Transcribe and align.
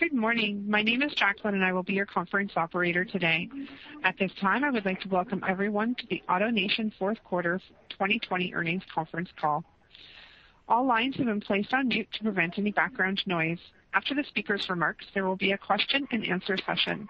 Good 0.00 0.14
morning. 0.14 0.64
My 0.66 0.80
name 0.80 1.02
is 1.02 1.12
Jacqueline, 1.12 1.56
and 1.56 1.62
I 1.62 1.74
will 1.74 1.82
be 1.82 1.92
your 1.92 2.06
conference 2.06 2.52
operator 2.56 3.04
today. 3.04 3.50
At 4.02 4.16
this 4.18 4.30
time, 4.40 4.64
I 4.64 4.70
would 4.70 4.86
like 4.86 4.98
to 5.02 5.08
welcome 5.10 5.44
everyone 5.46 5.94
to 5.96 6.06
the 6.08 6.22
AutoNation 6.26 6.90
fourth 6.98 7.18
quarter 7.22 7.60
2020 7.90 8.54
earnings 8.54 8.82
conference 8.94 9.28
call. 9.38 9.62
All 10.70 10.86
lines 10.86 11.16
have 11.16 11.26
been 11.26 11.42
placed 11.42 11.74
on 11.74 11.88
mute 11.88 12.08
to 12.14 12.22
prevent 12.22 12.58
any 12.58 12.70
background 12.72 13.20
noise. 13.26 13.58
After 13.92 14.14
the 14.14 14.24
speaker's 14.24 14.66
remarks, 14.70 15.04
there 15.12 15.26
will 15.26 15.36
be 15.36 15.52
a 15.52 15.58
question 15.58 16.08
and 16.12 16.26
answer 16.26 16.56
session. 16.64 17.06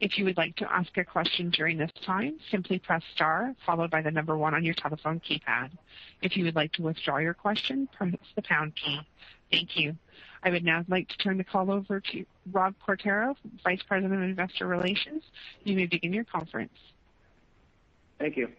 If 0.00 0.18
you 0.18 0.26
would 0.26 0.36
like 0.36 0.54
to 0.56 0.70
ask 0.70 0.94
a 0.98 1.04
question 1.04 1.48
during 1.48 1.78
this 1.78 1.92
time, 2.04 2.36
simply 2.50 2.78
press 2.78 3.02
star 3.14 3.54
followed 3.64 3.90
by 3.90 4.02
the 4.02 4.10
number 4.10 4.36
one 4.36 4.52
on 4.52 4.64
your 4.64 4.74
telephone 4.74 5.18
keypad. 5.18 5.70
If 6.20 6.36
you 6.36 6.44
would 6.44 6.56
like 6.56 6.72
to 6.74 6.82
withdraw 6.82 7.16
your 7.16 7.32
question, 7.32 7.88
press 7.96 8.12
the 8.36 8.42
pound 8.42 8.74
key. 8.76 9.00
Thank 9.50 9.78
you. 9.78 9.96
I 10.44 10.50
would 10.50 10.62
now 10.64 10.84
like 10.88 11.08
to 11.08 11.16
turn 11.16 11.38
the 11.38 11.44
call 11.44 11.70
over 11.70 12.00
to 12.00 12.26
Rob 12.52 12.74
Quartaro, 12.86 13.34
Vice 13.64 13.82
President 13.88 14.12
of 14.12 14.28
Investor 14.28 14.66
Relations. 14.66 15.22
You 15.64 15.74
may 15.74 15.86
begin 15.86 16.12
your 16.12 16.24
conference. 16.24 16.74
Thank 18.18 18.36
you. 18.36 18.50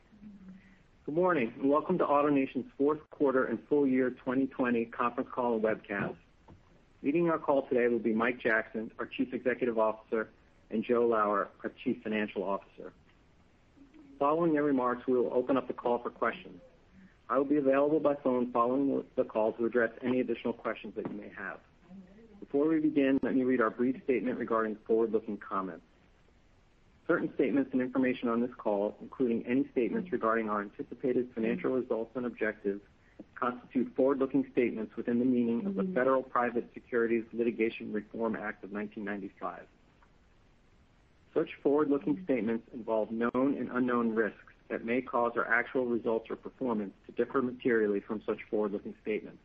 Good 1.06 1.14
morning, 1.14 1.54
and 1.60 1.70
welcome 1.70 2.00
to 2.00 2.04
AutoNation's 2.04 2.66
fourth 2.76 3.08
quarter 3.12 3.46
and 3.46 3.60
full 3.70 3.86
year 3.86 4.10
2020 4.10 4.86
conference 4.86 5.30
call 5.32 5.54
and 5.54 5.64
webcast. 5.64 6.16
Leading 7.04 7.30
our 7.30 7.38
call 7.38 7.68
today 7.68 7.88
will 7.88 8.00
be 8.00 8.14
Mike 8.14 8.40
Jackson, 8.42 8.90
our 8.98 9.06
Chief 9.06 9.32
Executive 9.32 9.78
Officer, 9.78 10.30
and 10.72 10.84
Joe 10.84 11.06
Lower, 11.06 11.50
our 11.64 11.72
Chief 11.84 12.02
Financial 12.02 12.42
Officer. 12.42 12.94
Following 14.18 14.54
their 14.54 14.64
remarks, 14.64 15.06
we 15.06 15.14
will 15.14 15.32
open 15.32 15.56
up 15.56 15.68
the 15.68 15.74
call 15.74 16.00
for 16.00 16.10
questions. 16.10 16.60
I 17.30 17.38
will 17.38 17.46
be 17.46 17.58
available 17.58 18.00
by 18.00 18.16
phone 18.24 18.52
following 18.52 19.04
the 19.16 19.24
call 19.24 19.54
to 19.54 19.66
address 19.66 19.92
any 20.04 20.20
additional 20.20 20.54
questions 20.54 20.96
that 20.96 21.08
you 21.12 21.16
may 21.16 21.30
have. 21.38 21.60
Before 22.40 22.68
we 22.68 22.80
begin, 22.80 23.20
let 23.24 23.36
me 23.36 23.44
read 23.44 23.62
our 23.62 23.70
brief 23.70 24.02
statement 24.04 24.40
regarding 24.40 24.76
forward-looking 24.88 25.38
comments. 25.38 25.86
Certain 27.08 27.32
statements 27.36 27.70
and 27.74 27.82
information 27.82 28.30
on 28.30 28.42
this 28.42 28.54
call, 28.58 28.96
including 29.02 29.46
any 29.46 29.66
statements 29.72 30.12
regarding 30.12 30.50
our 30.50 30.62
anticipated 30.62 31.30
financial 31.34 31.72
results 31.72 32.12
and 32.16 32.26
objectives, 32.26 32.82
constitute 33.36 33.94
forward-looking 33.96 34.48
statements 34.52 34.96
within 34.96 35.20
the 35.20 35.26
meaning 35.26 35.66
of 35.66 35.76
the 35.76 35.84
mm-hmm. 35.84 35.94
Federal 35.94 36.24
Private 36.24 36.68
Securities 36.74 37.24
Litigation 37.34 37.94
Reform 37.94 38.36
Act 38.36 38.64
of 38.64 38.72
1995. 38.72 39.62
Such 41.34 41.50
forward-looking 41.62 42.22
statements 42.24 42.68
involve 42.74 43.12
known 43.12 43.32
and 43.34 43.70
unknown 43.74 44.16
risks 44.16 44.40
that 44.70 44.84
may 44.84 45.02
cause 45.02 45.34
our 45.36 45.48
actual 45.48 45.86
results 45.86 46.30
or 46.30 46.36
performance 46.36 46.94
to 47.06 47.12
differ 47.12 47.42
materially 47.42 48.00
from 48.00 48.22
such 48.26 48.40
forward-looking 48.50 48.96
statements. 49.02 49.38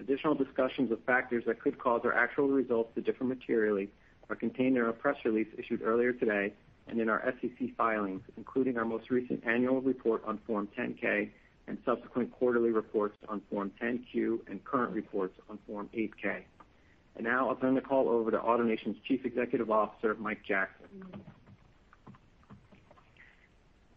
Additional 0.00 0.34
discussions 0.34 0.90
of 0.90 0.98
factors 1.04 1.44
that 1.46 1.60
could 1.60 1.78
cause 1.78 2.00
our 2.04 2.14
actual 2.14 2.48
results 2.48 2.94
to 2.94 3.02
differ 3.02 3.24
materially 3.24 3.90
are 4.30 4.36
contained 4.36 4.76
in 4.78 4.82
our 4.82 4.92
press 4.92 5.16
release 5.24 5.48
issued 5.58 5.82
earlier 5.82 6.12
today 6.12 6.52
and 6.88 7.00
in 7.00 7.08
our 7.10 7.22
SEC 7.40 7.76
filings, 7.76 8.22
including 8.36 8.78
our 8.78 8.84
most 8.84 9.10
recent 9.10 9.44
annual 9.46 9.80
report 9.82 10.22
on 10.24 10.38
Form 10.46 10.68
10-K 10.78 11.30
and 11.66 11.78
subsequent 11.84 12.32
quarterly 12.32 12.70
reports 12.70 13.16
on 13.28 13.42
Form 13.50 13.70
10-Q 13.80 14.42
and 14.48 14.64
current 14.64 14.92
reports 14.92 15.38
on 15.50 15.58
Form 15.66 15.88
8-K. 15.94 16.46
And 17.16 17.24
now 17.24 17.48
I'll 17.48 17.56
turn 17.56 17.74
the 17.74 17.80
call 17.80 18.08
over 18.08 18.30
to 18.30 18.38
AutoNation's 18.38 18.96
Chief 19.06 19.24
Executive 19.26 19.70
Officer, 19.70 20.16
Mike 20.18 20.42
Jackson. 20.46 20.86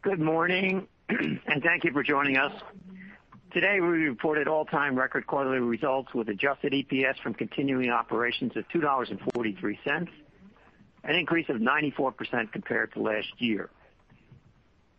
Good 0.01 0.19
morning, 0.19 0.87
and 1.09 1.63
thank 1.63 1.85
you 1.85 1.93
for 1.93 2.03
joining 2.03 2.37
us. 2.37 2.51
Today, 3.53 3.79
we 3.81 3.87
reported 3.87 4.47
all-time 4.47 4.95
record 4.97 5.27
quarterly 5.27 5.59
results 5.59 6.11
with 6.15 6.27
adjusted 6.27 6.73
EPS 6.73 7.19
from 7.21 7.35
continuing 7.35 7.91
operations 7.91 8.53
of 8.55 8.67
$2.43, 8.69 10.07
an 11.03 11.15
increase 11.15 11.47
of 11.49 11.57
94% 11.57 12.51
compared 12.51 12.91
to 12.93 12.99
last 12.99 13.27
year. 13.37 13.69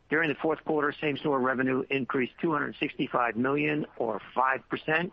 During 0.08 0.28
the 0.28 0.36
fourth 0.36 0.64
quarter, 0.64 0.94
same-store 1.00 1.40
revenue 1.40 1.82
increased 1.90 2.34
265 2.42 3.34
million 3.34 3.86
or 3.96 4.20
5% 4.36 5.10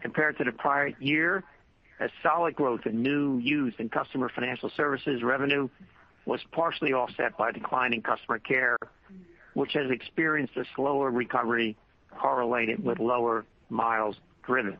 compared 0.00 0.38
to 0.38 0.44
the 0.44 0.52
prior 0.52 0.94
year, 0.98 1.44
as 2.00 2.08
solid 2.22 2.56
growth 2.56 2.86
in 2.86 3.02
new, 3.02 3.36
used, 3.36 3.78
and 3.80 3.92
customer 3.92 4.30
financial 4.34 4.70
services 4.74 5.22
revenue 5.22 5.68
was 6.24 6.40
partially 6.52 6.94
offset 6.94 7.36
by 7.36 7.52
declining 7.52 8.00
customer 8.00 8.38
care, 8.38 8.78
which 9.52 9.74
has 9.74 9.90
experienced 9.90 10.56
a 10.56 10.64
slower 10.74 11.10
recovery 11.10 11.76
correlated 12.18 12.84
with 12.84 12.98
lower 12.98 13.44
miles 13.70 14.16
driven. 14.42 14.76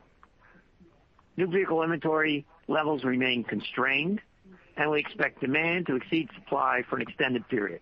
New 1.37 1.47
vehicle 1.47 1.81
inventory 1.83 2.45
levels 2.67 3.03
remain 3.03 3.43
constrained, 3.43 4.19
and 4.77 4.91
we 4.91 4.99
expect 4.99 5.41
demand 5.41 5.87
to 5.87 5.95
exceed 5.95 6.29
supply 6.35 6.83
for 6.89 6.97
an 6.97 7.01
extended 7.01 7.47
period. 7.47 7.81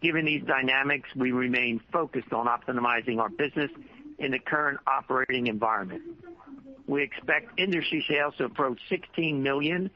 Given 0.00 0.24
these 0.24 0.42
dynamics, 0.44 1.08
we 1.16 1.32
remain 1.32 1.80
focused 1.92 2.32
on 2.32 2.46
optimizing 2.46 3.18
our 3.18 3.30
business 3.30 3.70
in 4.18 4.32
the 4.32 4.38
current 4.38 4.78
operating 4.86 5.46
environment. 5.46 6.02
We 6.86 7.02
expect 7.02 7.58
industry 7.58 8.04
sales 8.08 8.34
to 8.38 8.44
approach 8.44 8.78
16 8.88 9.42
million 9.42 9.90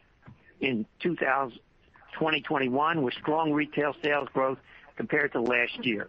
in 0.60 0.86
2021, 1.00 3.02
with 3.02 3.14
strong 3.14 3.52
retail 3.52 3.94
sales 4.02 4.28
growth 4.32 4.58
compared 4.96 5.32
to 5.32 5.40
last 5.40 5.84
year. 5.84 6.08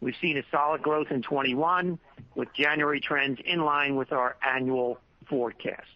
We've 0.00 0.14
seen 0.20 0.36
a 0.36 0.42
solid 0.50 0.82
growth 0.82 1.08
in 1.10 1.22
2021, 1.22 1.98
with 2.34 2.48
January 2.54 3.00
trends 3.00 3.38
in 3.44 3.60
line 3.60 3.96
with 3.96 4.12
our 4.12 4.36
annual 4.46 4.98
forecast. 5.28 5.86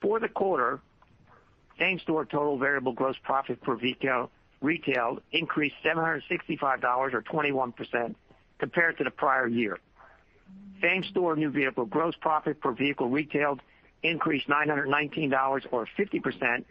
For 0.00 0.18
the 0.20 0.28
quarter, 0.28 0.80
same-store 1.78 2.26
total 2.26 2.58
variable 2.58 2.92
gross 2.92 3.16
profit 3.22 3.62
per 3.62 3.76
vehicle 3.76 4.30
retailed 4.60 5.22
increased 5.32 5.76
$765 5.84 6.82
or 7.12 7.22
21% 7.22 8.14
compared 8.58 8.98
to 8.98 9.04
the 9.04 9.10
prior 9.10 9.48
year. 9.48 9.78
Same-store 10.80 11.36
new 11.36 11.50
vehicle 11.50 11.84
gross 11.86 12.14
profit 12.20 12.60
per 12.60 12.72
vehicle 12.72 13.08
retailed 13.08 13.60
increased 14.02 14.48
$919 14.48 15.66
or 15.70 15.86
50%, 15.98 16.64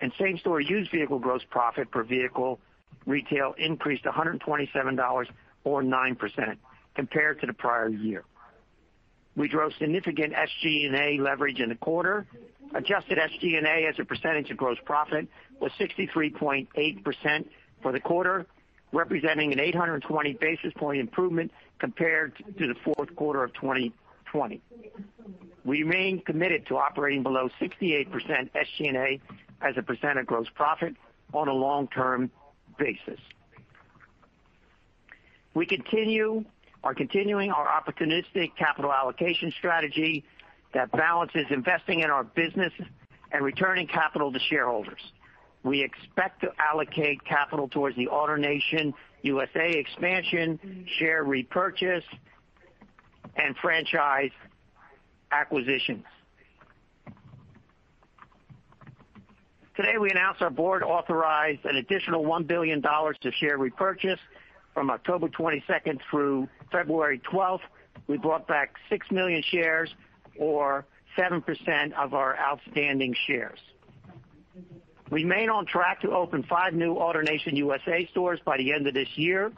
and 0.00 0.12
same-store 0.18 0.60
used 0.60 0.90
vehicle 0.90 1.18
gross 1.18 1.42
profit 1.48 1.90
per 1.90 2.02
vehicle 2.02 2.60
retail 3.06 3.54
increased 3.58 4.04
$127 4.04 5.26
or 5.64 5.82
9% 5.82 6.56
compared 6.94 7.40
to 7.40 7.46
the 7.46 7.52
prior 7.52 7.88
year. 7.88 8.24
We 9.36 9.48
drove 9.48 9.72
significant 9.78 10.32
SG&A 10.32 11.20
leverage 11.20 11.60
in 11.60 11.68
the 11.68 11.74
quarter. 11.74 12.26
Adjusted 12.74 13.18
SG&A 13.18 13.86
as 13.86 13.94
a 13.98 14.04
percentage 14.04 14.50
of 14.50 14.56
gross 14.56 14.78
profit 14.84 15.28
was 15.60 15.70
63.8% 15.78 17.44
for 17.82 17.92
the 17.92 18.00
quarter, 18.00 18.46
representing 18.92 19.52
an 19.52 19.60
820 19.60 20.32
basis 20.34 20.72
point 20.76 21.00
improvement 21.00 21.52
compared 21.78 22.34
to 22.58 22.66
the 22.66 22.74
fourth 22.82 23.14
quarter 23.14 23.44
of 23.44 23.52
2020. 23.54 24.60
We 25.64 25.82
remain 25.82 26.20
committed 26.20 26.66
to 26.68 26.78
operating 26.78 27.22
below 27.22 27.50
68% 27.60 28.08
SG&A 28.10 29.20
as 29.60 29.74
a 29.76 29.82
percent 29.82 30.18
of 30.18 30.26
gross 30.26 30.46
profit 30.54 30.94
on 31.34 31.48
a 31.48 31.52
long-term 31.52 32.30
basis. 32.78 33.20
We 35.54 35.66
continue 35.66 36.44
are 36.84 36.94
continuing 36.94 37.50
our 37.50 37.66
opportunistic 37.66 38.54
capital 38.56 38.92
allocation 38.92 39.52
strategy 39.58 40.24
that 40.72 40.92
balances 40.92 41.46
investing 41.50 42.00
in 42.00 42.10
our 42.10 42.22
business 42.22 42.72
and 43.32 43.44
returning 43.44 43.86
capital 43.86 44.32
to 44.32 44.38
shareholders. 44.38 45.00
We 45.64 45.82
expect 45.82 46.42
to 46.42 46.52
allocate 46.58 47.24
capital 47.24 47.68
towards 47.68 47.96
the 47.96 48.06
AutoNation 48.06 48.92
USA 49.22 49.70
expansion, 49.70 50.86
share 50.98 51.24
repurchase, 51.24 52.04
and 53.34 53.56
franchise 53.56 54.30
acquisitions. 55.32 56.04
Today, 59.76 59.98
we 60.00 60.10
announced 60.10 60.40
our 60.40 60.48
board 60.48 60.82
authorized 60.82 61.66
an 61.66 61.76
additional 61.76 62.24
$1 62.24 62.46
billion 62.46 62.80
to 62.80 63.32
share 63.32 63.58
repurchase 63.58 64.18
from 64.72 64.90
October 64.90 65.28
22nd 65.28 66.00
through 66.10 66.48
February 66.72 67.20
12th. 67.30 67.60
We 68.06 68.16
bought 68.16 68.48
back 68.48 68.76
6 68.88 69.10
million 69.10 69.42
shares 69.42 69.94
or 70.38 70.86
7% 71.18 71.92
of 71.92 72.14
our 72.14 72.38
outstanding 72.38 73.14
shares. 73.26 73.58
We 75.10 75.24
remain 75.24 75.50
on 75.50 75.66
track 75.66 76.00
to 76.00 76.10
open 76.10 76.42
five 76.44 76.72
new 76.72 76.94
AutoNation 76.94 77.54
USA 77.58 78.08
stores 78.10 78.40
by 78.46 78.56
the 78.56 78.72
end 78.72 78.86
of 78.86 78.94
this 78.94 79.08
year. 79.16 79.52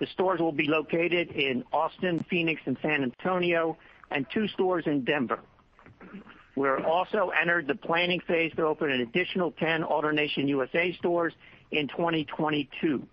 The 0.00 0.06
stores 0.08 0.40
will 0.40 0.50
be 0.50 0.66
located 0.66 1.30
in 1.30 1.62
Austin, 1.72 2.26
Phoenix, 2.28 2.60
and 2.66 2.76
San 2.82 3.04
Antonio, 3.04 3.78
and 4.10 4.26
two 4.34 4.48
stores 4.48 4.88
in 4.88 5.04
Denver. 5.04 5.38
We're 6.54 6.84
also 6.84 7.30
entered 7.30 7.66
the 7.66 7.74
planning 7.74 8.20
phase 8.26 8.52
to 8.56 8.64
open 8.66 8.90
an 8.90 9.00
additional 9.00 9.52
10 9.52 9.82
AutoNation 9.84 10.48
USA 10.48 10.92
stores 10.98 11.32
in 11.70 11.88
2022. 11.88 13.06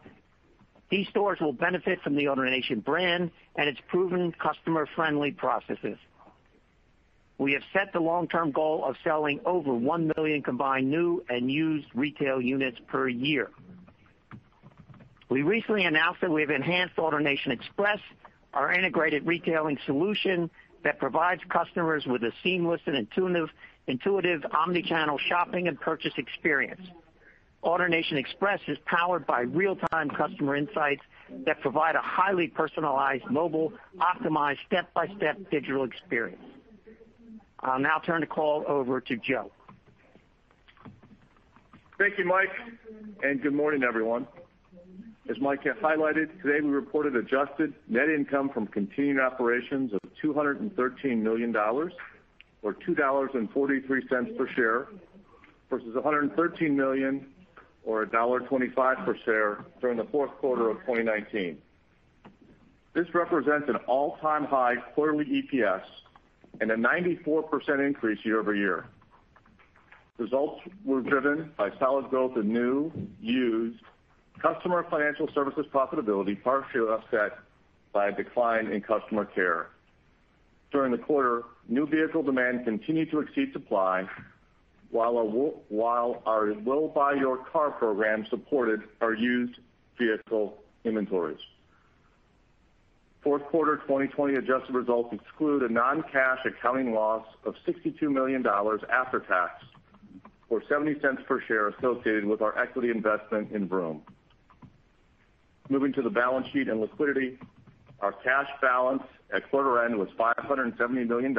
These 0.89 1.07
stores 1.09 1.39
will 1.39 1.53
benefit 1.53 2.01
from 2.01 2.15
the 2.15 2.25
AutoNation 2.25 2.83
brand 2.83 3.31
and 3.55 3.69
its 3.69 3.79
proven 3.87 4.33
customer-friendly 4.33 5.31
processes. 5.33 5.97
we 7.37 7.53
have 7.53 7.61
set 7.71 7.93
the 7.93 7.99
long-term 8.01 8.51
goal 8.51 8.83
of 8.83 8.97
selling 9.03 9.39
over 9.45 9.73
1 9.73 10.11
million 10.17 10.41
combined 10.41 10.89
new 10.89 11.23
and 11.29 11.49
used 11.49 11.87
retail 11.95 12.41
units 12.41 12.77
per 12.87 13.07
year. 13.07 13.49
We 15.29 15.43
recently 15.43 15.85
announced 15.85 16.19
that 16.19 16.31
we 16.31 16.41
have 16.41 16.49
enhanced 16.49 16.97
AutoNation 16.97 17.51
Express, 17.51 17.99
our 18.53 18.73
integrated 18.73 19.25
retailing 19.25 19.77
solution 19.85 20.49
that 20.83 20.99
provides 20.99 21.41
customers 21.49 22.05
with 22.05 22.23
a 22.23 22.31
seamless 22.43 22.81
and 22.85 22.95
intuitive 23.87 24.45
omni-channel 24.51 25.17
shopping 25.27 25.67
and 25.67 25.79
purchase 25.79 26.13
experience. 26.17 26.81
AutoNation 27.63 28.13
Express 28.13 28.61
is 28.67 28.77
powered 28.85 29.27
by 29.27 29.41
real-time 29.41 30.09
customer 30.09 30.55
insights 30.55 31.01
that 31.45 31.59
provide 31.59 31.95
a 31.95 32.01
highly 32.01 32.47
personalized, 32.47 33.25
mobile, 33.29 33.73
optimized, 33.97 34.59
step-by-step 34.67 35.51
digital 35.51 35.83
experience. 35.83 36.41
I'll 37.59 37.79
now 37.79 37.99
turn 37.99 38.21
the 38.21 38.27
call 38.27 38.63
over 38.67 39.01
to 39.01 39.17
Joe. 39.17 39.51
Thank 41.97 42.17
you, 42.17 42.23
Mike, 42.23 42.53
and 43.21 43.41
good 43.41 43.53
morning, 43.53 43.83
everyone. 43.83 44.25
As 45.29 45.39
Mike 45.39 45.63
highlighted, 45.63 46.41
today 46.41 46.59
we 46.59 46.71
reported 46.71 47.15
adjusted 47.15 47.75
net 47.87 48.09
income 48.09 48.49
from 48.49 48.65
continuing 48.65 49.19
operations 49.19 49.93
of 49.93 49.99
$213 50.23 51.21
million, 51.21 51.55
or 51.55 52.73
$2.43 52.73 54.37
per 54.37 54.47
share, 54.49 54.87
versus 55.69 55.93
113 55.93 56.75
million 56.75 57.27
or 57.83 58.03
$1.25 58.07 59.05
per 59.05 59.17
share 59.17 59.65
during 59.79 59.97
the 59.97 60.03
fourth 60.05 60.31
quarter 60.39 60.67
of 60.67 60.77
2019. 60.79 61.59
This 62.93 63.05
represents 63.13 63.69
an 63.69 63.75
all-time 63.85 64.45
high 64.45 64.77
quarterly 64.95 65.43
EPS 65.43 65.83
and 66.59 66.71
a 66.71 66.75
94% 66.75 67.85
increase 67.85 68.17
year-over-year. 68.25 68.87
Results 70.17 70.59
were 70.83 71.01
driven 71.01 71.51
by 71.55 71.69
solid 71.77 72.09
growth 72.09 72.35
in 72.35 72.51
new, 72.51 72.91
used, 73.21 73.79
customer 74.41 74.85
financial 74.89 75.29
services 75.33 75.65
profitability, 75.71 76.41
partially 76.41 76.81
offset 76.81 77.37
by 77.93 78.09
a 78.09 78.11
decline 78.11 78.67
in 78.67 78.81
customer 78.81 79.25
care. 79.25 79.69
During 80.71 80.91
the 80.91 80.97
quarter, 80.97 81.43
new 81.67 81.87
vehicle 81.87 82.23
demand 82.23 82.65
continued 82.65 83.09
to 83.11 83.19
exceed 83.19 83.53
supply, 83.53 84.07
while 84.91 85.17
our 85.17 86.53
We'll 86.53 86.87
Buy 86.89 87.13
Your 87.13 87.37
Car 87.37 87.71
program 87.71 88.25
supported 88.29 88.81
our 89.01 89.13
used 89.13 89.57
vehicle 89.97 90.57
inventories. 90.83 91.39
Fourth 93.21 93.43
quarter 93.45 93.77
2020 93.77 94.35
adjusted 94.35 94.73
results 94.73 95.13
exclude 95.13 95.63
a 95.63 95.69
non-cash 95.71 96.39
accounting 96.45 96.93
loss 96.93 97.25
of 97.43 97.55
$62 97.67 98.01
million 98.03 98.45
after 98.47 99.19
tax, 99.19 99.63
or 100.49 100.61
$0.70 100.61 101.25
per 101.25 101.41
share 101.41 101.67
associated 101.67 102.25
with 102.25 102.41
our 102.41 102.57
equity 102.57 102.89
investment 102.89 103.51
in 103.51 103.67
Vroom. 103.67 104.01
Moving 105.69 105.93
to 105.93 106.01
the 106.01 106.09
balance 106.09 106.47
sheet 106.51 106.67
and 106.67 106.81
liquidity, 106.81 107.37
our 108.01 108.11
cash 108.11 108.49
balance 108.61 109.03
at 109.33 109.49
quarter 109.51 109.85
end 109.85 109.97
was 109.97 110.09
$570 110.19 111.07
million, 111.07 111.37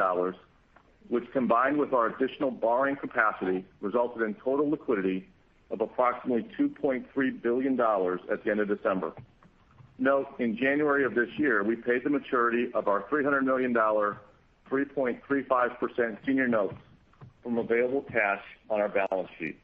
which 1.09 1.25
combined 1.33 1.77
with 1.77 1.93
our 1.93 2.07
additional 2.07 2.49
borrowing 2.49 2.95
capacity, 2.95 3.63
resulted 3.81 4.23
in 4.23 4.33
total 4.35 4.69
liquidity 4.69 5.27
of 5.69 5.81
approximately 5.81 6.47
$2.3 6.57 7.41
billion 7.41 7.77
at 7.79 8.43
the 8.43 8.51
end 8.51 8.61
of 8.61 8.69
December. 8.69 9.11
Note, 9.99 10.27
in 10.39 10.55
January 10.57 11.03
of 11.03 11.13
this 11.13 11.27
year, 11.37 11.61
we 11.63 11.75
paid 11.75 12.03
the 12.03 12.09
maturity 12.09 12.71
of 12.73 12.87
our 12.87 13.03
$300 13.03 13.43
million, 13.43 13.73
3.35% 13.73 16.17
senior 16.25 16.47
notes 16.47 16.75
from 17.43 17.57
available 17.57 18.03
cash 18.03 18.41
on 18.69 18.79
our 18.79 18.89
balance 18.89 19.27
sheet. 19.37 19.59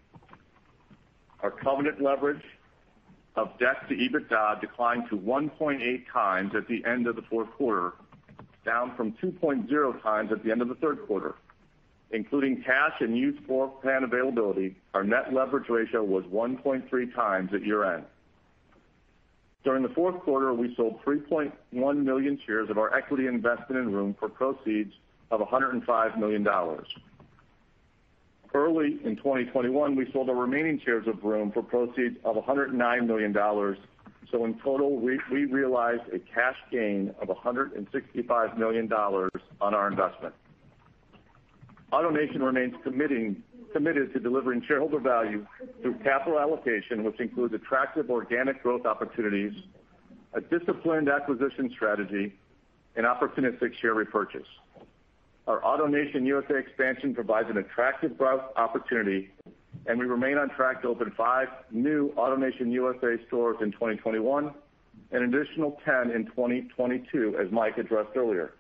Our 1.42 1.52
covenant 1.52 2.02
leverage 2.02 2.44
of 3.38 3.58
debt 3.60 3.88
to 3.88 3.96
EBITDA 3.96 4.60
declined 4.60 5.04
to 5.10 5.18
1.8x 5.18 6.56
at 6.56 6.68
the 6.68 6.84
end 6.86 7.08
of 7.08 7.16
the 7.16 7.22
fourth 7.22 7.50
quarter, 7.52 7.94
down 8.66 8.96
from 8.96 9.14
2.0x 9.14 10.32
at 10.32 10.44
the 10.44 10.52
end 10.52 10.62
of 10.62 10.68
the 10.68 10.76
third 10.76 11.06
quarter. 11.06 11.36
Including 12.12 12.64
cash 12.64 12.94
and 13.00 13.18
used 13.18 13.44
floor 13.46 13.68
plan 13.82 14.04
availability, 14.04 14.76
our 14.94 15.04
net 15.04 15.34
leverage 15.34 15.70
ratio 15.70 16.04
was 16.04 16.24
1.3x 16.26 17.54
at 17.54 17.66
year-end. 17.66 18.06
During 19.64 19.84
the 19.84 19.90
fourth 19.90 20.20
quarter, 20.22 20.54
we 20.54 20.74
sold 20.76 21.02
3.1 21.04 21.52
million 22.04 22.40
shares 22.46 22.70
of 22.70 22.78
our 22.78 22.96
equity 22.96 23.28
investment 23.28 23.86
in 23.86 23.92
Vroom 23.92 24.16
for 24.18 24.30
proceeds 24.30 24.94
of 25.30 25.42
$105 25.42 26.18
million. 26.18 26.48
Early 28.54 29.00
in 29.04 29.16
2021, 29.18 29.96
we 29.96 30.12
sold 30.12 30.28
the 30.28 30.34
remaining 30.34 30.80
shares 30.84 31.08
of 31.08 31.20
Vroom 31.22 31.52
for 31.52 31.62
proceeds 31.62 32.18
of 32.24 32.36
$109 32.36 33.06
million. 33.06 33.34
So 34.32 34.46
in 34.46 34.60
total, 34.60 34.98
we 34.98 35.20
realized 35.30 36.04
a 36.14 36.20
cash 36.20 36.58
gain 36.72 37.14
of 37.22 37.28
$165 37.28 38.58
million 38.58 38.92
on 38.92 39.42
our 39.62 39.88
investment. 39.88 40.34
AutoNation 41.92 42.42
remains 42.42 42.74
committed 42.84 44.14
to 44.14 44.20
delivering 44.20 44.62
shareholder 44.68 45.00
value 45.00 45.46
through 45.82 45.96
capital 46.00 46.40
allocation, 46.40 47.04
which 47.04 47.20
includes 47.20 47.54
attractive 47.54 48.10
organic 48.10 48.62
growth 48.64 48.86
opportunities, 48.86 49.54
a 50.34 50.42
disciplined 50.42 51.10
acquisition 51.10 51.70
strategy, 51.74 52.36
and 52.96 53.06
opportunistic 53.06 53.74
share 53.80 53.94
repurchase. 53.94 54.48
Our 55.48 55.62
AutoNation 55.62 56.26
USA 56.26 56.58
expansion 56.58 57.16
provides 57.16 57.50
an 57.50 57.58
attractive 57.58 58.18
growth 58.18 58.44
opportunity, 58.58 59.32
and 59.86 59.98
we 59.98 60.06
remain 60.06 60.38
on 60.38 60.50
track 60.50 60.82
to 60.82 60.90
open 60.90 61.14
five 61.16 61.48
new 61.72 62.12
AutoNation 62.18 62.70
USA 62.74 63.16
stores 63.28 63.56
in 63.62 63.72
2021, 63.72 64.54
an 65.12 65.24
additional 65.24 65.80
10 65.86 66.12
in 66.12 66.26
2022, 66.26 67.38
as 67.40 67.50
Mike 67.50 67.78
addressed 67.78 68.18
earlier. 68.18 68.56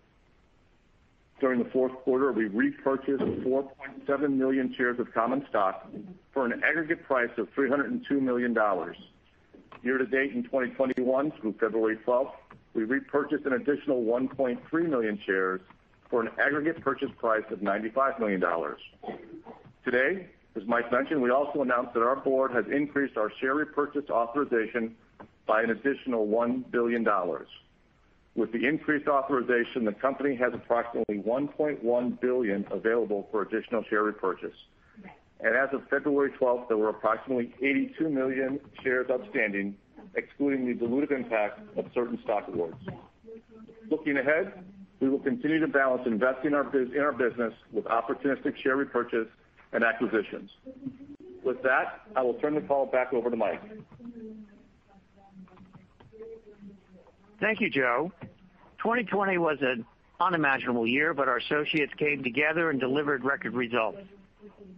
During 1.42 1.62
the 1.62 1.70
fourth 1.72 1.92
quarter, 1.92 2.32
we 2.32 2.46
repurchased 2.46 3.22
4.7 3.22 4.38
million 4.38 4.74
shares 4.76 4.98
of 4.98 5.14
common 5.14 5.46
stock 5.50 5.88
for 6.34 6.46
an 6.46 6.64
aggregate 6.64 7.04
price 7.04 7.30
of 7.38 7.54
$302 7.54 8.10
million. 8.22 8.58
Year 9.84 9.98
to 9.98 10.06
date 10.06 10.32
in 10.32 10.44
2021 10.44 11.32
through 11.42 11.54
February 11.60 11.98
12th, 12.08 12.32
we 12.74 12.86
repurchased 12.86 13.46
an 13.46 13.54
additional 13.54 14.04
1.3 14.04 14.90
million 14.90 15.20
shares 15.26 15.60
for 16.10 16.22
an 16.22 16.30
aggregate 16.40 16.82
purchase 16.82 17.10
price 17.18 17.44
of 17.52 17.60
$95 17.60 18.20
million. 18.20 18.44
Today, 19.84 20.28
as 20.56 20.64
Mike 20.66 20.92
mentioned, 20.92 21.22
we 21.22 21.30
also 21.30 21.62
announced 21.62 21.94
that 21.94 22.02
our 22.02 22.16
board 22.16 22.52
has 22.52 22.66
increased 22.72 23.18
our 23.18 23.32
share 23.40 23.56
repurchase 23.56 24.10
authorization 24.10 24.96
by 25.46 25.62
an 25.62 25.70
additional 25.70 26.28
$1 26.28 26.72
billion. 26.72 27.08
With 28.36 28.52
the 28.52 28.68
increased 28.68 29.08
authorization, 29.08 29.86
the 29.86 29.94
company 29.94 30.36
has 30.36 30.54
approximately 30.54 31.20
1.1 31.20 32.22
billion 32.22 32.66
available 32.72 33.28
for 33.32 33.42
additional 33.42 33.84
share 33.90 34.04
repurchase. 34.04 34.58
And 35.40 35.56
as 35.56 35.70
of 35.74 35.88
February 35.90 36.32
12th, 36.40 36.68
there 36.68 36.78
were 36.78 36.90
approximately 36.90 37.54
82 37.62 38.10
million 38.10 38.60
shares 38.84 39.08
outstanding, 39.10 39.76
excluding 40.16 40.66
the 40.66 40.74
dilutive 40.74 41.12
impact 41.12 41.62
of 41.78 41.86
certain 41.94 42.20
stock 42.24 42.48
awards. 42.48 42.78
Looking 43.90 44.18
ahead, 44.18 44.64
we 45.00 45.10
will 45.10 45.20
continue 45.20 45.60
to 45.60 45.68
balance 45.68 46.04
investing 46.06 46.52
in 46.52 46.54
our 46.56 47.12
business 47.14 47.54
with 47.72 47.86
opportunistic 47.86 48.58
share 48.58 48.76
repurchase 48.76 49.28
and 49.74 49.84
acquisitions. 49.84 50.50
With 51.44 51.62
that, 51.64 52.02
I 52.16 52.24
will 52.24 52.34
turn 52.36 52.56
the 52.56 52.62
call 52.62 52.88
back 52.88 53.14
over 53.14 53.30
to 53.30 53.36
Mike. 53.36 53.62
Thank 57.40 57.62
you, 57.62 57.70
Joe. 57.70 58.12
2020 58.80 59.38
was 59.38 59.58
an 59.62 59.86
unimaginable 60.20 60.88
year, 60.88 61.14
but 61.14 61.28
our 61.28 61.38
associates 61.38 61.94
came 61.98 62.24
together 62.24 62.70
and 62.70 62.80
delivered 62.80 63.24
record 63.24 63.54
results. 63.54 64.00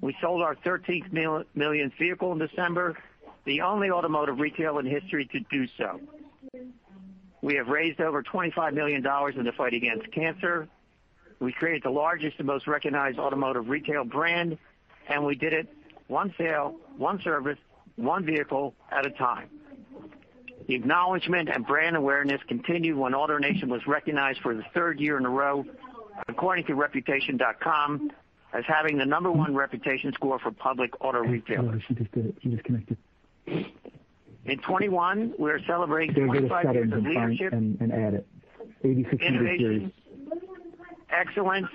We 0.02 0.16
sold 0.22 0.42
our 0.42 0.56
13th 0.56 1.46
millionth 1.56 1.94
vehicle 1.98 2.32
in 2.34 2.40
December, 2.40 2.98
the 3.46 3.62
only 3.62 3.90
automotive 3.90 4.40
retail 4.40 4.80
in 4.80 4.86
history 4.86 5.26
to 5.32 5.40
do 5.52 5.68
so. 5.78 6.00
We 7.42 7.56
have 7.56 7.68
raised 7.68 8.02
over 8.02 8.22
$25 8.22 8.74
million 8.74 8.98
in 8.98 9.44
the 9.44 9.52
fight 9.56 9.74
against 9.74 10.12
cancer. 10.12 10.68
We 11.40 11.54
created 11.54 11.84
the 11.84 11.90
largest 11.90 12.38
and 12.38 12.48
most 12.48 12.68
recognized 12.68 13.18
automotive 13.18 13.70
retail 13.70 14.04
brand, 14.04 14.58
and 15.08 15.26
we 15.26 15.36
did 15.36 15.54
it 15.54 15.70
one 16.08 16.34
sale, 16.38 16.76
one 16.98 17.22
service, 17.22 17.58
one 17.96 18.26
vehicle 18.26 18.74
at 18.92 19.06
a 19.06 19.12
time. 19.12 19.50
The 20.68 20.76
acknowledgment 20.76 21.50
and 21.50 21.66
brand 21.66 21.96
awareness 21.96 22.42
continued 22.48 22.98
when 22.98 23.14
AutoNation 23.14 23.70
was 23.70 23.88
recognized 23.88 24.40
for 24.42 24.54
the 24.54 24.64
third 24.74 25.00
year 25.00 25.18
in 25.18 25.26
a 25.26 25.30
row, 25.30 25.66
according 26.28 26.66
to 26.66 26.76
Reputation.com, 26.76 28.12
as 28.54 28.64
having 28.68 28.98
the 28.98 29.06
number 29.06 29.32
one 29.32 29.56
reputation 29.56 30.12
score 30.14 30.40
for 30.40 30.52
public 30.52 30.92
auto 31.04 31.20
retailers. 31.20 31.82
She 31.88 31.94
just 31.94 32.12
did 32.12 32.26
it. 32.28 32.36
She 32.44 32.50
disconnected. 32.50 32.98
In 34.46 34.58
2021, 34.58 35.34
we 35.38 35.52
are 35.52 35.60
celebrating 35.66 36.16
25 36.16 36.74
years 36.74 36.92
of 36.92 37.04
leadership. 37.04 37.54
Add 37.54 38.14
it. 38.14 38.26
Innovation, 38.82 39.92
excellence, 41.10 41.68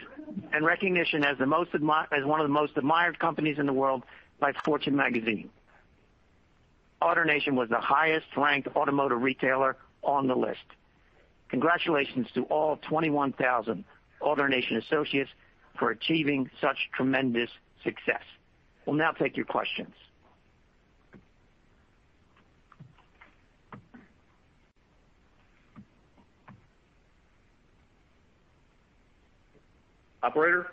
and 0.52 0.64
recognition 0.64 1.23
as 1.25 1.38
one 1.38 2.40
of 2.40 2.44
the 2.44 2.49
most 2.49 2.73
admired 2.76 3.18
companies 3.18 3.59
in 3.59 3.66
the 3.66 3.73
world 3.73 4.02
by 4.40 4.52
Fortune 4.64 4.97
Magazine. 4.97 5.50
AutoNation 7.02 7.52
was 7.52 7.68
the 7.68 7.80
highest-ranked 7.80 8.68
automotive 8.75 9.21
retailer 9.21 9.76
on 10.02 10.26
the 10.26 10.35
list. 10.35 10.64
Congratulations 11.50 12.28
to 12.35 12.44
all 12.44 12.78
21,000 12.78 13.85
AutoNation 14.23 14.83
associates 14.83 15.30
for 15.78 15.90
achieving 15.90 16.50
such 16.61 16.88
tremendous 16.94 17.50
success. 17.83 18.23
We'll 18.87 18.97
now 18.97 19.12
take 19.12 19.37
your 19.37 19.47
questions. 19.47 19.94
Operator? 30.25 30.69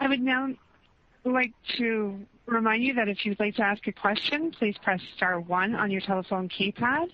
I 0.00 0.08
would 0.08 0.20
now 0.20 0.48
like 1.24 1.52
to 1.78 2.18
remind 2.46 2.82
you 2.82 2.92
that 2.94 3.08
if 3.08 3.24
you'd 3.24 3.38
like 3.38 3.54
to 3.54 3.62
ask 3.62 3.86
a 3.86 3.92
question, 3.92 4.50
please 4.50 4.74
press 4.82 5.00
star 5.16 5.38
one 5.38 5.76
on 5.76 5.92
your 5.92 6.00
telephone 6.00 6.48
keypad. 6.48 7.10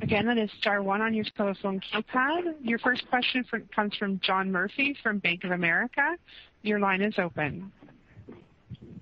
Again, 0.00 0.24
that 0.26 0.38
is 0.38 0.50
star 0.58 0.82
one 0.82 1.02
on 1.02 1.12
your 1.12 1.26
telephone 1.36 1.78
keypad. 1.80 2.54
Your 2.62 2.78
first 2.78 3.06
question 3.10 3.44
comes 3.74 3.94
from 3.96 4.18
John 4.20 4.50
Murphy 4.50 4.96
from 5.02 5.18
Bank 5.18 5.44
of 5.44 5.50
America. 5.50 6.16
Your 6.62 6.80
line 6.80 7.02
is 7.02 7.18
open. 7.18 7.70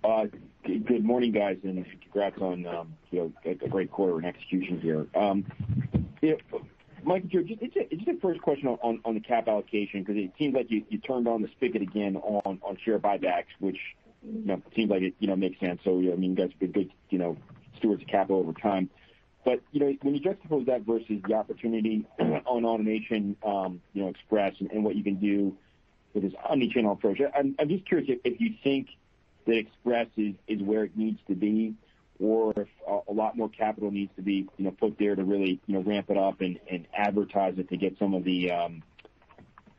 Uh, 0.02 0.24
good 0.64 1.04
morning, 1.04 1.30
guys, 1.30 1.58
and 1.62 1.86
congrats 2.02 2.40
on 2.40 2.66
um, 2.66 2.96
a 3.44 3.68
great 3.68 3.92
quarter 3.92 4.16
and 4.16 4.26
execution 4.26 4.80
here. 4.80 5.06
Um, 5.14 5.46
Mike 7.04 7.22
and 7.22 7.30
Joe, 7.30 7.42
just 7.42 8.08
a 8.08 8.20
first 8.20 8.40
question 8.42 8.68
on 8.68 9.14
the 9.14 9.20
cap 9.20 9.48
allocation, 9.48 10.02
because 10.02 10.16
it 10.16 10.32
seems 10.38 10.54
like 10.54 10.70
you 10.70 10.98
turned 10.98 11.28
on 11.28 11.42
the 11.42 11.48
spigot 11.48 11.82
again 11.82 12.16
on 12.16 12.76
share 12.84 12.98
buybacks, 12.98 13.46
which 13.58 13.78
seems 14.74 14.90
like 14.90 15.02
it 15.02 15.38
makes 15.38 15.60
sense. 15.60 15.80
So 15.84 15.98
yeah, 15.98 16.12
I 16.12 16.16
mean 16.16 16.30
you 16.30 16.36
guys 16.36 16.50
have 16.50 16.58
been 16.58 16.72
good 16.72 16.90
you 17.10 17.18
know, 17.18 17.36
stewards 17.76 18.02
of 18.02 18.08
capital 18.08 18.38
over 18.38 18.52
time. 18.52 18.90
But 19.44 19.60
you 19.72 19.80
know, 19.80 19.94
when 20.02 20.14
you 20.14 20.20
juxtapose 20.20 20.66
that 20.66 20.82
versus 20.82 21.20
the 21.26 21.34
opportunity 21.34 22.06
on 22.18 22.62
AutoNation 22.62 23.36
um, 23.44 23.80
Express 23.94 24.54
and 24.60 24.84
what 24.84 24.96
you 24.96 25.02
can 25.02 25.16
do 25.16 25.56
with 26.12 26.24
this 26.24 26.32
omni-channel 26.48 26.92
approach, 26.92 27.20
I'm 27.34 27.56
just 27.68 27.86
curious 27.86 28.10
if 28.24 28.40
you 28.40 28.54
think 28.62 28.88
that 29.46 29.56
Express 29.56 30.08
is 30.16 30.62
where 30.62 30.84
it 30.84 30.96
needs 30.96 31.20
to 31.28 31.34
be, 31.34 31.74
or 32.20 32.52
if 32.56 32.68
uh, 32.88 33.00
a 33.08 33.12
lot 33.12 33.36
more 33.36 33.48
capital 33.48 33.90
needs 33.90 34.12
to 34.16 34.22
be 34.22 34.46
put 34.78 34.96
there 34.98 35.16
to 35.16 35.24
really 35.24 35.60
ramp 35.68 36.10
it 36.10 36.16
up 36.16 36.40
and 36.40 36.58
advertise 36.96 37.54
it 37.58 37.68
to 37.68 37.76
get 37.76 37.98
some 37.98 38.14
of 38.14 38.24
the 38.24 38.50
um 38.50 38.82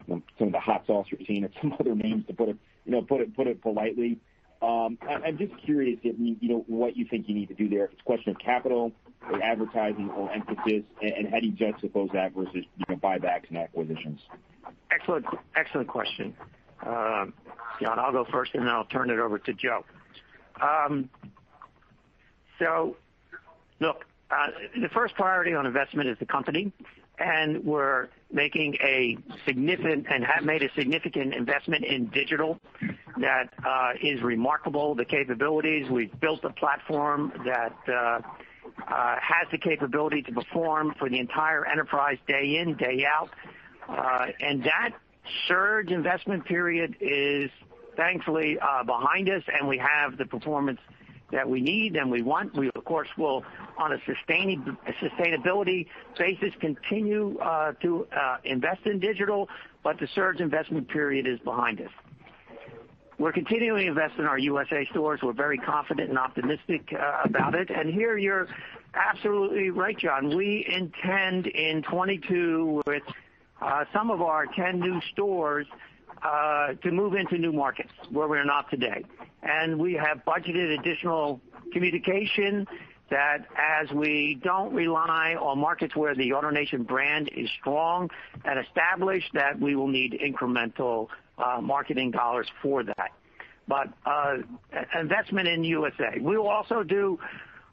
some 0.08 0.48
of 0.48 0.52
the 0.52 0.60
hot 0.60 0.86
sauce 0.88 1.08
seeing 1.28 1.44
at 1.44 1.52
some 1.62 1.74
other 1.80 1.96
names, 1.96 2.26
to 2.28 2.34
put 2.34 2.50
it 2.50 2.58
you 2.86 2.92
know 2.92 3.02
put 3.02 3.22
it 3.22 3.62
politely. 3.62 4.20
Um, 4.62 5.00
I'm 5.10 5.40
just 5.40 5.54
curious 5.66 6.00
what 6.68 6.96
you 6.96 7.06
think 7.10 7.28
you 7.28 7.34
need 7.34 7.48
to 7.48 7.56
do 7.56 7.68
there, 7.68 7.86
if 7.86 7.94
it's 7.94 8.02
a 8.02 8.04
question 8.04 8.30
of 8.30 8.38
capital 8.38 8.92
or 9.28 9.42
advertising 9.42 10.12
or 10.12 10.32
emphasis, 10.32 10.84
and 11.02 11.30
how 11.32 11.40
do 11.40 11.48
you 11.48 11.54
juxtapose 11.54 12.14
that 12.14 12.34
versus 12.36 12.66
buybacks 12.88 13.50
and 13.50 13.58
acquisitions? 13.58 14.20
Excellent 14.92 15.26
excellent 15.56 15.88
question. 15.88 16.36
Um, 16.86 17.34
John, 17.82 17.98
I'll 17.98 18.12
go 18.12 18.26
first, 18.32 18.54
and 18.54 18.64
then 18.64 18.72
I'll 18.72 18.86
turn 18.86 19.10
it 19.10 19.18
over 19.18 19.40
to 19.40 19.54
Joe. 19.54 19.84
Um, 20.62 21.10
So 22.62 22.96
look, 23.80 24.06
uh, 24.30 24.48
the 24.80 24.90
first 24.90 25.16
priority 25.16 25.54
on 25.56 25.66
investment 25.66 26.08
is 26.08 26.18
the 26.20 26.28
company, 26.28 26.72
and 27.18 27.66
we're 27.66 28.08
making 28.32 28.76
a 28.76 29.18
significant 29.46 30.06
and 30.10 30.24
have 30.24 30.46
made 30.46 30.62
a 30.62 30.72
significant 30.76 31.34
investment 31.34 31.84
in 31.84 32.06
digital 32.08 32.60
that 33.20 33.50
uh, 33.66 33.94
is 34.02 34.22
remarkable, 34.22 34.94
the 34.94 35.06
capabilities. 35.06 35.90
We've 35.90 36.18
built 36.22 36.44
a 36.46 36.52
platform 36.52 37.34
that 37.46 37.76
uh, 37.92 38.22
has 38.88 39.48
the 39.52 39.58
capability 39.58 40.22
to 40.22 40.32
perform 40.32 40.94
for 41.00 41.10
the 41.10 41.20
entire 41.20 41.66
enterprise 41.66 42.20
day 42.28 42.58
in, 42.58 42.76
day 42.78 43.06
out. 43.12 43.32
Uh 43.90 44.28
and 44.40 44.64
that 44.64 44.92
surge 45.48 45.92
investment 45.92 46.46
period 46.46 46.96
is 47.02 47.50
thankfully 47.98 48.58
behind 48.86 49.28
us, 49.28 49.44
and 49.52 49.68
we 49.68 49.80
have 49.80 50.18
the 50.18 50.26
performance 50.26 50.80
that 51.32 51.50
we 51.50 51.62
need 51.62 51.96
and 51.96 52.12
we 52.12 52.22
want. 52.22 52.56
We, 52.56 52.70
of 52.76 52.86
course, 52.86 53.08
will, 53.18 53.44
on 53.78 53.94
a 53.94 53.98
sustainability 53.98 55.88
basis, 56.18 56.54
continue 56.60 57.38
uh, 57.40 57.74
to 57.82 58.08
uh, 58.16 58.38
invest 58.44 58.86
in 58.86 59.00
digital, 59.00 59.50
but 59.84 60.00
the 60.00 60.08
surge 60.14 60.40
investment 60.40 60.88
period 60.88 61.28
is 61.28 61.40
behind 61.40 61.82
us. 61.82 61.92
We're 63.18 63.32
continuing 63.32 63.84
to 63.84 63.90
invest 63.90 64.18
in 64.18 64.26
our 64.26 64.40
USA 64.40 64.86
stores. 64.90 65.20
We're 65.22 65.34
very 65.34 65.58
confident 65.58 66.10
and 66.10 66.18
optimistic 66.18 66.92
uh, 66.92 67.22
about 67.24 67.54
it. 67.54 67.70
And 67.70 67.94
here 67.94 68.18
you're 68.18 68.48
absolutely 68.96 69.70
right, 69.70 69.98
John. 69.98 70.36
We 70.36 70.66
intend 70.68 71.48
in 71.48 71.84
2022 71.84 72.82
with 72.88 73.04
some 73.94 74.10
of 74.10 74.22
our 74.22 74.48
10 74.48 74.80
new 74.80 75.00
stores 75.12 75.68
Uh, 76.24 76.74
to 76.84 76.92
move 76.92 77.16
into 77.16 77.36
new 77.36 77.52
markets 77.52 77.90
where 78.12 78.28
we're 78.28 78.44
not 78.44 78.70
today. 78.70 79.04
And 79.42 79.80
we 79.80 79.94
have 79.94 80.24
budgeted 80.24 80.78
additional 80.80 81.42
communication 81.74 82.68
that 83.10 83.48
as 83.58 83.90
we 83.90 84.40
don't 84.44 84.72
rely 84.72 85.36
on 85.40 85.58
markets 85.58 85.96
where 85.96 86.14
the 86.14 86.30
AutoNation 86.30 86.86
brand 86.86 87.30
is 87.36 87.50
strong 87.60 88.08
and 88.46 88.60
established, 88.60 89.34
that 89.34 89.60
we 89.60 89.76
will 89.76 89.88
need 89.88 90.14
incremental 90.24 91.08
uh, 91.40 91.60
marketing 91.60 92.12
dollars 92.12 92.48
for 92.62 92.84
that. 92.84 93.12
But 93.68 93.88
uh 94.06 94.38
investment 95.00 95.48
in 95.48 95.64
USA. 95.64 96.20
We 96.20 96.38
will 96.38 96.50
also 96.50 96.84
do, 96.84 97.20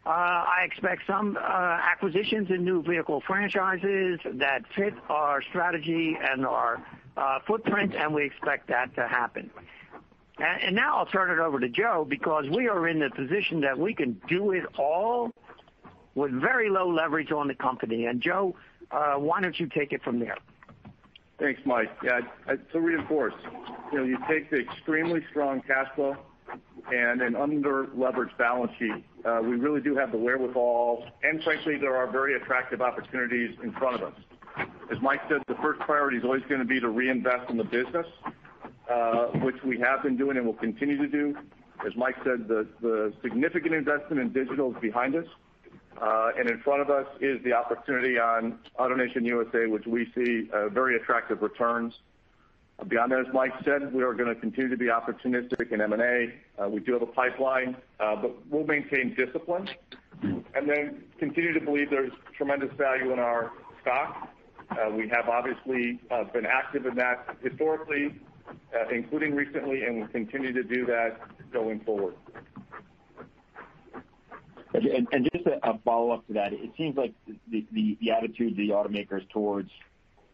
uh, 0.06 0.08
I 0.08 0.62
expect, 0.64 1.02
some 1.06 1.36
acquisitions 1.36 2.48
in 2.50 2.64
new 2.64 2.82
vehicle 2.82 3.22
franchises 3.26 4.20
that 4.24 4.62
fit 4.74 4.94
our 5.10 5.42
strategy 5.42 6.16
and 6.18 6.46
our 6.46 6.82
footprint, 7.46 7.94
and 7.94 8.14
we 8.14 8.24
expect 8.24 8.68
that 8.68 8.94
to 8.94 9.06
happen. 9.08 9.50
Now 10.70 10.98
I'll 10.98 11.06
turn 11.06 11.30
it 11.30 11.40
over 11.40 11.58
to 11.58 11.68
Joe, 11.68 12.06
because 12.08 12.44
we 12.48 12.68
are 12.68 12.86
in 12.86 13.00
the 13.00 13.10
position 13.10 13.60
that 13.62 13.78
we 13.78 13.94
can 13.94 14.20
do 14.28 14.52
it 14.52 14.64
all 14.78 15.30
with 16.14 16.32
very 16.32 16.70
low 16.70 16.88
leverage 16.90 17.32
on 17.32 17.48
the 17.48 17.54
company. 17.54 18.06
And 18.06 18.20
Joe, 18.20 18.54
why 18.90 19.40
don't 19.40 19.58
you 19.58 19.66
take 19.66 19.92
it 19.92 20.02
from 20.02 20.18
there? 20.20 20.36
Thanks, 21.38 21.60
Mike. 21.64 21.90
Yeah, 22.02 22.20
to 22.72 22.80
reinforce, 22.80 23.34
you 23.92 23.98
know, 23.98 24.04
you 24.04 24.18
take 24.28 24.50
the 24.50 24.58
extremely 24.58 25.24
strong 25.30 25.60
cash 25.60 25.86
flow 25.94 26.16
and 26.92 27.20
an 27.20 27.36
under-leveraged 27.36 28.36
balance 28.38 28.72
sheet. 28.78 29.04
Uh 29.24 29.40
we 29.42 29.56
really 29.56 29.80
do 29.80 29.94
have 29.96 30.12
the 30.12 30.18
wherewithal, 30.18 31.04
and 31.22 31.42
frankly, 31.42 31.76
there 31.76 31.96
are 31.96 32.10
very 32.10 32.34
attractive 32.34 32.80
opportunities 32.80 33.56
in 33.62 33.72
front 33.72 34.02
of 34.02 34.12
us. 34.12 34.20
As 34.90 35.00
Mike 35.02 35.20
said, 35.28 35.42
the 35.46 35.54
first 35.56 35.80
priority 35.80 36.16
is 36.16 36.24
always 36.24 36.42
going 36.48 36.60
to 36.60 36.66
be 36.66 36.80
to 36.80 36.88
reinvest 36.88 37.50
in 37.50 37.58
the 37.58 37.64
business, 37.64 38.06
uh, 38.90 39.26
which 39.42 39.62
we 39.62 39.78
have 39.80 40.02
been 40.02 40.16
doing 40.16 40.36
and 40.36 40.46
will 40.46 40.54
continue 40.54 40.96
to 40.96 41.06
do. 41.08 41.36
As 41.86 41.94
Mike 41.94 42.16
said, 42.24 42.48
the 42.48 43.12
significant 43.22 43.74
investment 43.74 44.20
in 44.20 44.32
digital 44.32 44.74
is 44.74 44.80
behind 44.80 45.14
us. 45.14 45.26
Uh 46.00 46.30
and 46.38 46.48
in 46.48 46.60
front 46.60 46.80
of 46.80 46.90
us 46.90 47.06
is 47.20 47.42
the 47.42 47.52
opportunity 47.52 48.20
on 48.20 48.56
AutoNation 48.78 49.24
USA, 49.24 49.66
which 49.66 49.84
we 49.84 50.08
see 50.14 50.48
uh, 50.52 50.68
very 50.68 50.94
attractive 50.94 51.42
returns. 51.42 51.92
Beyond 52.86 53.10
that, 53.10 53.20
as 53.20 53.34
Mike 53.34 53.52
said, 53.64 53.92
we 53.92 54.04
are 54.04 54.14
going 54.14 54.32
to 54.32 54.40
continue 54.40 54.70
to 54.70 54.76
be 54.76 54.86
opportunistic 54.86 55.72
in 55.72 55.80
M&A. 55.80 56.32
Uh, 56.56 56.68
we 56.68 56.78
do 56.78 56.92
have 56.92 57.02
a 57.02 57.06
pipeline, 57.06 57.76
but 57.98 58.32
we'll 58.48 58.64
maintain 58.64 59.14
discipline 59.16 59.68
and 60.22 60.68
then 60.68 61.02
continue 61.18 61.52
to 61.52 61.60
believe 61.60 61.90
there's 61.90 62.12
tremendous 62.36 62.70
value 62.76 63.12
in 63.12 63.18
our 63.18 63.50
stock. 63.82 64.28
Uh, 64.70 64.90
we 64.90 65.08
have 65.08 65.28
obviously 65.28 66.00
uh, 66.10 66.24
been 66.24 66.46
active 66.46 66.86
in 66.86 66.94
that 66.94 67.36
historically, 67.42 68.14
uh, 68.48 68.88
including 68.90 69.34
recently, 69.34 69.84
and 69.84 69.98
we'll 69.98 70.08
continue 70.08 70.52
to 70.52 70.62
do 70.62 70.84
that 70.86 71.18
going 71.52 71.80
forward. 71.80 72.14
Just 74.74 75.46
a 75.46 75.78
follow-up 75.84 76.26
to 76.26 76.34
that, 76.34 76.52
it 76.52 76.70
seems 76.76 76.96
like 76.96 77.14
the 77.50 78.10
attitude 78.10 78.52
of 78.52 78.56
the 78.58 78.68
automakers 78.68 79.28
towards 79.30 79.70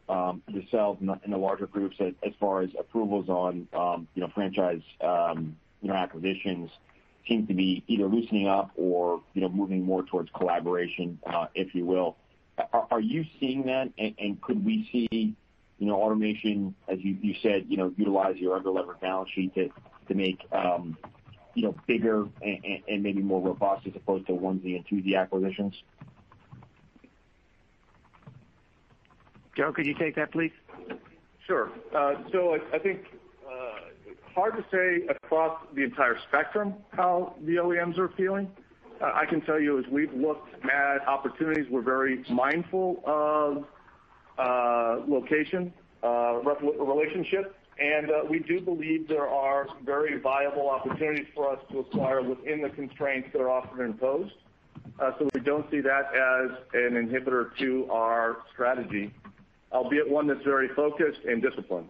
um, 0.08 0.42
yourselves 0.48 1.00
and 1.00 1.32
the 1.32 1.38
larger 1.38 1.66
groups 1.66 1.96
as 2.00 2.32
far 2.38 2.62
as 2.62 2.70
approvals 2.78 3.28
on 3.30 3.66
um 3.72 4.06
you 4.14 4.20
know 4.20 4.28
franchise 4.34 4.82
um 5.00 5.56
you 5.80 5.88
know 5.88 5.94
acquisitions 5.94 6.70
seem 7.26 7.46
to 7.46 7.54
be 7.54 7.82
either 7.86 8.06
loosening 8.06 8.46
up 8.46 8.70
or 8.76 9.22
you 9.34 9.40
know 9.40 9.48
moving 9.48 9.82
more 9.82 10.02
towards 10.02 10.30
collaboration, 10.36 11.18
if 11.54 11.74
you 11.74 11.84
will. 11.84 12.16
Are 12.90 13.00
you 13.00 13.24
seeing 13.40 13.66
that? 13.66 13.90
And 13.98 14.40
could 14.40 14.64
we 14.64 14.88
see 14.92 15.36
AutoNation, 15.82 16.74
as 16.88 16.98
you 17.00 17.34
said, 17.42 17.66
you 17.68 17.76
know, 17.76 17.92
utilize 17.96 18.36
your 18.36 18.56
under-levered 18.56 19.00
balance 19.00 19.30
sheet 19.34 19.54
to 19.54 19.70
to 20.08 20.14
make 20.14 20.40
um 20.52 20.96
you 21.54 21.62
know 21.62 21.74
bigger 21.86 22.26
and 22.42 23.02
maybe 23.02 23.22
more 23.22 23.40
robust 23.40 23.86
as 23.86 23.94
opposed 23.96 24.26
to 24.26 24.32
onesie 24.32 24.76
and 24.76 24.86
twosie 24.86 25.18
acquisitions? 25.18 25.74
Joe, 29.56 29.72
could 29.72 29.86
you 29.86 29.94
take 29.94 30.16
that, 30.16 30.32
please? 30.32 30.52
Sure. 31.46 31.70
Uh 31.94 32.14
so 32.32 32.54
I 32.54 32.76
I 32.76 32.78
think 32.78 33.04
uh 33.46 33.78
hard 34.34 34.56
to 34.56 34.64
say 34.70 35.06
across 35.06 35.60
the 35.74 35.82
entire 35.82 36.18
spectrum 36.28 36.74
how 36.90 37.34
the 37.42 37.56
OEMs 37.56 37.98
are 37.98 38.08
feeling. 38.16 38.50
I 39.00 39.26
can 39.26 39.40
tell 39.42 39.60
you 39.60 39.78
as 39.78 39.84
we've 39.90 40.12
looked 40.12 40.54
at 40.64 41.06
opportunities, 41.06 41.66
we're 41.70 41.82
very 41.82 42.24
mindful 42.30 43.02
of 43.06 43.64
uh, 44.38 45.02
location 45.06 45.72
uh, 46.02 46.40
relationship, 46.42 47.56
and 47.78 48.10
uh, 48.10 48.22
we 48.28 48.38
do 48.40 48.60
believe 48.60 49.08
there 49.08 49.28
are 49.28 49.66
very 49.84 50.18
viable 50.20 50.68
opportunities 50.68 51.26
for 51.34 51.52
us 51.52 51.58
to 51.70 51.80
acquire 51.80 52.22
within 52.22 52.62
the 52.62 52.70
constraints 52.70 53.28
that 53.32 53.40
are 53.40 53.50
often 53.50 53.84
imposed. 53.84 54.34
Uh 54.98 55.10
so 55.18 55.28
we 55.34 55.40
don't 55.40 55.68
see 55.70 55.80
that 55.80 56.06
as 56.14 56.56
an 56.74 56.94
inhibitor 56.94 57.56
to 57.58 57.88
our 57.90 58.38
strategy, 58.52 59.12
albeit 59.72 60.08
one 60.08 60.26
that's 60.26 60.44
very 60.44 60.68
focused 60.68 61.20
and 61.26 61.42
disciplined. 61.42 61.88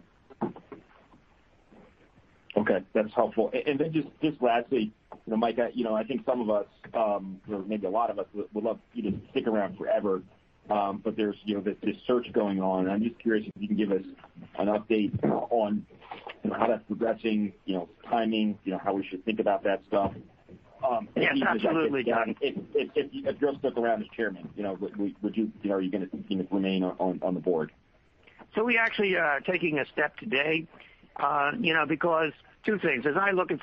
Okay. 2.57 2.83
That's 2.93 3.13
helpful. 3.15 3.51
And 3.53 3.67
and 3.67 3.81
then 3.81 3.93
just 3.93 4.09
just 4.23 4.41
lastly, 4.43 4.93
you 5.13 5.31
know, 5.31 5.37
Mike, 5.37 5.59
uh 5.59 5.69
you 5.73 5.85
know, 5.85 5.95
I 5.95 6.05
think 6.05 6.25
some 6.25 6.41
of 6.41 6.51
us, 6.51 6.67
um, 6.95 7.41
or 7.51 7.61
maybe 7.61 7.87
a 7.87 7.91
lot 7.91 8.11
of 8.11 8.19
us, 8.19 8.27
would 8.33 8.65
love 8.65 8.79
you 8.93 9.11
to 9.11 9.19
stick 9.31 9.47
around 9.47 9.77
forever. 9.77 10.23
Um, 10.71 11.03
but 11.05 11.17
there's 11.17 11.37
you 11.45 11.57
know, 11.57 11.61
this 11.61 11.77
this 11.83 11.97
search 12.07 12.33
going 12.33 12.61
on, 12.63 12.85
and 12.85 12.93
I'm 12.93 13.03
just 13.03 13.19
curious 13.19 13.47
if 13.47 13.61
you 13.61 13.69
can 13.69 13.77
give 13.77 13.93
us 13.93 14.05
an 14.59 14.69
update 14.69 15.13
on 15.51 15.85
how 16.53 16.67
that's 16.67 16.85
progressing, 16.85 17.53
you 17.65 17.75
know, 17.75 17.89
timing, 18.09 18.59
you 18.65 18.73
know, 18.73 18.79
how 18.79 18.95
we 18.95 19.05
should 19.05 19.25
think 19.25 19.41
about 19.41 19.65
that 19.65 19.83
stuff. 19.87 20.15
Yes, 21.17 21.39
absolutely, 21.47 22.05
John. 22.05 22.35
If 22.41 23.41
you'll 23.41 23.59
stick 23.59 23.77
around 23.77 24.03
as 24.03 24.09
chairman, 24.17 24.49
you 24.57 24.63
know, 24.63 24.75
would 24.75 24.97
would 24.97 25.15
would 25.23 25.37
you 25.37 25.51
you 25.63 25.71
know 25.71 25.77
are 25.77 25.81
you 25.81 25.91
going 25.91 26.09
to 26.09 26.47
remain 26.51 26.85
on 26.85 27.19
on 27.23 27.35
the 27.35 27.41
board? 27.41 27.73
So 28.55 28.65
we 28.65 28.79
actually 28.79 29.17
are 29.17 29.41
taking 29.41 29.79
a 29.79 29.87
step 29.87 30.17
today 30.17 30.67
Uh, 31.17 31.53
because 31.87 32.33
two 32.65 32.79
things. 32.79 33.07
As 33.07 33.17
I 33.17 33.31
look 33.31 33.51
at 33.51 33.61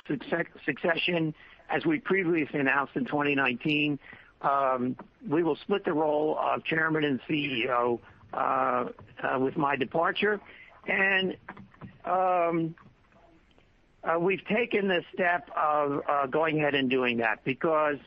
succession, 0.64 1.34
as 1.68 1.84
we 1.84 1.98
previously 1.98 2.60
announced 2.60 2.96
in 2.96 3.04
2019, 3.04 3.98
um, 4.42 4.96
we 5.28 5.42
will 5.42 5.56
split 5.56 5.84
the 5.84 5.92
role 5.92 6.38
of 6.38 6.64
chairman 6.64 7.04
and 7.04 7.20
CEO 7.28 8.00
uh, 8.32 8.36
uh, 9.22 9.38
with 9.38 9.56
my 9.56 9.76
departure. 9.76 10.40
And 10.86 11.36
um, 12.04 12.74
we've 14.20 14.44
taken 14.46 14.88
the 14.88 15.02
step 15.14 15.48
of 15.56 16.30
going 16.30 16.58
ahead 16.58 16.74
and 16.74 16.90
doing 16.90 17.18
that 17.18 17.44
because 17.44 17.98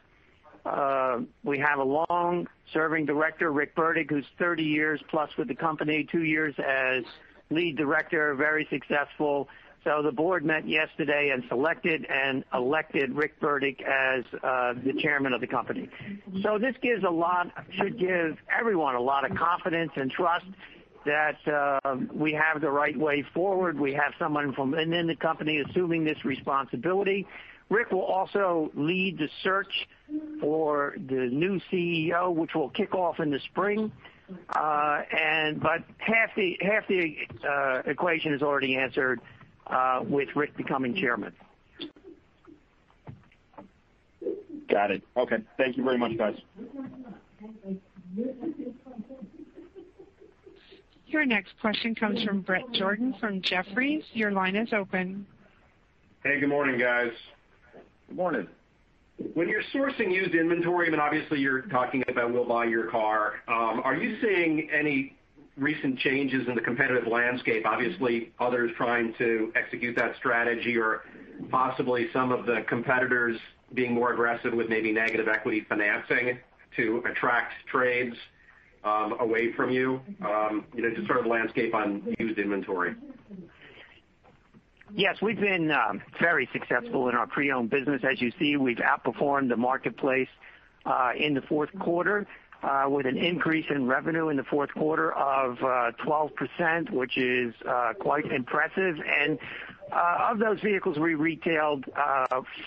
we 1.44 1.60
have 1.60 1.80
a 1.80 1.84
long-serving 1.84 3.06
director, 3.06 3.52
Rick 3.52 3.76
Burdick, 3.76 4.10
who's 4.10 4.26
30 4.40 4.64
years 4.64 5.00
plus 5.10 5.30
with 5.38 5.48
the 5.48 5.56
company, 5.56 6.08
two 6.12 6.24
years 6.24 6.56
as 6.58 7.04
lead 7.50 7.78
director, 7.78 8.34
very 8.36 8.68
successful. 8.70 9.48
So 9.84 10.02
the 10.02 10.12
board 10.12 10.44
met 10.44 10.68
yesterday 10.68 11.30
and 11.32 11.44
selected 11.48 12.06
and 12.06 12.44
elected 12.54 13.16
Rick 13.16 13.40
Burdick 13.40 13.84
as 13.84 14.24
uh, 14.44 14.74
the 14.74 14.94
chairman 15.00 15.32
of 15.32 15.42
the 15.42 15.48
company. 15.48 15.90
So 16.42 16.58
this 16.58 16.76
gives 16.82 17.04
a 17.04 17.10
lot 17.10 17.52
should 17.78 18.00
give 18.00 18.38
everyone 18.50 18.96
a 18.96 19.02
lot 19.02 19.30
of 19.30 19.38
confidence 19.38 19.92
and 19.96 20.10
trust 20.10 20.46
that 21.06 21.80
um, 21.86 22.10
we 22.12 22.34
have 22.34 22.62
the 22.62 22.70
right 22.72 22.98
way 22.98 23.24
forward. 23.34 23.80
We 23.80 23.94
have 23.94 24.14
someone 24.18 24.54
from 24.54 24.72
within 24.72 25.06
the 25.06 25.16
company 25.16 25.60
assuming 25.60 26.04
this 26.04 26.26
responsibility. 26.26 27.28
Rick 27.70 27.92
will 27.92 28.02
also 28.02 28.72
lead 28.76 29.20
the 29.20 29.30
search 29.44 29.88
for 30.40 30.96
the 30.98 31.30
new 31.32 31.60
CEO, 31.72 32.34
which 32.34 32.56
will 32.56 32.70
kick 32.70 32.94
off 32.94 33.20
in 33.20 33.30
the 33.30 33.40
spring. 33.40 33.92
Uh, 34.50 35.02
but 35.62 35.84
half 36.00 36.36
the 36.36 37.18
uh, 37.48 37.82
equation 37.86 38.34
is 38.34 38.42
already 38.42 38.76
answered 38.76 39.22
uh, 39.68 40.02
with 40.08 40.30
Rick 40.36 40.58
becoming 40.58 40.96
chairman. 40.96 41.34
Got 44.70 44.92
it. 44.92 45.04
Okay. 45.16 45.38
Thank 45.58 45.78
you 45.78 45.84
very 45.84 45.98
much, 45.98 46.18
guys. 46.18 46.36
Your 51.08 51.26
next 51.26 51.54
question 51.62 51.94
comes 51.96 52.24
from 52.24 52.42
Bret 52.42 52.64
Jordan 52.74 53.16
from 53.20 53.42
Jefferies. 53.42 54.04
Your 54.14 54.32
line 54.32 54.56
is 54.56 54.74
open. 54.74 55.26
Hey, 56.24 56.40
good 56.40 56.50
morning, 56.50 56.80
guys. 56.80 57.12
Good 58.08 58.18
morning. 58.18 58.48
When 59.18 59.48
you're 59.48 59.64
sourcing 59.74 60.14
used 60.14 60.36
inventory, 60.36 60.88
and 60.88 61.00
obviously 61.00 61.40
you're 61.40 61.62
talking 61.64 62.04
about 62.08 62.34
We'll 62.34 62.46
Buy 62.46 62.66
Your 62.66 62.90
Car, 62.90 63.36
um, 63.48 63.82
are 63.84 63.96
you 63.96 64.18
seeing 64.22 64.70
any 64.72 65.16
recent 65.56 65.98
changes 66.00 66.48
in 66.48 66.56
the 66.56 66.62
competitive 66.62 67.08
landscape? 67.08 67.66
Obviously, 67.66 68.34
others 68.40 68.72
trying 68.76 69.14
to 69.18 69.54
execute 69.56 69.96
that 69.96 70.16
strategy 70.18 70.78
or 70.78 71.04
possibly 71.50 72.08
some 72.12 72.32
of 72.34 72.46
the 72.46 72.66
competitors 72.68 73.38
being 73.74 73.94
more 73.94 74.12
aggressive 74.14 74.54
with 74.54 74.68
maybe 74.70 74.92
negative 74.92 75.28
equity 75.30 75.66
financing 75.68 76.38
to 76.76 77.02
attract 77.10 77.54
trades 77.72 78.16
um, 78.84 79.16
away 79.22 79.54
from 79.54 79.72
you. 79.72 80.02
Um, 80.26 80.66
you 80.76 80.82
know, 80.82 80.94
just 80.94 81.08
sort 81.08 81.20
of 81.20 81.26
landscape 81.26 81.74
on 81.74 82.16
used 82.20 82.38
inventory. 82.38 82.96
Yes, 84.94 85.18
we've 85.22 85.40
been 85.40 85.72
um, 85.72 86.02
very 86.22 86.48
successful 86.54 87.10
in 87.10 87.16
our 87.16 87.28
pre-owned 87.28 87.70
business. 87.70 88.02
As 88.10 88.22
you 88.22 88.32
see, 88.40 88.56
we've 88.56 88.78
outperformed 88.78 89.50
the 89.50 89.58
marketplace 89.58 90.30
uh, 90.86 91.12
in 91.18 91.34
the 91.34 91.42
fourth 91.42 91.70
quarter 91.80 92.28
uh, 92.62 92.86
with 92.88 93.06
an 93.06 93.18
increase 93.18 93.66
in 93.70 93.88
revenue 93.88 94.30
in 94.30 94.38
the 94.38 94.44
fourth 94.44 94.72
quarter 94.74 95.12
of 95.14 95.58
uh, 95.64 95.92
12%, 96.06 96.92
which 96.92 97.18
is 97.18 97.54
quite 98.00 98.32
impressive. 98.32 98.98
And 99.06 99.40
uh 99.92 100.30
of 100.32 100.40
those 100.40 100.60
vehicles 100.62 100.98
we 100.98 101.14
retailed, 101.14 101.86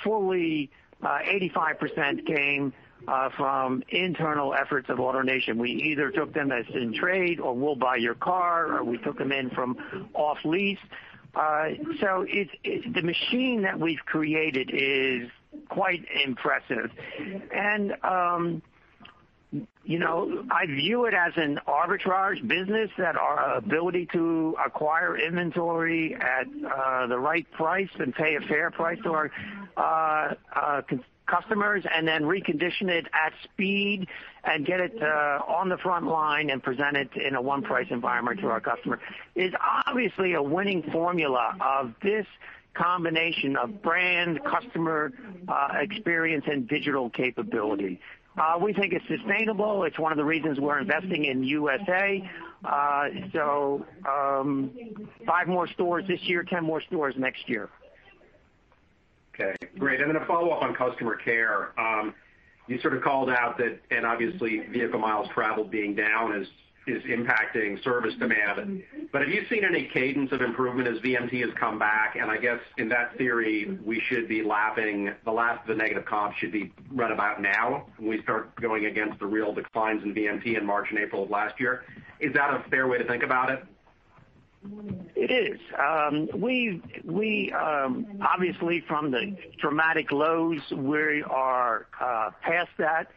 fully 0.04 0.70
85% 1.02 2.26
came 2.26 2.72
from 3.36 3.82
internal 3.88 4.54
efforts 4.54 4.88
of 4.88 4.98
AutoNation. 4.98 5.56
We 5.56 5.70
either 5.70 6.10
took 6.10 6.32
them 6.32 6.52
as 6.52 6.64
in 6.72 6.92
trade 6.94 7.40
or 7.40 7.54
We'll 7.54 7.74
Buy 7.76 7.96
Your 7.96 8.14
Car, 8.14 8.76
or 8.76 8.84
we 8.84 8.98
took 8.98 9.18
them 9.18 9.32
in 9.32 9.50
from 9.50 9.78
off-lease. 10.14 10.78
Uh, 11.38 11.68
so 12.00 12.26
the 12.26 13.02
machine 13.02 13.62
that 13.62 13.78
we've 13.78 14.04
created 14.06 14.70
is 14.72 15.30
quite 15.68 16.04
impressive. 16.24 16.90
And 17.52 17.94
um 18.02 18.62
you 19.84 19.98
know, 19.98 20.44
I 20.50 20.66
view 20.66 21.06
it 21.06 21.14
as 21.14 21.32
an 21.36 21.58
arbitrage 21.66 22.46
business 22.46 22.90
that 22.98 23.16
our 23.16 23.56
ability 23.56 24.06
to 24.12 24.54
acquire 24.64 25.16
inventory 25.16 26.14
at 26.14 26.46
uh, 26.46 27.06
the 27.06 27.18
right 27.18 27.50
price 27.52 27.88
and 27.98 28.14
pay 28.14 28.36
a 28.36 28.40
fair 28.40 28.70
price 28.70 28.98
to 29.04 29.12
our 29.12 29.30
uh, 29.78 30.82
customers 31.28 31.84
and 31.94 32.08
then 32.08 32.22
recondition 32.22 32.88
it 32.88 33.06
at 33.12 33.32
speed 33.44 34.08
and 34.44 34.66
get 34.66 34.80
it 34.80 35.00
uh, 35.00 35.40
on 35.46 35.68
the 35.68 35.76
front 35.78 36.06
line 36.06 36.50
and 36.50 36.62
present 36.62 36.96
it 36.96 37.10
in 37.16 37.34
a 37.34 37.42
one-price 37.42 37.88
environment 37.90 38.40
to 38.40 38.46
our 38.48 38.60
customer 38.60 38.98
is 39.34 39.52
obviously 39.86 40.34
a 40.34 40.42
winning 40.42 40.82
formula 40.90 41.56
of 41.60 41.94
this 42.02 42.26
combination 42.74 43.56
of 43.56 43.82
brand, 43.82 44.40
customer 44.44 45.12
uh, 45.48 45.68
experience, 45.80 46.44
and 46.46 46.68
digital 46.68 47.10
capability. 47.10 48.00
Uh, 48.38 48.56
we 48.60 48.72
think 48.72 48.92
it's 48.92 49.06
sustainable. 49.08 49.82
It's 49.84 49.98
one 49.98 50.12
of 50.12 50.18
the 50.18 50.24
reasons 50.24 50.60
we're 50.60 50.78
investing 50.78 51.24
in 51.24 51.42
USA. 51.42 52.30
So 53.32 53.84
um, 54.08 54.70
Five 55.26 55.48
more 55.48 55.66
stores 55.68 56.04
this 56.08 56.20
year, 56.22 56.44
10 56.44 56.64
more 56.64 56.80
stores 56.82 57.14
next 57.18 57.48
year. 57.48 57.68
Okay, 59.40 59.54
great. 59.78 60.00
And 60.00 60.10
then 60.12 60.20
a 60.20 60.26
follow-up 60.26 60.62
on 60.62 60.74
customer 60.74 61.16
care. 61.16 61.78
Um, 61.78 62.14
you 62.66 62.80
sort 62.80 62.94
of 62.94 63.02
called 63.02 63.30
out 63.30 63.56
that, 63.58 63.78
and 63.90 64.04
obviously 64.04 64.58
vehicle 64.66 64.98
miles 64.98 65.28
traveled 65.32 65.70
being 65.70 65.94
down 65.94 66.34
is 66.40 66.48
is 66.86 67.02
impacting 67.04 67.82
service 67.84 68.14
demand. 68.18 68.82
But 69.12 69.20
have 69.20 69.30
you 69.30 69.44
seen 69.50 69.62
any 69.62 69.90
cadence 69.92 70.32
of 70.32 70.40
improvement 70.40 70.88
as 70.88 70.98
VMT 71.02 71.40
has 71.42 71.50
come 71.60 71.78
back? 71.78 72.16
And 72.16 72.30
I 72.30 72.38
guess 72.38 72.60
in 72.78 72.88
that 72.88 73.16
theory, 73.18 73.78
we 73.84 74.00
should 74.08 74.26
be 74.26 74.42
lapping 74.42 75.12
the 75.26 75.30
last 75.30 75.60
of 75.62 75.68
the 75.68 75.74
negative 75.74 76.06
comps 76.06 76.38
should 76.38 76.50
be 76.50 76.72
right 76.90 77.12
about 77.12 77.42
now 77.42 77.86
when 77.98 78.08
we 78.08 78.22
start 78.22 78.54
going 78.56 78.86
against 78.86 79.18
the 79.18 79.26
real 79.26 79.52
declines 79.52 80.02
in 80.02 80.14
VMT 80.14 80.56
in 80.56 80.64
March 80.64 80.86
and 80.88 80.98
April 80.98 81.24
of 81.24 81.30
last 81.30 81.60
year. 81.60 81.84
Is 82.20 82.32
that 82.32 82.54
a 82.54 82.64
fair 82.70 82.88
way 82.88 82.96
to 82.96 83.04
think 83.04 83.22
about 83.22 83.50
it? 83.50 83.62
It 85.14 85.30
is. 85.30 85.60
Um 85.78 86.28
we 86.34 86.82
we 87.04 87.52
um 87.52 88.06
obviously, 88.22 88.80
from 88.86 89.10
the 89.10 89.36
dramatic 89.58 90.10
lows, 90.12 90.60
we 90.72 91.22
are 91.22 91.86
uh, 92.00 92.30
past 92.42 92.70
that. 92.78 93.08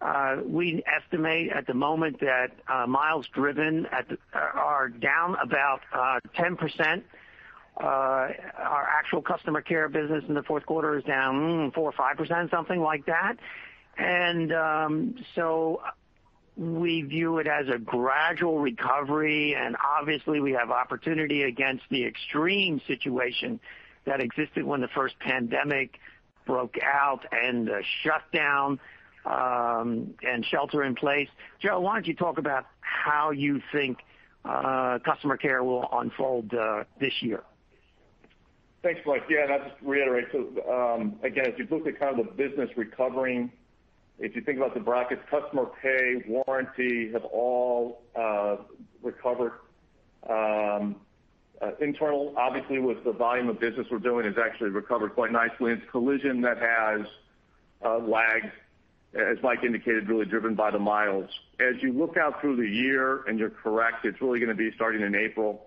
Uh, 0.00 0.36
we 0.46 0.82
estimate 0.86 1.50
at 1.50 1.66
the 1.66 1.74
moment 1.74 2.20
that 2.20 2.52
uh, 2.68 2.86
miles 2.86 3.26
driven 3.34 3.84
are 4.32 4.88
down 4.88 5.34
about 5.42 5.80
10%. 5.92 7.02
Our 7.78 8.88
actual 8.88 9.22
customer 9.22 9.60
care 9.60 9.88
business 9.88 10.22
in 10.28 10.34
the 10.34 10.42
fourth 10.44 10.66
quarter 10.66 10.96
is 10.98 11.04
down 11.04 11.70
mm, 11.70 11.74
4 11.74 11.82
or 11.82 11.92
5%, 11.92 12.50
something 12.50 12.80
like 12.80 13.06
that. 13.06 13.38
Um, 13.98 15.16
we 16.58 17.02
view 17.02 17.38
it 17.38 17.46
as 17.46 17.68
a 17.68 17.78
gradual 17.78 18.58
recovery, 18.58 19.54
and 19.54 19.76
obviously 19.98 20.40
we 20.40 20.52
have 20.52 20.70
opportunity 20.70 21.44
against 21.44 21.84
the 21.88 22.04
extreme 22.04 22.80
situation 22.86 23.60
that 24.06 24.20
existed 24.20 24.64
when 24.64 24.80
the 24.80 24.88
first 24.88 25.16
pandemic 25.20 26.00
broke 26.46 26.76
out 26.82 27.24
and 27.30 27.68
the 27.68 27.82
shutdown 28.02 28.80
um, 29.24 30.14
and 30.26 30.44
shelter 30.46 30.82
in 30.82 30.96
place. 30.96 31.28
Joe, 31.60 31.78
why 31.78 31.94
don't 31.94 32.08
you 32.08 32.14
talk 32.14 32.38
about 32.38 32.66
how 32.80 33.30
you 33.30 33.62
think 33.70 33.98
uh, 34.44 34.98
customer 35.04 35.36
care 35.36 35.62
will 35.62 35.88
unfold 35.92 36.52
uh, 36.54 36.84
this 36.98 37.12
year? 37.20 37.44
Thanks, 38.82 39.00
Mike. 39.06 39.24
Yeah, 39.28 39.46
I'll 39.50 39.68
just 39.68 39.80
reiterate. 39.82 40.26
Um, 40.34 41.16
again, 41.22 41.46
as 41.46 41.54
you 41.56 41.68
look 41.70 41.86
at 41.86 42.00
kind 42.00 42.18
of 42.18 42.26
the 42.26 42.32
business 42.32 42.70
recovering, 42.76 43.52
if 44.18 44.34
you 44.34 44.42
think 44.42 44.58
about 44.58 44.74
the 44.74 44.80
brackets, 44.80 45.22
customer 45.30 45.66
pay, 45.80 46.22
warranty 46.26 47.12
have 47.12 47.24
all 47.24 48.02
uh 48.16 48.56
recovered. 49.02 49.52
Um 50.28 50.96
uh 51.60 51.72
internal, 51.80 52.34
obviously 52.36 52.78
with 52.78 53.04
the 53.04 53.12
volume 53.12 53.48
of 53.48 53.60
business 53.60 53.86
we're 53.90 53.98
doing, 53.98 54.24
has 54.26 54.36
actually 54.38 54.70
recovered 54.70 55.14
quite 55.14 55.32
nicely. 55.32 55.72
It's 55.72 55.82
collision 55.90 56.40
that 56.42 56.58
has 56.58 57.06
uh 57.84 57.98
lagged, 57.98 58.52
as 59.14 59.38
Mike 59.42 59.62
indicated, 59.64 60.08
really 60.08 60.26
driven 60.26 60.54
by 60.54 60.70
the 60.70 60.78
miles. 60.78 61.30
As 61.60 61.82
you 61.82 61.92
look 61.92 62.16
out 62.16 62.40
through 62.40 62.56
the 62.56 62.68
year, 62.68 63.22
and 63.26 63.38
you're 63.38 63.50
correct, 63.50 64.04
it's 64.04 64.20
really 64.20 64.38
going 64.38 64.50
to 64.50 64.54
be 64.54 64.72
starting 64.74 65.02
in 65.02 65.14
April 65.14 65.66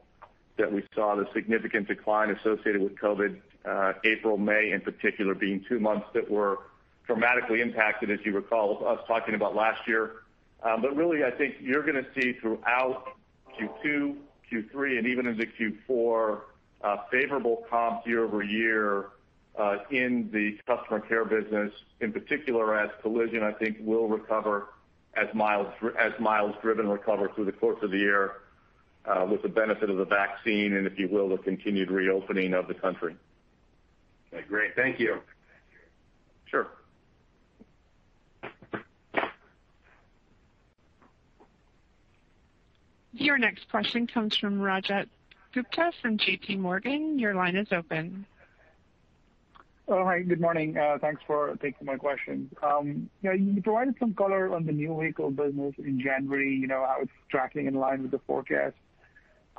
that 0.58 0.72
we 0.72 0.84
saw 0.94 1.16
the 1.16 1.28
significant 1.34 1.88
decline 1.88 2.30
associated 2.30 2.82
with 2.82 2.96
COVID. 2.96 3.40
Uh, 3.64 3.94
April, 4.04 4.38
May 4.38 4.72
in 4.72 4.82
particular, 4.82 5.34
being 5.34 5.64
two 5.68 5.80
months 5.80 6.08
that 6.14 6.30
were 6.30 6.60
dramatically 7.12 7.62
impacted, 7.62 8.10
as 8.10 8.20
you 8.24 8.34
recall 8.34 8.86
us 8.88 9.00
talking 9.08 9.36
about 9.36 9.56
last 9.56 9.82
year. 9.88 10.24
Um 10.64 10.82
but 10.82 10.96
really, 10.96 11.24
I 11.24 11.32
think 11.32 11.56
you're 11.60 11.84
going 11.84 12.02
to 12.04 12.10
see 12.16 12.34
throughout 12.40 13.16
Q2, 13.60 14.16
Q3, 14.52 14.98
and 14.98 15.08
even 15.08 15.26
into 15.28 15.46
Q4, 15.46 16.42
uh, 16.84 16.98
favorable 17.12 17.64
comps 17.70 18.08
year-over-year 18.08 19.10
uh, 19.60 19.78
in 19.92 20.30
the 20.32 20.58
customer 20.66 21.00
care 21.00 21.26
business, 21.26 21.72
in 22.00 22.12
particular 22.12 22.80
as 22.80 22.90
collision, 23.02 23.44
I 23.44 23.52
think 23.52 23.78
will 23.82 24.08
recover 24.08 24.70
as 25.16 25.28
miles 25.36 26.56
driven 26.62 26.88
recover 26.88 27.30
through 27.36 27.46
the 27.46 27.52
course 27.52 27.84
of 27.84 27.92
the 27.92 27.98
year 27.98 28.38
uh, 29.06 29.28
with 29.30 29.42
the 29.42 29.50
benefit 29.50 29.90
of 29.90 29.98
the 29.98 30.06
vaccine 30.06 30.74
and, 30.74 30.88
if 30.88 30.98
you 30.98 31.10
will, 31.10 31.30
the 31.30 31.38
continued 31.38 31.92
reopening 31.92 32.54
of 32.54 32.68
the 32.68 32.74
country. 32.74 33.16
Okay, 34.34 34.46
great. 34.48 34.76
Thank 34.76 35.00
you. 35.00 35.20
Sure. 36.46 36.68
Your 43.14 43.38
next 43.38 43.70
question 43.70 44.08
comes 44.08 44.36
from 44.38 44.60
Rajat 44.60 45.08
Gupta 45.54 45.92
from 46.02 46.18
JPMorgan. 46.18 47.20
Your 47.20 47.36
line 47.36 47.56
is 47.56 47.68
open. 47.72 48.26
Oh, 49.88 50.06
hi. 50.06 50.22
Good 50.22 50.40
morning. 50.40 50.78
Uh, 50.78 50.98
thanks 51.00 51.22
for 51.28 51.58
taking 51.62 51.86
my 51.86 51.98
question. 51.98 52.50
Um, 52.64 53.10
you 53.22 53.62
provided 53.62 53.96
some 54.00 54.14
color 54.14 54.54
on 54.54 54.66
the 54.66 54.72
new 54.72 54.98
vehicle 54.98 55.32
business 55.32 55.76
in 55.80 56.00
January, 56.00 56.56
you 56.56 56.68
know, 56.68 56.86
how 56.88 57.00
it's 57.02 57.12
tracking 57.30 57.68
in 57.68 57.74
line 57.74 58.02
with 58.02 58.12
the 58.12 58.20
forecast. 58.20 58.76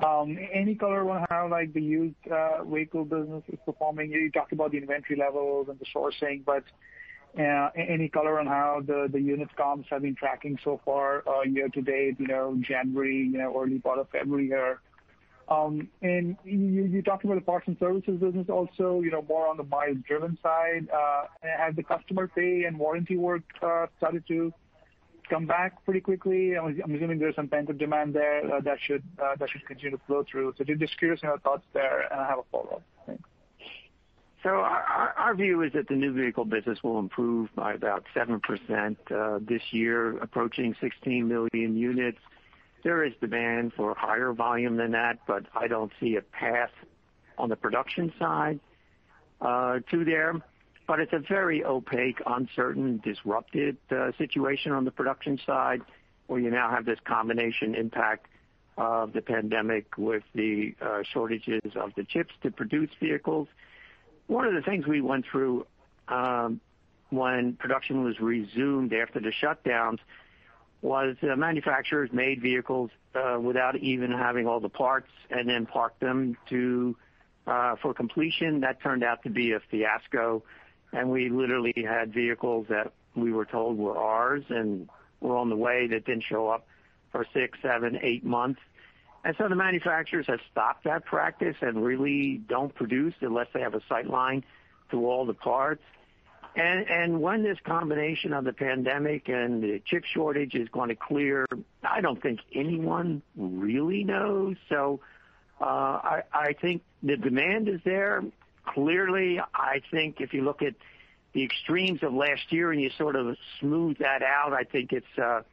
Um, 0.03 0.39
any 0.51 0.75
color 0.75 1.09
on 1.11 1.27
how 1.29 1.49
like 1.49 1.75
the 1.75 1.83
used 1.83 2.17
uh, 2.31 2.65
vehicle 2.65 3.05
business 3.05 3.43
is 3.49 3.59
performing? 3.67 4.11
You 4.11 4.31
talked 4.31 4.53
about 4.53 4.71
the 4.71 4.79
inventory 4.79 5.19
levels 5.19 5.69
and 5.69 5.79
the 5.79 5.85
sourcing, 5.95 6.43
but 6.47 6.65
Uh, 7.39 7.71
any 7.75 8.11
color 8.11 8.39
on 8.39 8.47
how 8.47 8.83
the 8.87 9.19
unit 9.19 9.49
comps 9.57 9.89
have 9.89 10.03
been 10.03 10.15
tracking 10.15 10.59
so 10.63 10.79
far 10.85 11.25
uh 11.27 11.41
year 11.43 11.69
to 11.69 11.81
date, 11.81 12.17
you 12.19 12.27
know, 12.27 12.55
January, 12.61 13.29
you 13.33 13.39
know, 13.39 13.59
early 13.59 13.79
part 13.79 13.99
of 13.99 14.07
February 14.11 14.47
here? 14.47 14.81
Um, 15.49 15.89
and 16.03 16.37
you 16.45 16.85
you 16.85 17.03
talked 17.03 17.25
about 17.25 17.37
the 17.37 17.41
parts 17.41 17.67
and 17.69 17.77
services 17.79 18.21
business 18.21 18.49
also, 18.49 19.01
you 19.01 19.11
know, 19.11 19.25
more 19.29 19.47
on 19.47 19.57
the 19.57 19.65
miles 19.65 19.97
driven 20.07 20.39
side. 20.43 20.89
Uh, 20.91 21.25
has 21.43 21.75
the 21.75 21.83
customer 21.83 22.29
pay 22.29 22.65
and 22.65 22.79
warranty 22.79 23.17
work 23.17 23.43
uh, 23.63 23.87
started 23.99 24.27
to 24.29 24.53
come 25.29 25.47
back 25.47 25.85
pretty 25.85 26.01
quickly? 26.01 26.57
I'm 26.57 26.95
assuming 26.95 27.19
there's 27.19 27.35
some 27.35 27.49
pent-up 27.49 27.79
demand 27.79 28.15
there 28.15 28.61
that 28.61 28.79
should 28.81 29.03
uh 29.23 29.37
that 29.39 29.49
should 29.51 29.67
continue 29.67 29.97
to 29.97 30.03
flow 30.07 30.25
through. 30.31 30.55
Just 30.79 30.99
curious 30.99 31.21
on 31.23 31.31
your 31.31 31.39
thoughts 31.39 31.65
there, 31.73 32.03
and 32.11 32.21
I 32.21 32.27
have 32.29 32.39
a 32.39 32.45
follow-up. 32.53 32.83
Thanks. 33.07 33.25
So 34.43 34.49
our 34.49 35.35
view 35.37 35.63
is 35.63 35.73
that 35.75 35.87
the 35.87 35.95
new 35.95 36.13
vehicle 36.13 36.45
business 36.45 36.83
will 36.83 36.99
improve 36.99 37.49
by 37.55 37.75
about 37.75 38.05
7% 38.15 38.41
uh, 39.11 39.39
this 39.41 39.63
year, 39.71 40.19
approaching 40.19 40.75
16 40.81 41.29
million 41.29 41.77
units. 41.77 42.19
There 42.83 43.05
is 43.05 43.13
demand 43.21 43.73
for 43.77 43.95
higher 43.95 44.33
volume 44.33 44.77
than 44.77 44.93
that, 44.93 45.21
but 45.29 45.47
I 45.55 45.69
don't 45.69 45.93
see 46.01 46.17
a 46.17 46.23
path 46.23 46.73
on 47.39 47.51
the 47.51 47.57
production 47.57 48.13
side 48.19 48.59
uh, 49.41 49.79
to 49.93 50.05
there. 50.05 50.43
But 50.89 50.99
it's 50.99 51.13
a 51.13 51.21
very 51.21 51.65
opaque, 51.65 52.21
uncertain, 52.27 53.01
disrupted 53.05 53.77
uh, 53.93 54.11
situation 54.19 54.73
on 54.73 54.85
the 54.85 54.91
production 54.91 55.39
side, 55.47 55.83
where 56.27 56.41
you 56.41 56.51
now 56.51 56.69
have 56.69 56.85
this 56.85 56.99
combination 57.05 57.77
impact 57.77 58.27
of 58.77 59.13
the 59.13 59.23
pandemic 59.23 59.97
with 59.97 60.25
the 60.35 60.75
shortages 61.13 61.61
of 61.77 61.93
the 61.97 62.03
chips 62.03 62.35
to 62.43 62.51
produce 62.51 62.91
vehicles. 62.99 63.47
One 64.33 64.47
of 64.47 64.55
the 64.55 64.63
things 64.63 64.87
we 64.87 65.03
went 65.03 65.27
through 65.31 65.67
um, 66.09 66.59
when 67.11 67.53
production 67.53 68.03
was 68.03 68.19
resumed 68.19 68.95
after 68.95 69.21
the 69.21 69.31
shutdowns 69.31 69.99
was 70.81 71.17
manufacturers 71.21 72.09
made 72.15 72.41
vehicles 72.41 72.91
uh, 73.15 73.39
without 73.39 73.77
even 73.77 74.11
having 74.11 74.47
all 74.47 74.59
the 74.59 74.71
parts 74.71 75.11
and 75.29 75.47
then 75.51 75.67
parked 75.67 76.01
them 76.01 76.39
uh, 77.47 77.77
for 77.83 77.93
completion. 77.93 78.61
That 78.61 78.81
turned 78.81 79.05
out 79.05 79.23
to 79.25 79.29
be 79.29 79.53
a 79.53 79.61
fiasco, 79.71 80.43
and 80.95 81.11
we 81.11 81.29
literally 81.29 81.75
had 81.87 82.15
vehicles 82.15 82.65
that 82.71 82.91
we 83.15 83.35
were 83.35 83.45
told 83.45 83.77
were 83.77 83.99
ours 83.99 84.45
and 84.49 84.89
were 85.21 85.37
on 85.37 85.51
the 85.51 85.57
way 85.57 85.89
that 85.89 86.07
didn't 86.07 86.25
show 86.27 86.49
up 86.49 86.67
for 87.11 87.27
six, 87.35 87.59
seven, 87.61 87.99
eight 88.01 88.25
months. 88.25 88.63
And 89.25 89.37
so 89.39 89.49
the 89.49 89.55
manufacturers 89.55 90.27
have 90.27 90.41
stopped 90.51 90.85
that 90.85 91.05
practice 91.05 91.57
and 91.61 91.85
really 91.85 92.41
don't 92.49 92.75
produce 92.75 93.15
unless 93.21 93.47
they 93.55 93.61
have 93.61 93.75
a 93.75 93.81
sight 93.89 94.09
line 94.09 94.45
to 94.91 95.07
all 95.07 95.27
the 95.27 95.35
parts. 95.35 95.83
And, 96.55 96.87
and 96.89 97.23
when 97.23 97.43
this 97.43 97.57
combination 97.65 98.33
of 98.33 98.45
the 98.45 98.53
pandemic 98.53 99.29
and 99.29 99.63
the 99.63 99.81
chip 99.87 100.05
shortage 100.05 100.55
is 100.55 100.69
going 100.69 100.91
to 100.91 100.97
clear, 100.97 101.47
I 101.83 102.01
don't 102.01 102.21
think 102.21 102.41
anyone 102.53 103.23
really 103.37 104.05
knows. 104.05 104.57
So 104.69 105.01
uh, 105.61 105.65
I 105.65 106.23
I 106.33 106.53
think 106.61 106.83
the 107.03 107.17
demand 107.17 107.69
is 107.69 107.81
there. 107.85 108.23
Clearly, 108.67 109.41
I 109.55 109.81
think 109.91 110.21
if 110.21 110.35
you 110.35 110.43
look 110.43 110.61
at 110.61 110.75
the 111.33 111.43
extremes 111.43 112.03
of 112.03 112.13
last 112.13 112.51
year 112.53 112.71
and 112.71 112.81
you 112.81 112.91
sort 112.99 113.17
of 113.17 113.37
smooth 113.59 113.99
that 113.99 114.23
out, 114.23 114.53
I 114.53 114.65
think 114.65 114.93
it's 114.93 115.19
a 115.19 115.45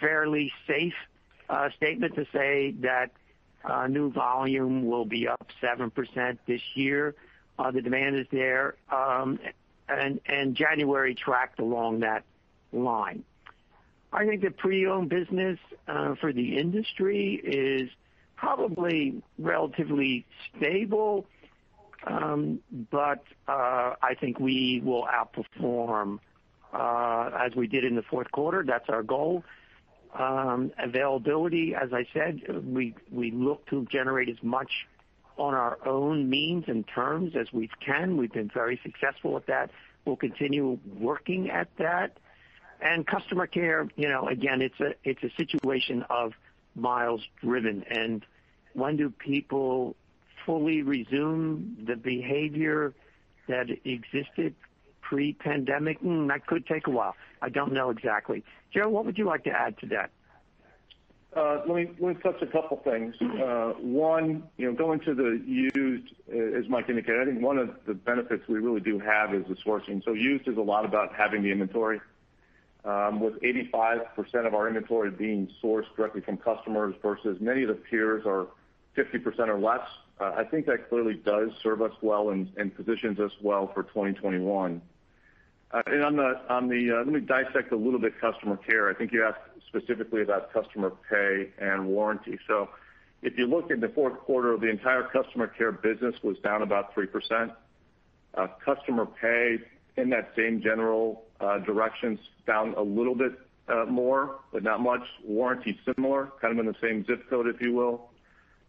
fairly 0.00 0.52
safe 0.66 0.94
Uh, 1.50 1.68
statement 1.76 2.14
to 2.14 2.24
say 2.32 2.72
that 2.80 3.10
uh, 3.64 3.88
new 3.88 4.12
volume 4.12 4.86
will 4.86 5.04
be 5.04 5.26
up 5.26 5.48
7% 5.60 6.38
this 6.46 6.60
year. 6.74 7.16
Uh, 7.58 7.72
the 7.72 7.82
demand 7.82 8.14
is 8.14 8.26
there, 8.30 8.76
um, 8.88 9.36
and 9.88 10.54
January 10.54 11.12
tracked 11.12 11.58
along 11.58 12.00
that 12.00 12.22
line. 12.72 13.24
I 14.12 14.26
think 14.26 14.42
the 14.42 14.52
pre-owned 14.52 15.08
business 15.08 15.58
for 16.20 16.32
the 16.32 16.56
industry 16.56 17.40
is 17.42 17.90
probably 18.36 19.20
relatively 19.36 20.26
stable, 20.56 21.26
um, 22.06 22.60
but 22.92 23.24
I 23.48 24.14
think 24.20 24.38
we 24.38 24.80
will 24.84 25.06
outperform 25.06 26.20
as 26.72 27.56
we 27.56 27.66
did 27.66 27.84
in 27.84 27.96
the 27.96 28.02
fourth 28.02 28.30
quarter. 28.30 28.62
That's 28.64 28.88
our 28.88 29.02
goal. 29.02 29.42
Um, 30.18 30.72
availability, 30.78 31.74
as 31.74 31.92
I 31.92 32.06
said, 32.12 32.42
we 32.66 32.94
we 33.12 33.30
look 33.30 33.66
to 33.66 33.86
generate 33.90 34.28
as 34.28 34.42
much 34.42 34.70
on 35.36 35.54
our 35.54 35.78
own 35.86 36.28
means 36.28 36.64
and 36.66 36.86
terms 36.86 37.34
as 37.36 37.52
we 37.52 37.70
can. 37.84 38.16
We've 38.16 38.32
been 38.32 38.50
very 38.52 38.80
successful 38.82 39.36
at 39.36 39.46
that. 39.46 39.70
We'll 40.04 40.16
continue 40.16 40.78
working 40.98 41.50
at 41.50 41.68
that. 41.78 42.18
And 42.80 43.06
customer 43.06 43.46
care, 43.46 43.88
you 43.96 44.08
know, 44.08 44.26
again, 44.26 44.62
it's 44.62 44.80
a 44.80 44.94
it's 45.04 45.22
a 45.22 45.30
situation 45.36 46.04
of 46.10 46.32
miles 46.74 47.22
driven, 47.40 47.84
and 47.90 48.24
when 48.72 48.96
do 48.96 49.10
people 49.10 49.94
fully 50.44 50.82
resume 50.82 51.84
the 51.86 51.96
behavior 51.96 52.94
that 53.48 53.66
existed 53.84 54.54
pre-pandemic? 55.10 55.98
Hmm, 55.98 56.28
that 56.28 56.46
could 56.46 56.66
take 56.66 56.86
a 56.86 56.90
while. 56.90 57.16
I 57.42 57.48
don't 57.48 57.72
know 57.72 57.90
exactly. 57.90 58.44
Joe, 58.72 58.88
what 58.88 59.04
would 59.04 59.18
you 59.18 59.24
like 59.24 59.42
to 59.44 59.50
add 59.50 59.76
to 59.78 59.86
that? 59.86 60.10
Uh, 61.36 61.62
let 61.66 62.00
me 62.00 62.14
touch 62.22 62.40
a 62.42 62.46
couple 62.46 62.76
things. 62.84 63.14
Uh, 63.20 63.72
one, 63.80 64.44
going 64.76 65.00
to 65.00 65.14
the 65.14 65.42
used, 65.44 66.12
uh, 66.32 66.58
as 66.58 66.68
Mike 66.68 66.88
indicated, 66.88 67.22
I 67.22 67.24
think 67.24 67.40
one 67.40 67.58
of 67.58 67.70
the 67.86 67.94
benefits 67.94 68.46
we 68.48 68.58
really 68.58 68.80
do 68.80 68.98
have 69.00 69.34
is 69.34 69.44
the 69.48 69.54
sourcing. 69.56 70.04
So 70.04 70.12
used 70.12 70.46
is 70.48 70.56
a 70.56 70.62
lot 70.62 70.84
about 70.84 71.14
having 71.14 71.42
the 71.42 71.50
inventory. 71.50 72.00
Um, 72.84 73.20
with 73.20 73.34
85% 73.42 74.46
of 74.46 74.54
our 74.54 74.66
inventory 74.66 75.10
being 75.10 75.50
sourced 75.62 75.84
directly 75.96 76.22
from 76.22 76.38
customers 76.38 76.94
versus 77.02 77.36
many 77.40 77.62
of 77.62 77.68
the 77.68 77.74
peers 77.74 78.24
are 78.26 78.46
50% 78.96 79.48
or 79.48 79.58
less. 79.58 79.86
I 80.18 80.44
think 80.44 80.66
that 80.66 80.88
clearly 80.90 81.14
does 81.14 81.50
serve 81.62 81.80
us 81.80 81.92
well 82.02 82.28
and 82.30 82.76
positions 82.76 83.18
us 83.20 83.32
well 83.40 83.70
for 83.72 83.84
2021. 83.84 84.82
Let 85.72 87.06
me 87.06 87.20
dissect 87.20 87.72
a 87.72 87.76
little 87.76 88.00
bit 88.00 88.20
customer 88.20 88.56
care. 88.56 88.90
I 88.90 88.94
think 88.94 89.12
you 89.12 89.24
asked 89.24 89.38
specifically 89.68 90.22
about 90.22 90.52
customer 90.52 90.92
pay 91.08 91.50
and 91.58 91.86
warranty. 91.86 92.38
So 92.48 92.70
if 93.22 93.38
you 93.38 93.46
look 93.46 93.70
in 93.70 93.80
the 93.80 93.88
fourth 93.88 94.18
quarter, 94.18 94.56
the 94.56 94.68
entire 94.68 95.04
customer 95.04 95.46
care 95.46 95.70
business 95.70 96.16
was 96.22 96.38
down 96.38 96.62
about 96.62 96.94
3%. 96.94 97.52
Uh 98.34 98.46
customer 98.64 99.06
pay 99.06 99.58
in 99.96 100.10
that 100.10 100.32
same 100.36 100.60
general 100.62 101.24
direction, 101.64 102.18
down 102.46 102.74
a 102.76 102.82
little 102.82 103.14
bit 103.14 103.32
more, 103.88 104.40
but 104.52 104.62
not 104.64 104.80
much. 104.80 105.02
Warranty, 105.24 105.78
similar, 105.84 106.32
kind 106.40 106.58
of 106.58 106.64
in 106.64 106.72
the 106.72 106.78
same 106.80 107.04
zip 107.06 107.28
code, 107.30 107.46
if 107.46 107.60
you 107.60 107.72
will. 107.74 108.10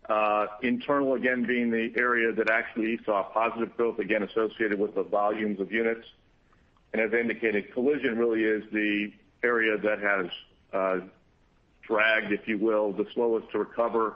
Uh 0.07 0.45
internal, 0.61 1.13
again, 1.15 1.45
being 1.45 1.71
the 1.71 1.91
area 1.95 2.31
that 2.31 2.49
actually 2.49 2.99
saw 3.05 3.23
positive 3.23 3.75
growth, 3.75 3.97
again, 3.97 4.21
associated 4.23 4.79
with 4.79 4.93
the 4.93 5.03
volumes 5.03 5.59
of 5.59 5.71
units. 5.71 6.07
And 6.93 7.01
as 7.01 7.13
indicated, 7.13 7.73
collision 7.73 8.17
really 8.17 8.43
is 8.43 8.63
the 8.71 9.11
area 9.43 9.77
that 9.77 9.99
has 9.99 10.27
uh 10.73 10.99
dragged, 11.81 12.31
if 12.31 12.47
you 12.47 12.57
will, 12.57 12.91
the 12.93 13.05
slowest 13.13 13.51
to 13.51 13.59
recover 13.59 14.15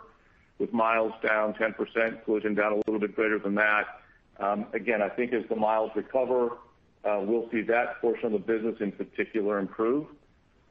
with 0.60 0.72
miles 0.72 1.12
down 1.22 1.54
10%, 1.54 2.24
collision 2.24 2.54
down 2.54 2.72
a 2.72 2.76
little 2.76 3.00
bit 3.00 3.16
greater 3.16 3.40
than 3.40 3.56
that. 3.56 3.86
Um 4.40 4.68
again, 4.74 5.02
I 5.02 5.10
think 5.10 5.34
as 5.34 5.44
the 5.50 5.56
miles 5.56 5.92
recover, 5.96 6.58
uh 7.04 7.22
we'll 7.24 7.50
see 7.52 7.62
that 7.62 8.02
portion 8.02 8.28
of 8.28 8.32
the 8.34 8.40
business 8.40 8.76
in 8.80 8.92
particular 8.92 9.60
improve 9.60 10.08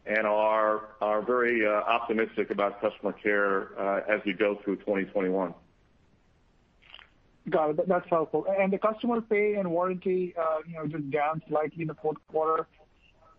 and 0.07 0.27
are 0.27 0.89
are 1.01 1.23
very 1.23 1.67
optimistic 1.67 2.51
about 2.51 2.81
customer 2.81 3.13
care 3.13 3.79
as 4.09 4.21
we 4.25 4.33
go 4.33 4.57
through 4.63 4.77
2021. 4.77 5.55
Got 7.51 7.71
it. 7.71 7.89
That's 7.89 8.09
helpful. 8.09 8.47
And 8.49 8.73
the 8.73 8.79
customer 8.79 9.21
pay 9.21 9.55
and 9.55 9.71
warranty 9.71 10.35
uh 10.39 10.59
you 10.67 10.75
know 10.75 10.87
just 10.87 11.11
down 11.11 11.43
slightly 11.49 11.83
in 11.83 11.89
the 11.89 11.95
fourth 11.95 12.19
quarter. 12.31 12.67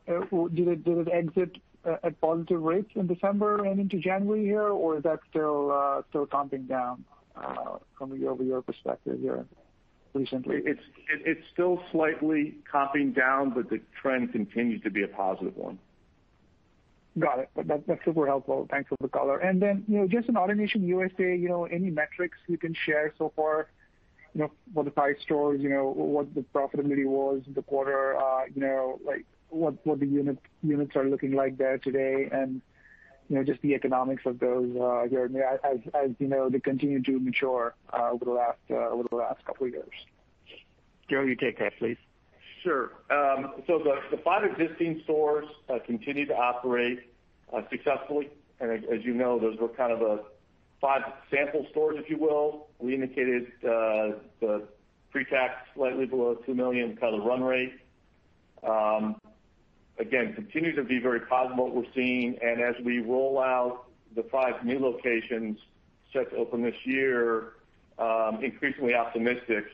Uh, 0.08 0.20
did 0.54 0.68
it 0.68 0.84
did 0.84 1.00
it 1.00 1.08
exit 1.12 1.58
uh, 1.86 1.98
at 2.04 2.20
positive 2.22 2.62
rates 2.62 2.92
in 2.96 3.08
December 3.08 3.66
and 3.66 3.80
into 3.80 3.98
January 3.98 4.44
here, 4.44 4.70
or 4.70 4.98
is 4.98 5.04
that 5.04 5.20
still 5.30 5.72
uh, 5.72 6.02
comping 6.14 6.68
down 6.68 7.04
from 7.98 8.12
a 8.12 8.16
year-over-year 8.16 8.62
perspective 8.62 9.20
here 9.20 9.46
recently? 10.14 10.62
It's 10.66 10.82
it's 11.10 11.42
still 11.52 11.82
slightly 11.92 12.56
comping 12.72 13.16
down, 13.16 13.52
but 13.52 13.70
the 13.70 13.82
trend 14.00 14.32
continues 14.32 14.82
to 14.84 14.90
be 14.90 15.04
a 15.04 15.08
positive 15.08 15.56
one. 15.56 15.80
Got 17.18 17.40
it. 17.40 17.50
That's 17.88 18.04
super 18.04 18.28
helpful. 18.28 18.68
Thanks 18.70 18.90
for 18.90 18.98
the 19.00 19.08
color. 19.08 19.38
And 19.38 19.62
then, 19.62 19.86
you 19.88 20.00
know, 20.00 20.08
just 20.08 20.28
in 20.28 20.36
AutoNation 20.36 20.86
USA, 20.86 21.34
you 21.36 21.48
know, 21.48 21.64
any 21.64 21.90
metrics 21.90 22.38
you 22.48 22.58
can 22.58 22.74
share 22.74 23.14
so 23.18 23.32
far 23.38 23.70
for 24.74 24.84
the 24.84 24.92
five 24.92 25.16
stores, 25.22 25.62
you 25.62 25.70
know, 25.70 25.90
what 25.90 26.34
the 26.36 26.42
profitability 26.54 27.06
was 27.06 27.42
in 27.48 27.54
the 27.54 27.62
quarter, 27.62 28.18
uh, 28.18 28.46
you 28.54 28.62
know, 28.62 29.00
like 29.06 29.26
what 29.50 29.76
what 29.86 30.00
the 30.00 30.06
unit 30.06 30.38
units 30.64 30.96
are 30.96 31.06
looking 31.06 31.34
like 31.34 31.58
there 31.58 31.78
today, 31.78 32.28
and 32.32 32.62
you 33.30 33.36
know, 33.36 33.44
just 33.44 33.62
the 33.62 33.74
economics 33.74 34.24
of 34.26 34.40
those 34.40 34.74
here 35.10 35.30
as 35.64 35.80
as 35.94 36.10
you 36.20 36.28
know 36.28 36.50
they 36.50 36.60
continue 36.60 37.02
to 37.02 37.20
mature 37.20 37.74
uh 37.94 38.10
over 38.12 38.26
the 38.26 38.32
last 38.32 38.60
uh 38.70 38.90
over 38.90 39.04
the 39.10 39.16
last 39.16 39.44
couple 39.46 39.68
of 39.68 39.74
years. 39.74 39.90
Joe, 41.10 41.22
you 41.22 41.36
take 41.36 41.60
that, 41.60 41.78
please. 41.78 41.98
Sure. 42.64 42.92
Um 43.10 43.54
so 43.68 43.80
the 43.80 44.18
five 44.18 44.44
existing 44.44 45.02
stores 45.04 45.48
continue 45.86 46.26
to 46.26 46.36
operate 46.36 47.00
successfully. 47.70 48.30
And 48.60 48.72
as 48.72 49.04
you 49.04 49.14
know, 49.14 49.40
those 49.40 49.58
were 49.60 49.70
kind 49.70 49.92
of 49.92 50.00
the 50.00 50.24
five 50.82 51.02
sample 51.30 51.66
stores, 51.72 51.98
if 52.00 52.10
you 52.10 52.18
will. 52.18 52.65
We 52.80 52.94
indicated 52.94 53.52
the 53.62 54.68
pre-tax 55.12 55.54
slightly 55.74 56.06
below 56.06 56.36
2 56.36 56.54
million 56.54 56.98
kind 56.98 57.16
of 57.16 57.24
run 57.24 57.44
rate. 57.44 57.74
Um 58.64 59.16
again, 59.98 60.34
continue 60.34 60.76
to 60.76 60.84
be 60.84 61.00
very 61.00 61.22
positive 61.22 61.58
what 61.58 61.74
we're 61.74 61.92
seeing. 61.94 62.38
And 62.42 62.60
as 62.60 62.76
we 62.84 63.00
roll 63.00 63.40
out 63.40 63.86
the 64.14 64.24
five 64.24 64.66
new 64.66 64.80
locations 64.80 65.58
set 66.12 66.32
to 66.32 66.38
open 66.38 66.62
this 66.64 66.76
year, 66.84 67.54
um 67.98 68.44
increasingly 68.44 68.94
optimistic. 68.94 69.66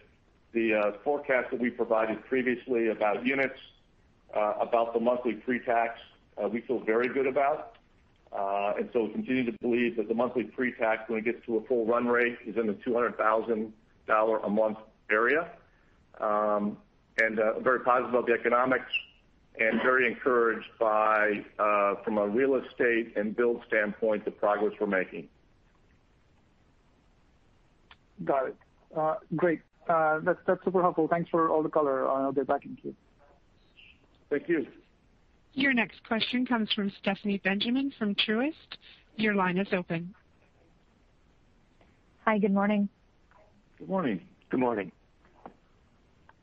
The 0.54 0.96
forecast 1.04 1.52
that 1.52 1.60
we 1.60 1.70
provided 1.70 2.24
previously 2.26 2.90
about 2.90 3.26
units, 3.26 3.60
about 4.34 4.94
the 4.94 5.00
monthly 5.00 5.34
pre-tax, 5.34 6.00
we 6.52 6.62
feel 6.62 6.80
very 6.80 7.08
good 7.08 7.26
about. 7.26 7.71
We 8.34 9.10
continue 9.14 9.46
to 9.46 9.58
believe 9.62 9.98
that 9.98 10.08
the 10.08 10.14
monthly 10.14 10.44
pre-tax, 10.44 11.10
when 11.10 11.20
it 11.20 11.26
gets 11.26 11.46
to 11.46 11.58
a 11.58 11.64
full 11.66 11.86
run 11.86 12.08
rate, 12.08 12.38
is 12.46 12.56
in 12.58 12.68
the 12.68 12.74
$200,000 12.74 14.46
a 14.46 14.50
month 14.50 14.78
area. 15.12 15.50
Um 16.20 16.78
and 17.22 17.40
uh 17.40 17.60
very 17.60 17.82
positive 17.82 18.14
about 18.14 18.28
the 18.28 18.34
economics 18.34 18.92
and 19.60 19.82
very 19.82 20.08
encouraged 20.08 20.70
by, 20.80 21.44
uh 21.60 21.96
from 22.04 22.18
a 22.18 22.28
real 22.28 22.56
estate 22.56 23.14
and 23.18 23.36
build 23.36 23.64
standpoint, 23.68 24.24
the 24.26 24.32
progress 24.32 24.74
we're 24.80 24.88
making. 24.88 25.28
Got 28.24 28.48
it. 28.50 28.56
Uh 28.96 29.16
great. 29.36 29.62
Uh 29.90 30.20
that's 30.20 30.40
that's 30.46 30.64
super 30.64 30.82
helpful. 30.82 31.08
Thanks 31.08 31.30
for 31.30 31.50
all 31.50 31.64
the 31.64 31.70
color. 31.70 32.08
I'll 32.08 32.32
get 32.32 32.48
back 32.48 32.66
in 32.66 32.76
queue. 32.76 32.96
Thank 34.30 34.48
you. 34.48 34.68
Your 35.54 35.74
next 35.74 36.04
question 36.08 36.46
comes 36.46 36.72
from 36.74 36.92
Stephanie 37.02 37.42
Benjamin 37.44 37.94
from 38.00 38.16
Truist. 38.16 38.54
Your 39.18 39.36
line 39.36 39.58
is 39.58 39.68
open. 39.74 40.14
Hi, 42.26 42.38
good 42.38 42.54
morning. 42.54 42.88
Good 43.78 43.90
morning. 43.90 44.22
Good 44.50 44.60
morning. 44.60 44.92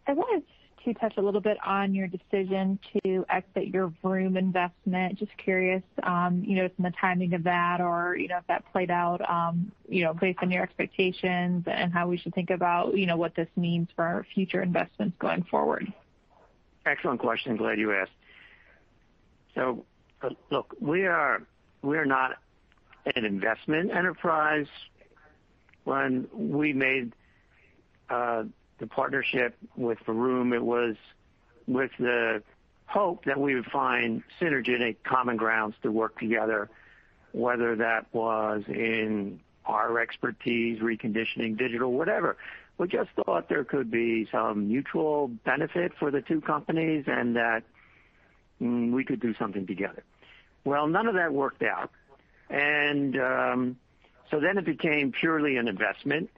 I 0.06 0.12
wanted 0.12 0.42
to 0.84 0.94
touch 0.94 1.14
a 1.16 1.22
little 1.22 1.40
bit 1.40 1.56
on 1.64 1.94
your 1.94 2.08
decision 2.08 2.78
to 3.04 3.24
exit 3.30 3.68
your 3.68 3.92
Vroom 4.02 4.36
investment. 4.36 5.18
Just 5.18 5.36
curious, 5.38 5.82
um, 6.02 6.42
you 6.46 6.56
know, 6.56 6.68
from 6.74 6.84
the 6.84 6.92
timing 7.00 7.34
of 7.34 7.44
that 7.44 7.80
or 7.80 8.16
you 8.16 8.28
know, 8.28 8.38
if 8.38 8.46
that 8.48 8.64
played 8.72 8.90
out 8.90 9.20
um, 9.28 9.72
you 9.88 10.04
know, 10.04 10.14
based 10.14 10.38
on 10.42 10.50
your 10.50 10.62
expectations 10.62 11.64
and 11.66 11.92
how 11.92 12.08
we 12.08 12.18
should 12.18 12.34
think 12.34 12.50
about 12.50 12.96
you 12.96 13.06
know, 13.06 13.16
what 13.16 13.34
this 13.34 13.48
means 13.56 13.88
for 13.96 14.04
our 14.04 14.26
future 14.34 14.62
investments 14.62 15.16
going 15.18 15.44
forward. 15.44 15.90
Excellent 16.86 17.20
question. 17.20 17.56
Glad 17.56 17.78
you 17.78 17.92
asked. 17.92 18.12
So, 19.58 19.84
uh, 20.22 20.30
look, 20.50 20.76
we 20.80 21.06
are 21.06 21.40
not 21.82 22.36
an 23.16 23.24
investment 23.24 23.90
enterprise. 23.90 24.68
When 25.82 26.28
we 26.32 26.72
made 26.72 27.12
uh, 28.08 28.44
the 28.78 28.86
partnership 28.86 29.56
with 29.76 29.98
Vroom, 30.06 30.52
it 30.52 30.62
was 30.62 30.94
with 31.66 31.90
the 31.98 32.42
hope 32.86 33.24
that 33.24 33.40
we 33.40 33.56
would 33.56 33.66
find 33.66 34.22
synergistic 34.40 34.96
common 35.02 35.36
grounds 35.36 35.74
to 35.82 35.90
work 35.90 36.20
together, 36.20 36.70
whether 37.32 37.74
that 37.76 38.06
was 38.12 38.62
in 38.68 39.40
our 39.66 39.98
expertise, 39.98 40.78
reconditioning, 40.78 41.58
digital, 41.58 41.92
whatever. 41.92 42.36
We 42.78 42.86
just 42.86 43.10
thought 43.16 43.48
there 43.48 43.64
could 43.64 43.90
be 43.90 44.28
some 44.30 44.68
mutual 44.68 45.28
benefit 45.44 45.92
for 45.98 46.12
the 46.12 46.22
two 46.22 46.40
companies 46.40 47.04
and 47.08 47.34
that 47.34 47.64
Mm, 48.62 48.92
we 48.92 49.04
could 49.04 49.20
do 49.20 49.34
something 49.34 49.66
together. 49.66 50.02
Well, 50.64 50.86
none 50.86 51.06
of 51.06 51.14
that 51.14 51.32
worked 51.32 51.62
out. 51.62 51.90
And 52.50 53.18
um, 53.20 53.76
so 54.30 54.40
then 54.40 54.58
it 54.58 54.64
became 54.64 55.12
purely 55.12 55.56
an 55.56 55.68
investment, 55.68 56.30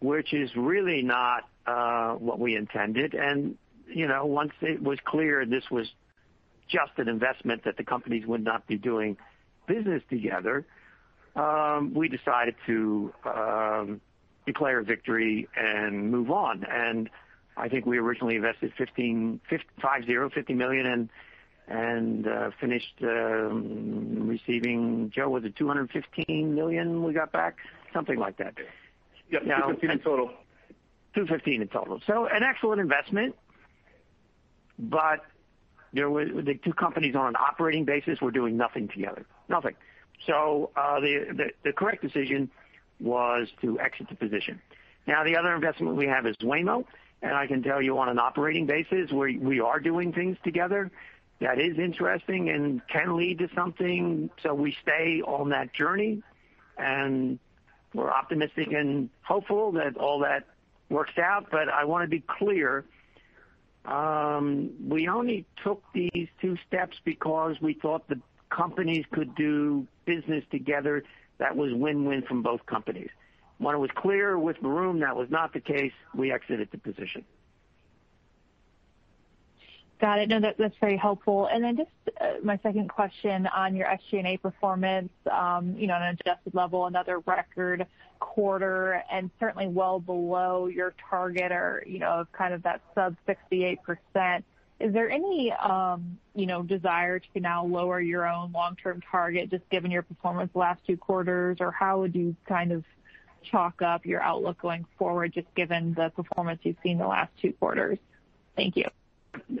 which 0.00 0.32
is 0.32 0.54
really 0.56 1.02
not 1.02 1.48
uh, 1.66 2.14
what 2.14 2.38
we 2.38 2.56
intended. 2.56 3.14
And 3.14 3.56
you 3.88 4.06
know, 4.06 4.26
once 4.26 4.52
it 4.60 4.82
was 4.82 4.98
clear 5.04 5.44
this 5.46 5.70
was 5.70 5.88
just 6.68 6.92
an 6.96 7.08
investment, 7.08 7.64
that 7.64 7.76
the 7.76 7.84
companies 7.84 8.26
would 8.26 8.42
not 8.42 8.66
be 8.66 8.76
doing 8.76 9.16
business 9.66 10.02
together, 10.10 10.64
um, 11.36 11.94
we 11.94 12.08
decided 12.08 12.56
to 12.66 13.12
um, 13.24 14.00
declare 14.46 14.82
victory 14.82 15.48
and 15.56 16.10
move 16.10 16.30
on. 16.30 16.64
I 17.56 17.68
think 17.68 17.86
we 17.86 17.98
originally 17.98 18.36
invested 18.36 18.72
$50 18.78 20.56
million 20.56 21.10
and 21.68 22.28
finished 22.60 22.94
receiving, 23.00 25.10
Joe, 25.14 25.30
was 25.30 25.44
it 25.44 25.56
215 25.56 26.54
million 26.54 27.02
we 27.02 27.12
got 27.12 27.32
back? 27.32 27.56
Something 27.92 28.18
like 28.18 28.36
that. 28.38 28.54
Yep, 29.30 29.44
215 29.44 29.90
in 29.90 29.98
total. 30.00 30.28
215 31.14 31.62
in 31.62 31.68
total. 31.68 32.00
So 32.06 32.26
an 32.26 32.42
excellent 32.42 32.80
investment, 32.80 33.34
but 34.78 35.24
there 35.92 36.10
were 36.10 36.26
the 36.26 36.54
two 36.62 36.74
companies 36.74 37.16
on 37.16 37.28
an 37.28 37.36
operating 37.36 37.84
basis 37.84 38.20
were 38.20 38.30
doing 38.30 38.56
nothing 38.56 38.88
together. 38.88 39.24
Nothing. 39.48 39.74
So 40.26 40.70
uh 40.76 41.00
the 41.00 41.26
the 41.34 41.50
the 41.64 41.72
correct 41.72 42.02
decision 42.02 42.50
was 43.00 43.48
to 43.62 43.80
exit 43.80 44.08
the 44.10 44.14
position. 44.14 44.60
Now, 45.06 45.24
the 45.24 45.36
other 45.36 45.54
investment 45.54 45.96
we 45.96 46.06
have 46.06 46.26
is 46.26 46.36
Waymo, 46.42 46.84
I 47.22 47.46
can 47.46 47.62
tell 47.62 47.80
you 47.80 47.98
on 47.98 48.08
an 48.08 48.18
operating 48.18 48.66
basis, 48.66 49.10
we 49.10 49.38
we 49.38 49.60
are 49.60 49.80
doing 49.80 50.12
things 50.12 50.36
together. 50.44 50.90
that 51.40 51.58
is 51.58 51.78
interesting 51.78 52.48
and 52.48 52.80
can 52.88 53.16
lead 53.16 53.38
to 53.38 53.48
something. 53.54 54.30
So 54.42 54.54
we 54.54 54.76
stay 54.82 55.22
on 55.22 55.50
that 55.50 55.72
journey, 55.74 56.22
and 56.78 57.38
we're 57.94 58.10
optimistic 58.10 58.72
and 58.72 59.10
hopeful 59.22 59.72
that 59.72 59.96
all 59.96 60.20
that 60.20 60.44
works 60.88 61.18
out. 61.18 61.48
But 61.50 61.68
I 61.68 61.84
want 61.84 62.04
to 62.04 62.08
be 62.08 62.22
clear, 62.26 62.84
um, 63.84 64.70
we 64.88 65.08
only 65.08 65.44
took 65.62 65.82
these 65.92 66.28
two 66.40 66.56
steps 66.66 66.96
because 67.04 67.56
we 67.60 67.74
thought 67.74 68.08
the 68.08 68.20
companies 68.50 69.04
could 69.12 69.34
do 69.34 69.86
business 70.04 70.44
together 70.50 71.02
that 71.38 71.56
was 71.56 71.72
win-win 71.74 72.22
from 72.22 72.42
both 72.42 72.64
companies. 72.66 73.10
When 73.58 73.74
it 73.74 73.78
was 73.78 73.90
clear 73.94 74.38
with 74.38 74.58
Vroom 74.58 75.00
that 75.00 75.16
was 75.16 75.30
not 75.30 75.52
the 75.52 75.60
case, 75.60 75.92
we 76.14 76.30
exited 76.30 76.68
the 76.70 76.78
position. 76.78 77.24
Got 79.98 80.18
it. 80.18 80.28
No, 80.28 80.40
that's 80.40 80.76
very 80.78 80.98
helpful. 80.98 81.46
And 81.46 81.64
then 81.64 81.76
just 81.78 82.44
my 82.44 82.58
second 82.62 82.88
question 82.88 83.46
on 83.46 83.74
your 83.74 83.86
SG&A 83.86 84.36
performance. 84.36 85.10
Um, 85.30 85.74
you 85.78 85.86
know, 85.86 85.94
on 85.94 86.02
an 86.02 86.18
adjusted 86.20 86.54
level, 86.54 86.84
another 86.84 87.20
record 87.20 87.86
quarter 88.18 89.02
and 89.10 89.30
certainly 89.40 89.68
well 89.68 89.98
below 89.98 90.66
your 90.66 90.94
target 91.08 91.52
or 91.52 91.82
you 91.86 91.98
know, 91.98 92.10
of 92.10 92.32
kind 92.32 92.52
of 92.52 92.62
that 92.64 92.82
sub 92.94 93.16
68%. 93.26 94.42
Is 94.78 94.92
there 94.92 95.10
any 95.10 95.50
um, 95.52 96.18
you 96.34 96.44
know, 96.44 96.62
desire 96.62 97.18
to 97.18 97.40
now 97.40 97.64
lower 97.64 97.98
your 97.98 98.28
own 98.28 98.52
long-term 98.52 99.02
target, 99.10 99.50
just 99.50 99.66
given 99.70 99.90
your 99.90 100.02
performance 100.02 100.50
the 100.52 100.58
last 100.58 100.80
two 100.86 100.98
quarters? 100.98 101.56
Or 101.60 101.70
how 101.70 102.00
would 102.00 102.14
you 102.14 102.36
kind 102.46 102.72
of 102.72 102.84
chalk 103.50 103.82
up 103.82 104.06
your 104.06 104.22
outlook 104.22 104.60
going 104.60 104.86
forward, 104.98 105.32
just 105.32 105.52
given 105.54 105.94
the 105.94 106.10
performance 106.10 106.60
you've 106.62 106.76
seen 106.82 106.98
the 106.98 107.06
last 107.06 107.32
two 107.40 107.52
quarters? 107.54 107.98
Thank 108.56 108.76
you. 108.76 108.86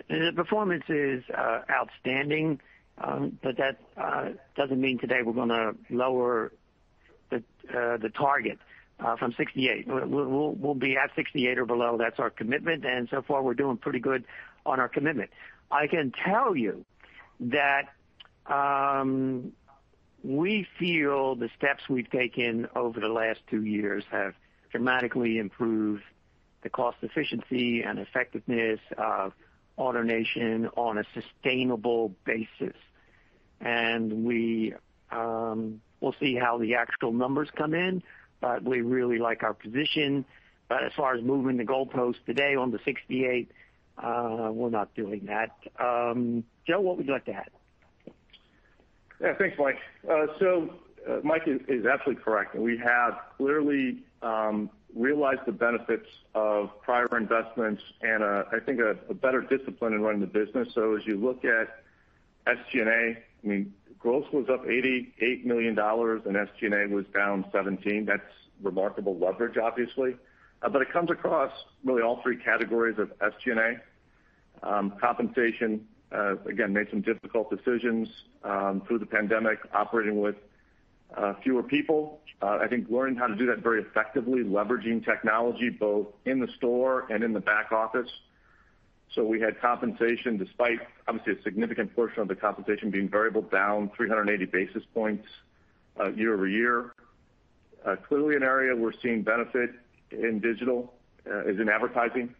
The 0.08 0.32
performance 0.34 0.84
is 0.88 1.22
uh, 1.36 1.60
outstanding. 1.70 2.60
Um, 2.98 3.38
but 3.42 3.58
that 3.58 3.78
uh, 3.96 4.30
doesn't 4.56 4.80
mean 4.80 4.98
today 4.98 5.20
we're 5.22 5.34
going 5.34 5.50
to 5.50 5.74
lower 5.90 6.52
the 7.30 7.42
uh, 7.74 7.98
target 8.16 8.58
from 9.18 9.34
68. 9.36 9.86
We'll 9.86 10.74
be 10.74 10.96
at 10.96 11.10
68 11.14 11.58
or 11.58 11.66
below. 11.66 11.98
That's 11.98 12.18
our 12.18 12.30
commitment, 12.30 12.86
and 12.86 13.08
so 13.10 13.20
far 13.20 13.42
we're 13.42 13.54
doing 13.54 13.76
pretty 13.76 13.98
good 13.98 14.24
on 14.64 14.80
our 14.80 14.88
commitment. 14.88 15.30
I 15.70 15.86
can 15.86 16.12
tell 16.24 16.56
you 16.56 16.84
that 17.40 17.90
um, 18.46 19.52
we 20.26 20.66
feel 20.78 21.36
the 21.36 21.48
steps 21.56 21.84
we've 21.88 22.10
taken 22.10 22.68
over 22.74 23.00
the 23.00 23.08
last 23.08 23.40
two 23.48 23.64
years 23.64 24.04
have 24.10 24.34
dramatically 24.70 25.38
improved 25.38 26.02
the 26.62 26.68
cost 26.68 26.96
efficiency 27.02 27.82
and 27.82 27.98
effectiveness 27.98 28.80
of 28.98 29.32
AutoNation 29.78 30.68
on 30.76 30.98
a 30.98 31.04
sustainable 31.14 32.14
basis. 32.24 32.76
And 33.60 34.12
um, 35.12 35.80
We'll 36.00 36.14
see 36.20 36.34
how 36.36 36.58
the 36.58 36.74
actual 36.74 37.12
numbers 37.12 37.48
come 37.56 37.74
in, 37.74 38.02
but 38.40 38.62
we 38.62 38.80
really 38.80 39.18
like 39.18 39.42
our 39.42 39.54
position. 39.54 40.24
But 40.68 40.84
as 40.84 40.92
far 40.96 41.14
as 41.14 41.22
moving 41.22 41.56
the 41.56 41.64
goalpost 41.64 42.16
today 42.26 42.54
on 42.54 42.70
the 42.70 42.78
68, 42.84 43.50
uh, 43.98 44.50
we're 44.52 44.70
not 44.70 44.94
doing 44.94 45.26
that. 45.26 45.50
Um, 45.78 46.44
Joe, 46.66 46.80
what 46.80 46.96
would 46.96 47.06
you 47.06 47.12
like 47.12 47.24
to 47.26 47.32
add? 47.32 47.50
Yeah. 49.20 49.34
Thanks, 49.38 49.56
Mike. 49.58 49.78
Uh, 50.08 50.26
so, 50.38 50.70
uh, 51.08 51.18
Mike 51.22 51.42
is 51.46 51.86
absolutely 51.86 52.22
correct. 52.22 52.54
We 52.54 52.76
have 52.78 53.18
clearly 53.36 53.98
um, 54.22 54.70
realized 54.94 55.40
the 55.46 55.52
benefits 55.52 56.08
of 56.34 56.70
prior 56.82 57.06
investments 57.16 57.82
and 58.00 58.24
I 58.24 58.58
think 58.64 58.80
a 58.80 59.14
better 59.14 59.40
discipline 59.40 59.92
in 59.92 60.00
running 60.00 60.20
the 60.20 60.26
business. 60.26 60.68
So 60.74 60.96
as 60.96 61.06
you 61.06 61.16
look 61.16 61.44
at 61.44 61.82
SG&A, 62.46 63.16
I 63.16 63.46
mean, 63.46 63.72
gross 63.98 64.24
was 64.32 64.46
up 64.48 64.64
$88 64.64 65.44
million 65.44 65.78
and 65.78 65.78
SG&A 65.78 66.88
was 66.92 67.04
down 67.14 67.44
$17 67.52 67.84
million. 67.84 68.04
That's 68.06 68.22
remarkable 68.62 69.16
leverage, 69.18 69.58
obviously. 69.58 70.16
Uh 70.62 70.70
but 70.70 70.80
it 70.80 70.90
comes 70.90 71.10
across 71.10 71.52
really 71.84 72.02
all 72.02 72.22
three 72.22 72.36
categories 72.36 72.98
of 72.98 73.12
SG&A. 73.18 73.80
Um, 74.66 74.94
compensation, 74.98 75.86
Uh, 76.12 76.36
again, 76.48 76.72
made 76.72 76.88
some 76.90 77.00
difficult 77.00 77.50
decisions 77.50 78.08
um, 78.44 78.80
through 78.86 78.98
the 78.98 79.06
pandemic, 79.06 79.58
operating 79.74 80.20
with 80.20 80.36
uh, 81.16 81.34
fewer 81.42 81.62
people. 81.62 82.20
Uh, 82.40 82.58
I 82.60 82.68
think 82.68 82.88
learning 82.88 83.16
how 83.16 83.26
to 83.26 83.34
do 83.34 83.46
that 83.46 83.58
very 83.58 83.80
effectively, 83.80 84.44
leveraging 84.44 85.04
technology 85.04 85.68
both 85.68 86.06
in 86.24 86.38
the 86.38 86.48
store 86.56 87.10
and 87.10 87.24
in 87.24 87.32
the 87.32 87.40
back 87.40 87.72
office. 87.72 88.08
So 89.14 89.24
we 89.24 89.40
had 89.40 89.60
compensation, 89.60 90.36
despite 90.36 90.78
obviously 91.08 91.40
a 91.40 91.42
significant 91.42 91.94
portion 91.94 92.20
of 92.20 92.28
the 92.28 92.36
compensation 92.36 92.90
being 92.90 93.08
variable, 93.08 93.42
down 93.42 93.90
380 93.96 94.44
basis 94.46 94.82
points 94.94 95.26
year-over-year. 96.14 96.92
Clearly 98.08 98.36
an 98.36 98.42
area 98.42 98.76
we're 98.76 98.92
seeing 99.00 99.22
benefit 99.22 99.70
in 100.10 100.40
digital 100.40 100.92
is 101.24 101.58
in 101.58 101.68
advertising. 101.68 102.34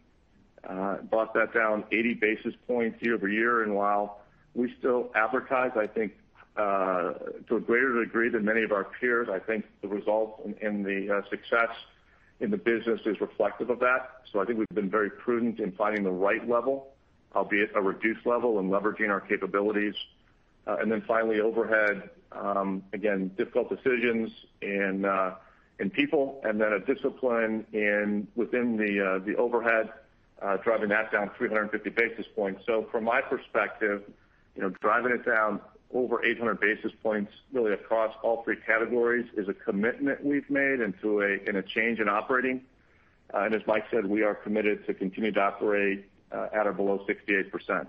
Brought 1.09 1.33
that 1.33 1.53
down 1.53 1.85
80 1.91 2.15
basis 2.15 2.53
points 2.67 3.01
year-over-year. 3.01 3.63
And 3.63 3.73
while 3.73 4.21
we 4.53 4.73
still 4.79 5.11
advertise, 5.15 5.71
I 5.75 5.87
think, 5.87 6.13
uh 6.57 7.13
to 7.47 7.57
a 7.57 7.59
greater 7.59 8.03
degree 8.03 8.29
than 8.29 8.43
many 8.43 8.63
of 8.63 8.71
our 8.71 8.83
peers, 8.83 9.29
I 9.31 9.39
think 9.39 9.65
the 9.81 9.87
results 9.87 10.41
and 10.61 10.83
the 10.83 11.23
success 11.29 11.69
in 12.39 12.51
the 12.51 12.57
business 12.57 12.99
is 13.05 13.21
reflective 13.21 13.69
of 13.69 13.79
that. 13.79 14.21
So 14.31 14.39
I 14.41 14.45
think 14.45 14.59
we've 14.59 14.67
been 14.73 14.89
very 14.89 15.09
prudent 15.09 15.59
in 15.59 15.71
finding 15.71 16.03
the 16.03 16.11
right 16.11 16.47
level, 16.47 16.93
albeit 17.35 17.71
a 17.75 17.81
reduced 17.81 18.25
level, 18.25 18.59
and 18.59 18.71
leveraging 18.71 19.09
our 19.09 19.21
capabilities. 19.21 19.95
Uh 20.65 20.77
and 20.81 20.91
then 20.91 21.01
finally, 21.07 21.39
overhead. 21.39 22.09
Um 22.31 22.83
again, 22.91 23.31
difficult 23.37 23.69
decisions 23.69 24.31
in 24.61 25.05
uh 25.05 25.35
in 25.79 25.89
people 25.91 26.41
and 26.43 26.59
then 26.59 26.73
a 26.73 26.79
discipline 26.79 27.65
in 27.71 28.27
within 28.35 28.75
the 28.77 28.99
uh 29.05 29.19
the 29.19 29.35
overhead, 29.37 29.93
Uh, 30.39 30.55
driving 30.57 30.89
that 30.89 31.11
down 31.11 31.31
350 31.35 31.89
basis 31.89 32.25
points. 32.35 32.61
So 32.65 32.87
from 32.91 33.05
my 33.05 33.21
perspective, 33.21 34.03
you 34.55 34.61
know, 34.61 34.69
driving 34.81 35.11
it 35.11 35.25
down 35.25 35.59
over 35.93 36.23
800 36.23 36.59
basis 36.59 36.91
points 37.01 37.31
really 37.51 37.73
across 37.73 38.13
all 38.21 38.43
three 38.43 38.57
categories 38.65 39.25
is 39.35 39.47
a 39.47 39.53
commitment 39.53 40.23
we've 40.23 40.49
made 40.49 40.79
into 40.79 41.21
a 41.21 41.39
and 41.47 41.57
a 41.57 41.63
change 41.63 41.99
in 41.99 42.07
operating. 42.07 42.61
Uh, 43.33 43.39
and 43.39 43.55
as 43.55 43.61
Mike 43.65 43.85
said, 43.89 44.05
we 44.05 44.21
are 44.21 44.35
committed 44.35 44.85
to 44.85 44.93
continue 44.93 45.31
to 45.31 45.41
operate 45.41 46.05
uh, 46.31 46.47
at 46.53 46.67
or 46.67 46.73
below 46.73 47.05
68%. 47.07 47.87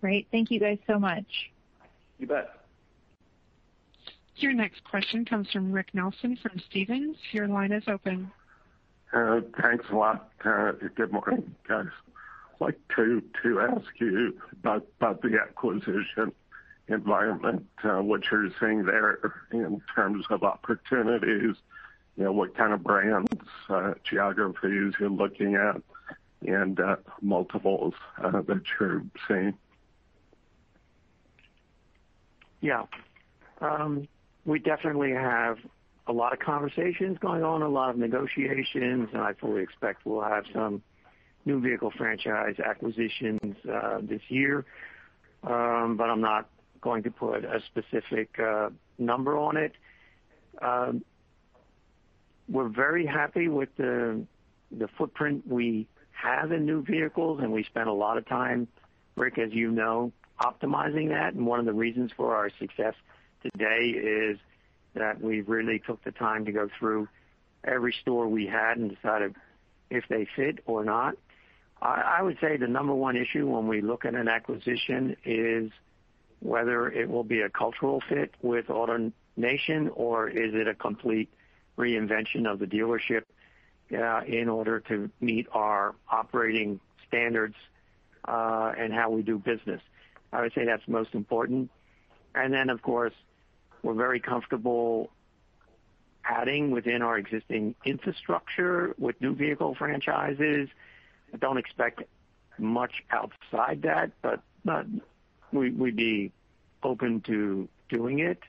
Great. 0.00 0.26
Thank 0.30 0.50
you 0.50 0.60
guys 0.60 0.78
so 0.86 0.98
much. 0.98 1.26
You 2.18 2.26
bet. 2.26 2.60
Your 4.36 4.52
next 4.52 4.82
question 4.84 5.24
comes 5.24 5.50
from 5.50 5.72
Rick 5.72 5.88
Nelson 5.94 6.36
from 6.42 6.60
Stephens. 6.70 7.16
Your 7.32 7.46
line 7.46 7.72
is 7.72 7.84
open. 7.86 8.30
Uh, 9.14 9.40
thanks 9.62 9.84
a 9.92 9.94
lot. 9.96 10.28
Uh, 10.44 10.72
good 10.96 11.12
morning, 11.12 11.54
guys. 11.68 11.86
I'd 12.60 12.64
like 12.64 12.78
to 12.96 13.22
ask 13.60 13.86
you 14.00 14.40
about 14.52 14.86
the 15.00 15.38
acquisition 15.40 16.32
environment, 16.88 17.64
uh, 17.84 18.00
what 18.00 18.22
you're 18.30 18.48
seeing 18.58 18.84
there 18.84 19.18
in 19.52 19.80
terms 19.94 20.26
of 20.30 20.42
opportunities, 20.42 21.54
what 22.16 22.56
kind 22.56 22.72
of 22.72 22.82
brands, 22.82 23.28
geographies 24.02 24.94
you're 24.98 25.10
looking 25.10 25.54
at, 25.54 25.80
and 26.46 26.80
multiples 27.22 27.94
that 28.18 28.62
you're 28.80 29.04
seeing. 29.28 29.54
Yeah. 32.60 32.84
Um, 33.60 34.08
we 34.44 34.58
definitely 34.58 35.12
have 35.12 35.58
a 36.06 36.12
lot 36.12 36.32
of 36.32 36.38
conversations 36.38 37.18
going 37.18 37.42
on, 37.42 37.62
a 37.62 37.68
lot 37.68 37.90
of 37.90 37.96
negotiations, 37.96 39.08
and 39.12 39.22
I 39.22 39.32
fully 39.34 39.62
expect 39.62 40.04
we'll 40.04 40.22
have 40.22 40.44
some 40.52 40.82
new 41.44 41.60
vehicle 41.60 41.92
franchise 41.96 42.56
acquisitions 42.58 43.56
uh, 43.70 43.98
this 44.02 44.22
year. 44.28 44.64
Um 45.42 45.96
but 45.98 46.08
I'm 46.08 46.22
not 46.22 46.48
going 46.84 47.02
to 47.02 47.10
put 47.10 47.44
a 47.44 47.60
specific 47.66 48.38
uh, 48.38 48.68
number 48.98 49.36
on 49.38 49.56
it. 49.56 49.72
Um, 50.60 51.02
we're 52.48 52.68
very 52.68 53.06
happy 53.06 53.48
with 53.48 53.74
the 53.76 54.26
footprint 54.98 55.46
we 55.48 55.88
have 56.12 56.52
in 56.52 56.66
new 56.66 56.82
vehicles, 56.82 57.40
and 57.42 57.52
we 57.52 57.64
spend 57.64 57.88
a 57.88 57.92
lot 57.92 58.18
of 58.18 58.26
time, 58.28 58.68
Rick, 59.16 59.38
as 59.38 59.52
you 59.52 59.70
know, 59.70 60.12
optimizing 60.40 61.08
that. 61.08 61.34
And 61.34 61.46
one 61.46 61.58
of 61.58 61.64
the 61.64 61.72
reasons 61.72 62.12
for 62.16 62.36
our 62.36 62.50
success 62.58 62.94
today 63.42 63.88
is 63.98 64.38
that 64.94 65.20
we 65.20 65.40
really 65.42 65.78
took 65.78 66.02
the 66.04 66.12
time 66.12 66.44
to 66.44 66.52
go 66.52 66.68
through 66.78 67.08
every 67.64 67.94
store 68.00 68.28
we 68.28 68.46
had 68.46 68.76
and 68.76 68.94
decided 68.94 69.34
if 69.90 70.04
they 70.08 70.26
fit 70.36 70.60
or 70.66 70.84
not. 70.84 71.16
I 71.82 72.22
would 72.22 72.38
say 72.40 72.56
the 72.56 72.66
number 72.68 72.94
one 72.94 73.16
issue 73.16 73.46
when 73.46 73.68
we 73.68 73.82
look 73.82 74.06
at 74.06 74.14
an 74.14 74.26
acquisition 74.26 75.16
is 75.24 75.70
whether 76.40 76.90
it 76.90 77.10
will 77.10 77.24
be 77.24 77.40
a 77.40 77.50
cultural 77.50 78.02
fit 78.08 78.34
with 78.40 78.66
AutoNation 78.68 79.90
or 79.94 80.28
is 80.28 80.54
it 80.54 80.66
a 80.66 80.74
complete 80.74 81.28
reinvention 81.76 82.50
of 82.50 82.58
the 82.58 82.66
dealership 82.66 83.24
uh, 83.92 84.22
in 84.26 84.48
order 84.48 84.80
to 84.80 85.10
meet 85.20 85.46
our 85.52 85.94
operating 86.10 86.80
standards 87.06 87.56
uh, 88.26 88.72
and 88.78 88.92
how 88.92 89.10
we 89.10 89.22
do 89.22 89.38
business. 89.38 89.82
I 90.32 90.40
would 90.40 90.52
say 90.54 90.64
that's 90.64 90.86
most 90.88 91.14
important. 91.14 91.70
And 92.34 92.52
then 92.52 92.70
of 92.70 92.82
course, 92.82 93.12
we're 93.84 93.94
very 93.94 94.18
comfortable 94.18 95.10
adding 96.24 96.70
within 96.70 97.02
our 97.02 97.18
existing 97.18 97.74
infrastructure 97.84 98.94
with 98.98 99.20
new 99.20 99.34
vehicle 99.34 99.74
franchises. 99.74 100.70
I 101.32 101.36
don't 101.36 101.58
expect 101.58 102.02
much 102.58 103.04
outside 103.10 103.82
that, 103.82 104.10
but 104.22 104.40
we'd 105.52 105.96
be 105.96 106.32
open 106.82 107.20
to 107.22 107.68
doing 107.90 108.20
it. 108.20 108.40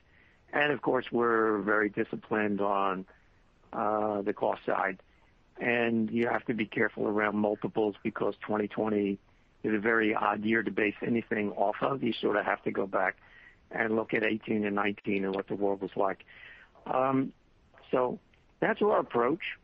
And 0.52 0.72
of 0.72 0.80
course, 0.80 1.04
we're 1.12 1.58
very 1.58 1.90
disciplined 1.90 2.62
on 2.62 3.04
uh, 3.74 4.22
the 4.22 4.32
cost 4.32 4.64
side. 4.64 5.02
And 5.60 6.10
you 6.10 6.28
have 6.28 6.44
to 6.46 6.54
be 6.54 6.64
careful 6.64 7.06
around 7.06 7.36
multiples 7.36 7.94
because 8.02 8.34
2020 8.42 9.18
is 9.64 9.74
a 9.74 9.78
very 9.78 10.14
odd 10.14 10.44
year 10.44 10.62
to 10.62 10.70
base 10.70 10.94
anything 11.06 11.50
off 11.52 11.76
of. 11.82 12.02
You 12.02 12.14
sort 12.14 12.36
of 12.36 12.46
have 12.46 12.62
to 12.62 12.70
go 12.70 12.86
back 12.86 13.16
and 13.70 13.96
look 13.96 14.14
at 14.14 14.22
2018 14.22 14.64
and 14.64 14.76
2019 14.76 15.24
and 15.24 15.34
what 15.34 15.48
the 15.48 15.54
world 15.54 15.80
was 15.80 15.90
like. 15.96 16.24
Um 16.86 17.32
so 17.90 18.18
that's 18.60 18.80
our 18.82 18.98
approach. 18.98 19.58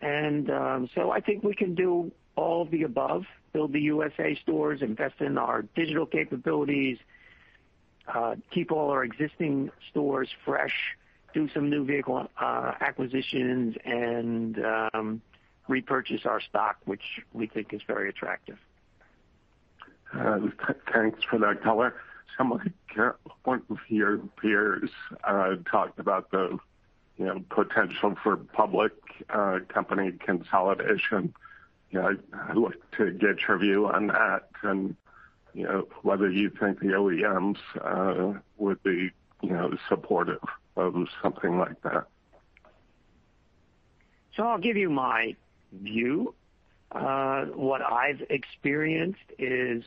And 0.00 0.50
um 0.50 0.88
so 0.94 1.10
I 1.10 1.20
think 1.20 1.42
we 1.44 1.54
can 1.54 1.74
do 1.74 2.12
all 2.36 2.62
of 2.62 2.70
the 2.70 2.82
above, 2.82 3.24
build 3.52 3.72
the 3.72 3.80
USA 3.82 4.34
stores, 4.42 4.82
invest 4.82 5.20
in 5.20 5.38
our 5.38 5.62
digital 5.74 6.06
capabilities, 6.06 6.98
keep 8.50 8.72
all 8.72 8.90
our 8.90 9.04
existing 9.04 9.70
stores 9.90 10.28
fresh, 10.44 10.96
do 11.32 11.48
some 11.54 11.70
new 11.70 11.84
vehicle 11.84 12.28
acquisitions, 12.38 13.76
and 13.84 14.58
repurchase 15.68 16.26
our 16.26 16.40
stock, 16.40 16.76
which 16.84 17.22
we 17.32 17.46
think 17.46 17.72
is 17.72 17.80
very 17.86 18.08
attractive. 18.08 18.58
Thanks 20.12 21.24
for 21.24 21.38
that 21.38 21.62
color. 21.62 21.94
Some 22.36 22.52
of 22.52 22.60
your 23.88 24.18
peers 24.40 24.90
uh, 25.24 25.56
talked 25.70 25.98
about 25.98 26.30
the 26.30 26.58
potential 27.48 28.16
for 28.22 28.36
public 28.36 28.92
uh, 29.30 29.60
company 29.68 30.12
consolidation. 30.12 31.34
I'd 31.94 32.56
like 32.56 32.80
to 32.98 33.12
get 33.12 33.36
your 33.46 33.58
view 33.58 33.86
on 33.86 34.08
that 34.08 34.48
and 34.62 34.96
whether 36.02 36.28
you 36.28 36.50
think 36.50 36.80
the 36.80 36.88
OEMs 36.88 37.58
uh, 37.80 38.40
would 38.56 38.82
be 38.82 39.12
supportive 39.88 40.42
of 40.76 41.06
something 41.22 41.58
like 41.58 41.80
that. 41.82 42.06
So 44.36 44.42
I'll 44.42 44.58
give 44.58 44.76
you 44.76 44.90
my 44.90 45.36
view. 45.72 46.34
What 46.90 47.82
I've 47.82 48.22
experienced 48.30 49.20
is 49.38 49.84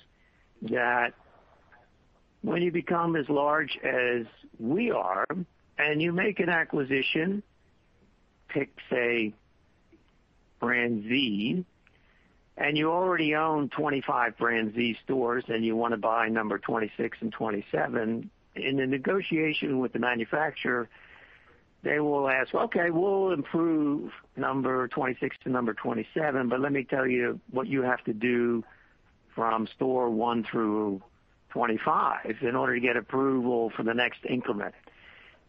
that 0.61 1.13
when 2.47 2.61
you 2.61 2.71
become 2.71 3.17
as 3.17 3.27
large 3.27 3.77
as 3.83 4.25
we 4.57 4.89
are 4.89 5.25
and 5.77 6.01
you 6.01 6.13
make 6.13 6.39
an 6.39 6.47
acquisition, 6.47 7.43
pick, 8.47 8.69
say, 8.89 9.33
brand 10.61 11.03
Z, 11.09 11.65
and 12.55 12.77
you 12.77 12.89
already 12.89 13.35
own 13.35 13.67
25 13.67 14.37
brand 14.37 14.73
Z 14.73 14.97
stores 15.03 15.43
and 15.49 15.65
you 15.65 15.75
want 15.75 15.91
to 15.91 15.97
buy 15.97 16.29
number 16.29 16.57
26 16.57 17.17
and 17.19 17.33
27, 17.33 18.29
in 18.55 18.77
the 18.77 18.87
negotiation 18.87 19.79
with 19.79 19.91
the 19.91 19.99
manufacturer, 19.99 20.87
they 21.83 21.99
will 21.99 22.29
ask, 22.29 22.55
"Okay, 22.55 22.91
we'll 22.91 23.33
improve 23.33 24.13
number 24.37 24.87
26 24.87 25.37
to 25.43 25.49
number 25.49 25.73
27, 25.73 26.47
but 26.47 26.61
let 26.61 26.71
me 26.71 26.85
tell 26.85 27.05
you 27.05 27.41
what 27.51 27.67
you 27.67 27.81
have 27.81 28.03
to 28.05 28.13
do 28.13 28.63
from 29.35 29.67
store 29.67 30.09
one 30.09 30.43
through 30.45 31.01
25 31.49 32.37
in 32.41 32.55
order 32.55 32.75
to 32.75 32.79
get 32.79 32.97
approval 32.97 33.69
for 33.69 33.83
the 33.83 33.93
next 33.93 34.19
increment." 34.25 34.75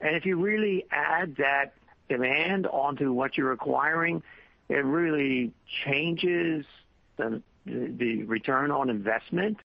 And 0.01 0.15
if 0.15 0.25
you 0.25 0.37
really 0.37 0.87
add 0.91 1.37
that 1.37 1.75
demand 2.09 2.67
onto 2.67 3.13
what 3.13 3.37
you're 3.37 3.53
acquiring, 3.53 4.23
it 4.69 4.85
really 4.85 5.53
changes 5.85 6.65
the 7.17 7.43
return 8.25 8.71
on 8.71 8.91
investment. 8.91 9.59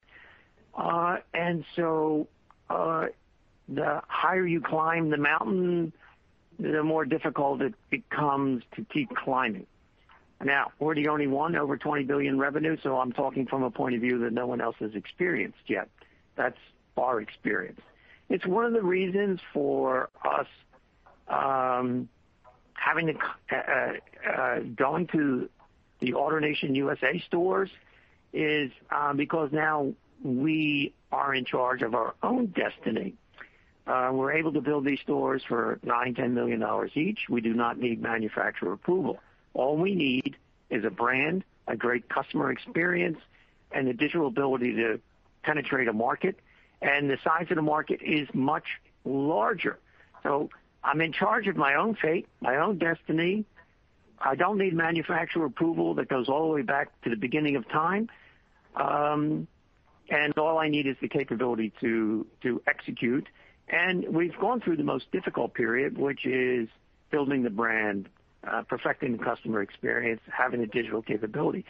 Uh, 0.76 1.18
and 1.34 1.64
so 1.76 2.28
uh, 2.70 3.08
the 3.70 4.02
higher 4.08 4.46
you 4.46 4.60
climb 4.60 5.10
the 5.10 5.18
mountain, 5.18 5.94
the 6.60 6.84
more 6.84 7.06
difficult 7.06 7.62
it 7.62 7.74
becomes 7.90 8.64
to 8.76 8.86
keep 8.86 9.16
climbing. 9.16 9.68
Now, 10.44 10.72
we're 10.80 10.96
the 10.96 11.08
only 11.08 11.28
one 11.28 11.56
over 11.56 11.78
20 11.78 12.04
billion 12.04 12.38
revenue, 12.38 12.76
so 12.84 12.98
I'm 12.98 13.14
talking 13.14 13.46
from 13.46 13.64
a 13.64 13.72
point 13.72 13.96
of 13.96 14.02
view 14.02 14.20
that 14.20 14.34
no 14.34 14.46
one 14.46 14.60
else 14.60 14.76
has 14.80 14.94
experienced 14.94 15.60
yet. 15.68 15.90
That's 16.36 16.58
our 16.98 17.22
experience. 17.22 17.80
It's 18.30 18.46
one 18.46 18.66
of 18.66 18.74
the 18.74 18.82
reasons 18.82 19.40
for 19.54 20.10
us 20.24 20.48
um, 21.28 22.10
having 22.74 23.08
to 23.08 23.14
uh, 23.52 23.56
uh, 23.56 24.30
uh, 24.30 24.60
going 24.76 25.08
to 25.08 25.50
the 26.00 26.14
AutoNation 26.14 26.76
USA 26.76 27.22
stores 27.28 27.70
is 28.34 28.72
um, 28.92 29.18
because 29.18 29.52
now 29.52 29.94
we 30.24 30.94
are 31.12 31.34
in 31.34 31.46
charge 31.46 31.82
of 31.82 31.96
our 31.96 32.16
own 32.24 32.48
destiny. 32.48 33.14
We're 33.86 34.34
able 34.34 34.54
to 34.54 34.62
build 34.62 34.86
these 34.86 35.00
stores 35.02 35.44
for 35.48 35.80
$9 35.86 36.18
million-$10 36.18 36.32
million 36.32 36.90
each. 36.96 37.20
We 37.30 37.42
do 37.42 37.54
not 37.54 37.78
need 37.78 38.02
manufacturer 38.02 38.74
approval. 38.74 39.20
All 39.54 39.78
we 39.78 39.94
need 39.94 40.38
is 40.70 40.86
a 40.86 40.90
brand, 40.90 41.44
a 41.68 41.76
great 41.76 42.08
customer 42.10 42.52
experience, 42.52 43.20
and 43.72 43.88
the 43.88 43.94
digital 43.94 44.28
ability 44.28 44.74
to 44.76 45.00
penetrate 45.44 45.88
a 45.88 45.94
market. 45.94 46.40
And 46.82 47.10
the 47.10 47.18
size 47.24 47.48
of 47.50 47.56
the 47.56 47.62
market 47.62 48.02
is 48.02 48.28
much 48.34 48.66
larger. 49.06 49.80
So 50.24 50.50
I'm 50.84 51.00
in 51.02 51.14
charge 51.14 51.48
of 51.48 51.56
my 51.56 51.76
own 51.76 51.96
fate, 51.96 52.28
my 52.42 52.58
own 52.58 52.78
destiny. 52.78 53.46
I 54.20 54.36
don't 54.36 54.58
need 54.58 54.74
manufacturer 54.74 55.46
approval 55.46 55.94
that 55.96 56.08
goes 56.10 56.30
all 56.30 56.48
the 56.48 56.54
way 56.56 56.62
back 56.62 56.90
to 57.04 57.10
the 57.10 57.16
beginning 57.16 57.56
of 57.56 57.68
time. 57.70 58.10
Um 58.76 59.48
and 60.10 60.38
all 60.38 60.58
I 60.58 60.68
need 60.68 60.86
is 60.86 60.98
the 61.02 61.08
capability 61.08 61.72
to 61.80 62.26
execute. 62.68 63.28
And 63.70 64.06
we've 64.10 64.38
gone 64.38 64.60
through 64.60 64.76
the 64.76 64.84
most 64.84 65.10
difficult 65.12 65.54
period, 65.54 65.98
which 65.98 66.26
is 66.26 66.68
building 67.10 67.44
the 67.44 67.50
brand, 67.50 68.10
perfecting 68.68 69.16
the 69.18 69.24
customer 69.24 69.62
experience, 69.62 70.20
having 70.30 70.62
a 70.62 70.68
digital 70.68 71.02
capability. 71.02 71.64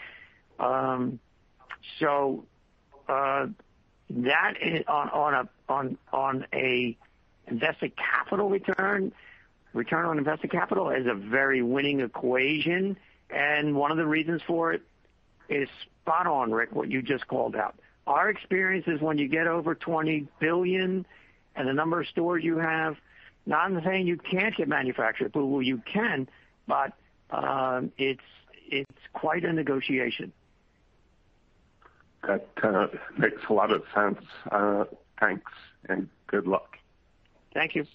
That 3.07 4.53
on 4.87 5.09
on 5.09 5.33
a 5.33 5.49
on 5.71 5.97
on 6.11 6.45
a 6.53 6.97
invested 7.47 7.93
capital 7.95 8.49
return 8.49 9.11
return 9.73 10.05
on 10.05 10.17
invested 10.17 10.51
capital 10.51 10.89
is 10.89 11.07
a 11.07 11.13
very 11.15 11.61
winning 11.61 11.99
equation. 11.99 12.97
And 13.29 13.75
one 13.75 13.91
of 13.91 13.97
the 13.97 14.05
reasons 14.05 14.41
for 14.45 14.73
it 14.73 14.83
is 15.49 15.67
spot 16.03 16.27
on, 16.27 16.51
Rick, 16.51 16.73
what 16.73 16.89
you 16.89 17.01
just 17.01 17.27
called 17.27 17.55
out. 17.55 17.75
Our 18.05 18.29
experience 18.29 18.85
is 18.87 19.01
when 19.01 19.17
you 19.17 19.27
get 19.27 19.47
over 19.47 19.73
20 19.75 20.27
billion 20.39 21.05
and 21.55 21.67
the 21.67 21.73
number 21.73 22.01
of 22.01 22.07
stores 22.07 22.43
you 22.43 22.57
have, 22.57 22.97
not 23.45 23.71
saying 23.83 24.07
you 24.07 24.17
can't 24.17 24.55
get 24.55 24.67
manufacturer 24.67 25.27
approval, 25.27 25.61
you 25.61 25.81
can, 25.91 26.27
but 26.67 26.93
um 27.31 27.91
it's 27.97 28.21
it's 28.67 29.01
quite 29.13 29.43
a 29.43 29.51
negotiation. 29.51 30.31
That 32.27 32.47
uh, 32.63 32.87
makes 33.17 33.41
a 33.49 33.53
lot 33.53 33.71
of 33.71 33.83
sense. 33.93 34.19
Uh, 34.51 34.85
thanks, 35.19 35.51
and 35.89 36.07
good 36.27 36.47
luck. 36.47 36.77
Thank 37.53 37.75
you. 37.75 37.85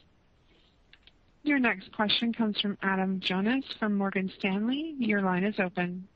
Your 1.45 1.59
next 1.59 1.93
question 1.93 2.33
comes 2.33 2.61
from 2.61 2.77
Adam 2.83 3.21
Jonas 3.21 3.65
from 3.79 3.97
Morgan 3.97 4.31
Stanley. 4.39 4.95
Your 4.99 5.23
line 5.23 5.45
is 5.45 5.55
open. 5.59 6.07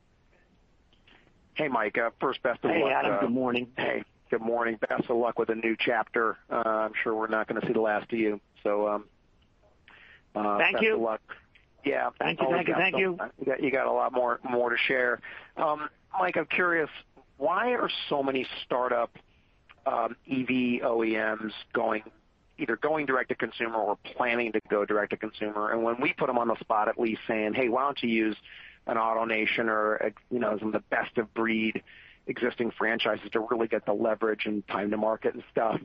Hey, 1.55 1.69
Mike. 1.69 1.97
Uh, 1.97 2.11
first, 2.21 2.43
best 2.43 2.59
of 2.65 2.71
luck. 2.71 2.75
Hey, 2.77 2.91
Adam. 2.93 3.19
Good 3.21 3.31
morning. 3.31 3.69
Hey, 3.77 4.05
good 4.31 4.43
morning. 4.43 4.79
Best 4.89 5.09
of 5.09 5.17
luck 5.17 5.39
with 5.39 5.49
the 5.49 5.55
new 5.55 5.77
chapter. 5.79 6.37
I'm 6.51 6.93
sure 7.03 7.15
we're 7.15 7.29
not 7.29 7.47
going 7.49 7.61
to 7.61 7.67
see 7.67 7.73
the 7.73 7.81
last 7.81 8.13
of 8.13 8.19
you. 8.19 8.41
So 8.63 8.89
um 8.89 9.05
Thank 10.35 10.81
you. 10.81 10.91
Best 10.91 10.97
of 10.97 11.01
luck. 11.01 11.21
Yeah. 11.85 12.11
Thank 12.19 12.41
you. 12.41 12.49
Thank 12.51 12.97
you 12.97 13.19
got 13.45 13.63
you 13.63 13.71
got 13.71 13.87
a 13.87 13.93
lot 13.93 14.13
more 14.13 14.39
to 14.71 14.77
share. 14.87 15.21
Um, 15.57 15.89
Mike, 16.19 16.37
I'm 16.37 16.47
curious, 16.47 16.91
why 17.43 17.73
are 17.75 17.91
so 18.09 18.23
many 18.23 18.47
startup 18.65 19.11
um, 19.85 20.15
EV 20.31 20.81
OEMs 20.87 21.51
going 21.73 22.05
either 22.57 22.77
going 22.77 23.05
direct 23.05 23.31
to 23.31 23.35
consumer 23.35 23.79
or 23.79 23.99
planning 24.15 24.53
to 24.53 24.61
go 24.71 24.85
direct 24.85 25.11
to 25.11 25.17
consumer? 25.17 25.73
And 25.73 25.83
when 25.83 26.01
we 26.01 26.13
put 26.13 26.29
them 26.29 26.39
on 26.39 26.47
the 26.47 26.55
spot, 26.61 26.87
at 26.87 27.01
least 27.01 27.21
saying, 27.27 27.55
"Hey, 27.55 27.69
why 27.69 27.83
don't 27.83 28.01
you 28.01 28.11
use 28.11 28.37
an 28.87 28.97
AutoNation 28.97 29.67
or 29.67 29.97
a 29.97 30.13
you 30.31 30.39
know, 30.39 30.57
some 30.57 30.69
of 30.69 30.75
the 30.75 30.85
best 30.89 31.19
of 31.19 31.35
breed 31.35 31.83
existing 32.29 32.71
franchises 32.79 33.29
to 33.33 33.41
really 33.41 33.67
get 33.67 33.87
the 33.87 33.93
leverage 33.93 34.47
and 34.47 34.67
time 34.69 34.93
to 34.93 34.97
market 34.97 35.35
and 35.35 35.43
stuff?" 35.51 35.81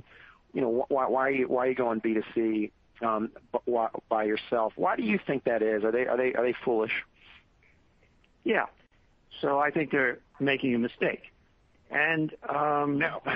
You 0.54 0.62
know, 0.62 0.86
why 0.90 1.06
are 1.06 1.32
you 1.32 1.76
going 1.76 2.02
B2C 2.02 2.72
um, 3.02 3.32
by 4.10 4.26
yourself? 4.26 4.74
Why 4.76 4.96
do 4.96 5.02
you 5.02 5.20
think 5.26 5.46
that 5.46 5.64
is? 5.64 5.84
Are 5.84 5.92
they 5.92 6.54
foolish? 6.64 6.94
Yeah. 8.44 8.68
So 9.42 9.58
I 9.58 9.72
think 9.72 9.90
they're 9.90 10.20
making 10.40 10.76
a 10.76 10.80
mistake. 10.80 11.32
No. 12.98 13.22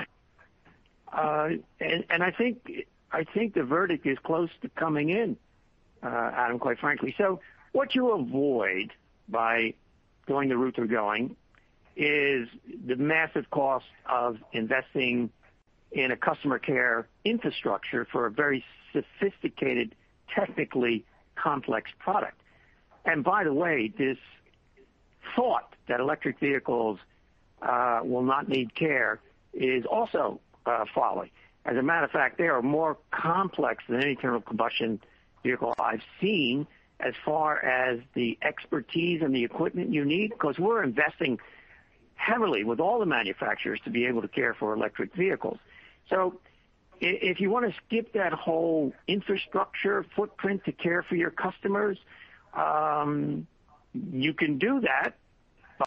Uh, 1.12 1.50
and, 1.82 2.06
and 2.10 2.24
I 2.24 2.32
think 2.32 2.86
I 3.12 3.26
think 3.26 3.54
the 3.54 3.64
verdict 3.64 4.06
is 4.06 4.18
close 4.24 4.50
to 4.62 4.70
coming 4.70 5.10
in, 5.10 5.36
Adam, 6.02 6.58
quite 6.58 6.80
frankly. 6.80 7.14
So 7.18 7.42
what 7.74 7.96
you 7.96 8.12
avoid 8.12 8.94
by 9.28 9.74
going 10.26 10.48
the 10.48 10.58
route 10.58 10.76
we're 10.78 10.88
going 10.88 11.36
is 11.98 12.48
the 12.86 12.96
massive 12.96 13.50
cost 13.50 13.86
of 14.06 14.38
investing 14.54 15.30
in 15.92 16.12
a 16.12 16.16
customer 16.16 16.58
care 16.58 17.08
infrastructure 17.26 18.08
for 18.10 18.26
a 18.26 18.32
very 18.32 18.64
sophisticated, 18.94 19.94
technically 20.34 21.04
complex 21.36 21.92
product. 22.00 22.40
And 23.04 23.24
by 23.24 23.44
the 23.44 23.54
way, 23.54 23.92
this 23.98 24.18
thought 25.36 25.76
that 25.88 26.00
electric 26.00 26.40
vehicles 26.40 27.00
Uh, 27.62 28.00
will 28.04 28.24
not 28.24 28.50
need 28.50 28.74
care 28.74 29.20
is 29.54 29.86
also 29.86 30.40
uh, 30.66 30.84
folly. 30.96 31.32
As 31.64 31.78
a 31.78 31.84
matter 31.84 32.06
of 32.06 32.12
fact, 32.12 32.40
they 32.40 32.48
are 32.48 32.64
more 32.64 32.98
complex 33.12 33.84
than 33.88 34.02
any 34.02 34.12
internal 34.12 34.42
combustion 34.42 35.00
vehicle 35.44 35.76
I've 35.78 36.02
seen 36.20 36.66
as 37.00 37.14
far 37.24 37.64
as 37.64 38.00
the 38.16 38.38
expertise 38.42 39.22
and 39.22 39.36
the 39.36 39.44
equipment 39.44 39.94
you 39.94 40.06
need, 40.06 40.30
because 40.30 40.58
we're 40.58 40.82
investing 40.82 41.40
heavily 42.16 42.64
with 42.64 42.80
all 42.80 43.00
the 43.00 43.06
manufacturers 43.06 43.80
to 43.86 43.92
be 43.92 44.06
able 44.06 44.22
to 44.24 44.28
care 44.28 44.56
for 44.56 44.74
electric 44.74 45.14
vehicles. 45.14 45.60
So 46.10 46.40
if 47.00 47.40
you 47.40 47.50
want 47.50 47.70
to 47.70 47.76
skip 47.86 48.14
that 48.14 48.34
whole 48.34 48.94
infrastructure 49.08 50.06
footprint 50.16 50.66
to 50.66 50.72
care 50.72 51.04
for 51.04 51.16
your 51.16 51.32
customers, 51.32 51.98
um, 52.54 53.48
you 53.94 54.34
can 54.34 54.58
do 54.58 54.82
that 54.82 55.16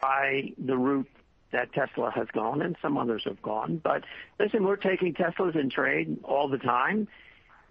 by 0.00 0.52
the 0.58 0.76
route 0.76 1.08
that 1.54 1.72
Tesla 1.72 2.10
has 2.10 2.28
gone 2.32 2.60
and 2.60 2.76
some 2.82 2.98
others 2.98 3.22
have 3.24 3.40
gone. 3.40 3.80
But 3.82 4.04
listen, 4.38 4.64
we're 4.64 4.76
taking 4.76 5.14
Teslas 5.14 5.56
in 5.56 5.70
trade 5.70 6.18
all 6.22 6.48
the 6.48 6.58
time, 6.58 7.08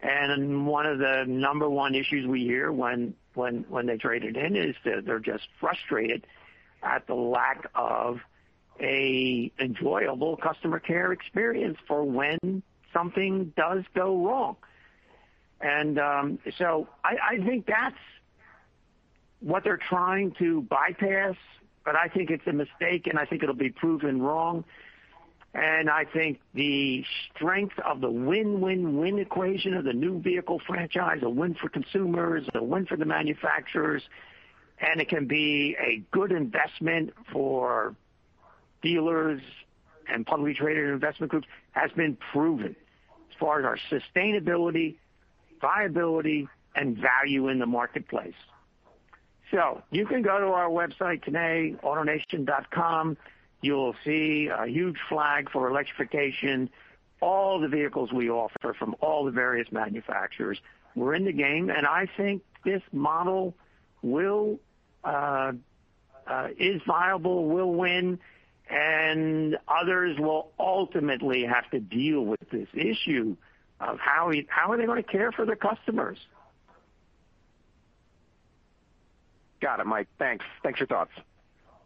and 0.02 0.66
one 0.66 0.86
of 0.86 0.98
the 1.00 1.26
number 1.28 1.70
one 1.70 1.94
issues 1.94 2.26
we 2.26 2.42
hear 2.44 2.72
when 2.72 3.14
they 3.36 3.98
trade 3.98 4.24
it 4.24 4.36
in 4.36 4.56
is 4.56 4.76
that 4.86 5.06
they're 5.06 5.20
just 5.20 5.48
frustrated 5.60 6.26
at 6.82 7.08
the 7.08 7.14
lack 7.14 7.68
of 7.76 8.20
an 8.80 9.52
enjoyable 9.60 10.36
customer 10.38 10.80
care 10.80 11.12
experience 11.12 11.78
for 11.88 12.04
when 12.04 12.64
something 12.92 13.54
does 13.56 13.84
go 13.94 14.26
wrong. 14.26 14.56
And 15.62 16.00
um 16.00 16.40
so 16.58 16.88
I 17.04 17.38
think 17.46 17.66
that's 17.66 17.96
what 19.40 19.64
they're 19.64 19.78
trying 19.78 20.32
to 20.40 20.62
bypass, 20.62 21.36
but 21.86 21.96
I 21.96 22.08
think 22.08 22.30
it's 22.30 22.48
a 22.48 22.54
mistake, 22.54 23.08
and 23.08 23.20
I 23.20 23.26
think 23.26 23.44
it'll 23.44 23.56
be 23.56 23.70
proven 23.70 24.22
wrong. 24.22 24.64
And 25.54 25.90
I 25.90 26.06
think 26.06 26.40
the 26.56 27.06
strength 27.30 27.78
of 27.80 28.02
the 28.02 28.10
win-win-win 28.10 29.20
equation 29.20 29.76
of 29.76 29.84
the 29.84 29.94
new 29.94 30.20
vehicle 30.20 30.60
franchise, 30.66 31.20
a 31.22 31.30
win 31.30 31.54
for 31.54 31.70
consumers, 31.70 32.44
a 32.56 32.64
win 32.64 32.88
for 32.88 32.98
the 32.98 33.06
manufacturers, 33.06 34.02
and 34.80 35.00
it 35.00 35.10
can 35.10 35.28
be 35.28 35.76
a 35.80 36.02
good 36.12 36.32
investment 36.32 37.14
for 37.32 37.96
dealers 38.82 39.42
and 40.12 40.26
publicly 40.26 40.56
traded 40.56 40.90
investment 40.90 41.32
groups, 41.32 41.48
has 41.72 41.92
been 41.92 42.18
proven 42.32 42.76
as 43.30 43.38
far 43.40 43.60
as 43.60 43.66
our 43.66 43.78
sustainability, 43.92 44.96
viability, 45.62 46.48
and 46.76 46.98
value 46.98 47.48
in 47.50 47.60
the 47.60 47.66
marketplace. 47.66 48.34
So 49.54 49.84
you 49.92 50.08
can 50.08 50.24
go 50.24 50.40
to 50.40 50.48
our 50.48 50.68
website 50.68 51.24
today, 51.24 51.76
autonation.com. 51.84 53.18
You'll 53.62 53.96
see 54.04 54.48
a 54.48 54.66
huge 54.66 54.98
flag 55.08 55.52
for 55.52 55.70
electrification, 55.70 56.72
all 57.22 57.60
the 57.60 57.68
vehicles 57.68 58.12
we 58.12 58.32
offer 58.32 58.74
from 58.74 58.96
all 59.00 59.26
the 59.26 59.32
various 59.32 59.72
manufacturers. 59.72 60.60
We're 60.96 61.14
in 61.14 61.26
the 61.26 61.32
game, 61.32 61.70
and 61.70 61.86
I 61.86 62.08
think 62.18 62.42
this 62.66 62.82
model 62.92 63.54
uh, 64.04 65.52
uh, 66.26 66.48
is 66.58 66.82
viable, 66.88 67.46
will 67.46 67.74
win, 67.74 68.20
and 68.70 69.58
others 69.68 70.18
will 70.18 70.50
ultimately 70.60 71.44
have 71.44 71.70
to 71.70 71.80
deal 71.80 72.26
with 72.26 72.50
this 72.52 72.68
issue 72.74 73.38
of 73.80 74.00
how 74.00 74.32
are 74.32 74.78
they 74.78 74.86
going 74.86 75.04
to 75.04 75.10
care 75.10 75.32
for 75.32 75.46
their 75.46 75.56
customers. 75.56 76.18
Got 79.64 79.80
it, 79.80 79.86
Mike. 79.86 80.10
Thanks. 80.20 80.44
Thanks 80.62 80.78
for 80.78 80.84
your 80.84 80.88
thoughts. 80.90 81.12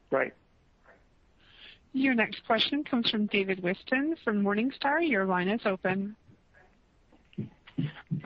Right. 0.09 0.33
Your 1.93 2.15
next 2.15 2.43
question 2.47 2.83
comes 2.83 3.07
from 3.07 3.27
David 3.27 3.61
Whiston 3.61 4.15
from 4.23 4.43
Morningstar. 4.43 5.07
Your 5.07 5.25
line 5.25 5.47
is 5.47 5.61
open. 5.63 6.15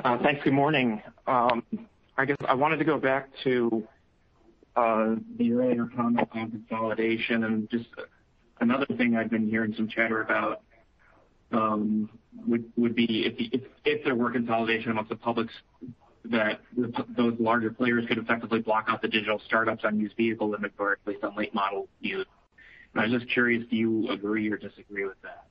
Uh, 0.06 0.18
thanks. 0.24 0.42
Good 0.46 0.54
morning. 0.54 1.02
Um, 1.28 1.64
I 2.18 2.24
guess 2.24 2.38
I 2.48 2.54
wanted 2.54 2.78
to 2.78 2.86
go 2.86 2.98
back 2.98 3.28
to 3.44 3.86
uh, 4.78 5.16
the 5.38 5.52
earlier 5.52 5.86
comment 5.98 6.30
on 6.34 6.50
consolidation 6.52 7.44
and 7.44 7.70
just 7.70 7.90
another 8.62 8.86
thing 8.96 9.18
I've 9.18 9.30
been 9.30 9.50
hearing 9.50 9.74
some 9.76 9.90
chatter 9.90 10.22
about 10.22 10.62
um, 11.52 12.10
would 12.48 12.96
be 12.96 13.62
if 13.84 14.04
there 14.06 14.16
were 14.16 14.32
consolidation 14.32 14.92
amongst 14.92 15.10
the 15.10 15.18
publics, 15.18 15.54
that 16.26 16.60
those 17.18 17.34
larger 17.40 17.72
players 17.72 18.06
could 18.08 18.18
effectively 18.18 18.60
block 18.60 18.86
out 18.88 19.02
the 19.02 19.08
digital 19.08 19.42
startups 19.46 19.84
on 19.84 20.00
used 20.00 20.16
vehicle 20.16 20.54
inventory 20.54 20.98
based 21.06 21.24
on 21.24 21.36
late 21.36 21.54
model 21.54 21.88
use. 22.00 22.28
I 22.94 23.08
was 23.08 23.12
just 23.12 23.32
curious, 23.32 23.64
do 23.70 23.76
you 23.76 24.10
agree 24.10 24.52
or 24.52 24.58
disagree 24.58 25.06
with 25.06 25.22
that? 25.24 25.46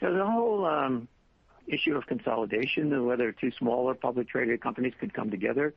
So 0.00 0.12
the 0.12 0.26
whole 0.26 1.06
issue 1.66 1.96
of 1.96 2.06
consolidation 2.06 2.92
and 2.92 3.06
whether 3.06 3.32
two 3.32 3.52
smaller 3.58 3.94
public 3.94 4.28
traded 4.28 4.60
companies 4.60 4.94
could 4.98 5.12
come 5.14 5.30
together, 5.30 5.74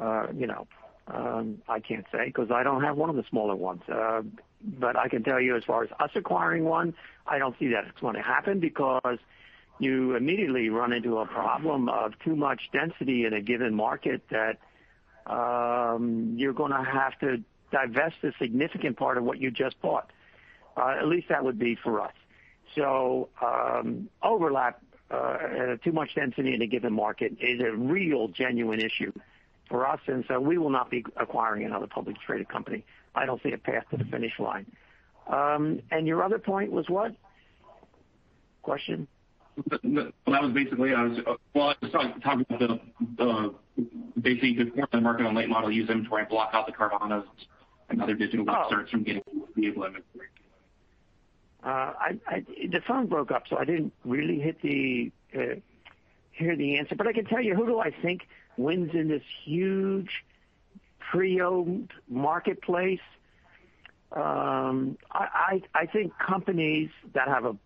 uh 0.00 0.26
you 0.34 0.46
know, 0.46 0.66
um 1.08 1.62
I 1.68 1.80
can't 1.80 2.06
say 2.12 2.26
because 2.26 2.50
I 2.50 2.62
don't 2.62 2.82
have 2.82 2.96
one 2.96 3.10
of 3.10 3.16
the 3.16 3.24
smaller 3.30 3.54
ones. 3.54 3.82
Uh 3.88 4.22
but 4.64 4.96
I 4.96 5.08
can 5.08 5.22
tell 5.22 5.40
you 5.40 5.56
as 5.56 5.64
far 5.64 5.84
as 5.84 5.90
us 5.98 6.10
acquiring 6.14 6.64
one, 6.64 6.94
I 7.26 7.38
don't 7.38 7.56
see 7.58 7.68
that 7.68 7.84
it's 7.84 8.00
going 8.00 8.14
to 8.14 8.22
happen 8.22 8.60
because 8.60 9.18
you 9.82 10.14
immediately 10.16 10.68
run 10.68 10.92
into 10.92 11.18
a 11.18 11.26
problem 11.26 11.88
of 11.88 12.12
too 12.24 12.36
much 12.36 12.60
density 12.72 13.24
in 13.24 13.32
a 13.32 13.40
given 13.40 13.74
market 13.74 14.22
that 14.30 14.58
you're 16.36 16.52
going 16.52 16.72
to 16.72 16.84
have 16.84 17.18
to 17.20 17.42
divest 17.70 18.16
a 18.22 18.32
significant 18.38 18.96
part 18.96 19.18
of 19.18 19.24
what 19.24 19.38
you 19.40 19.50
just 19.50 19.80
bought. 19.80 20.10
At 20.76 21.06
least 21.06 21.28
that 21.28 21.44
would 21.44 21.58
be 21.58 21.74
for 21.82 22.00
us. 22.00 22.12
So 22.74 23.28
um 23.42 24.08
overlap, 24.22 24.80
too 25.84 25.92
much 25.92 26.14
density 26.14 26.54
in 26.54 26.62
a 26.62 26.66
given 26.66 26.92
market 26.92 27.36
is 27.40 27.60
a 27.60 27.72
real 27.72 28.28
genuine 28.28 28.80
issue 28.80 29.12
for 29.68 29.86
us, 29.86 30.00
and 30.06 30.24
so 30.28 30.40
we 30.40 30.58
will 30.58 30.70
not 30.70 30.90
be 30.90 31.04
acquiring 31.16 31.64
another 31.64 31.86
publicly 31.86 32.20
traded 32.24 32.48
company. 32.48 32.84
I 33.14 33.26
don't 33.26 33.42
see 33.42 33.52
a 33.52 33.58
path 33.58 33.84
to 33.90 33.96
the 33.96 34.04
finish 34.04 34.38
line. 34.38 34.66
Um 35.26 35.82
and 35.90 36.06
your 36.06 36.22
other 36.22 36.38
point 36.38 36.72
was 36.72 36.88
what? 36.88 37.14
Question? 38.62 39.08
But 39.68 39.82
that 39.82 40.42
was 40.42 40.52
basically, 40.52 40.94
I 40.94 41.02
was 41.04 41.18
uh 41.26 41.34
well 41.54 41.68
I 41.70 41.74
was 41.82 41.92
talking 42.22 42.46
about 42.48 42.80
the 43.18 43.24
uh 43.24 43.48
basically 44.20 44.56
the 44.56 44.70
force 44.70 44.88
of 44.92 44.98
the 44.98 45.00
market 45.00 45.26
on 45.26 45.34
late 45.34 45.48
model 45.48 45.70
used 45.70 45.90
inventory 45.90 46.22
and 46.22 46.28
block 46.30 46.50
out 46.54 46.66
the 46.66 46.72
Carvanas 46.72 47.24
and 47.90 48.00
other 48.02 48.14
digital 48.14 48.48
upstarts 48.48 48.90
from 48.90 49.02
getting 49.02 49.22
the 49.26 49.60
vehicle 49.60 49.84
inventory. 49.84 50.28
I 51.62 52.44
the 52.70 52.80
phone 52.86 53.06
broke 53.06 53.30
up, 53.30 53.44
so 53.48 53.58
I 53.58 53.64
didn't 53.64 53.92
really 54.04 54.40
hit 54.40 54.60
the 54.62 55.12
uh 55.34 55.56
hear 56.32 56.56
the 56.56 56.78
answer. 56.78 56.94
But 56.94 57.06
I 57.06 57.12
can 57.12 57.26
tell 57.26 57.40
you 57.40 57.54
who 57.54 57.66
do 57.66 57.78
I 57.78 57.90
think 57.90 58.22
wins 58.56 58.94
in 58.94 59.08
this 59.08 59.22
huge 59.44 60.24
pre-owned 60.98 61.92
marketplace. 62.08 63.00
I 64.14 65.62
I 65.74 65.86
think 65.92 66.12
companies 66.18 66.90
that 67.14 67.28
have 67.28 67.44
a 67.44 67.56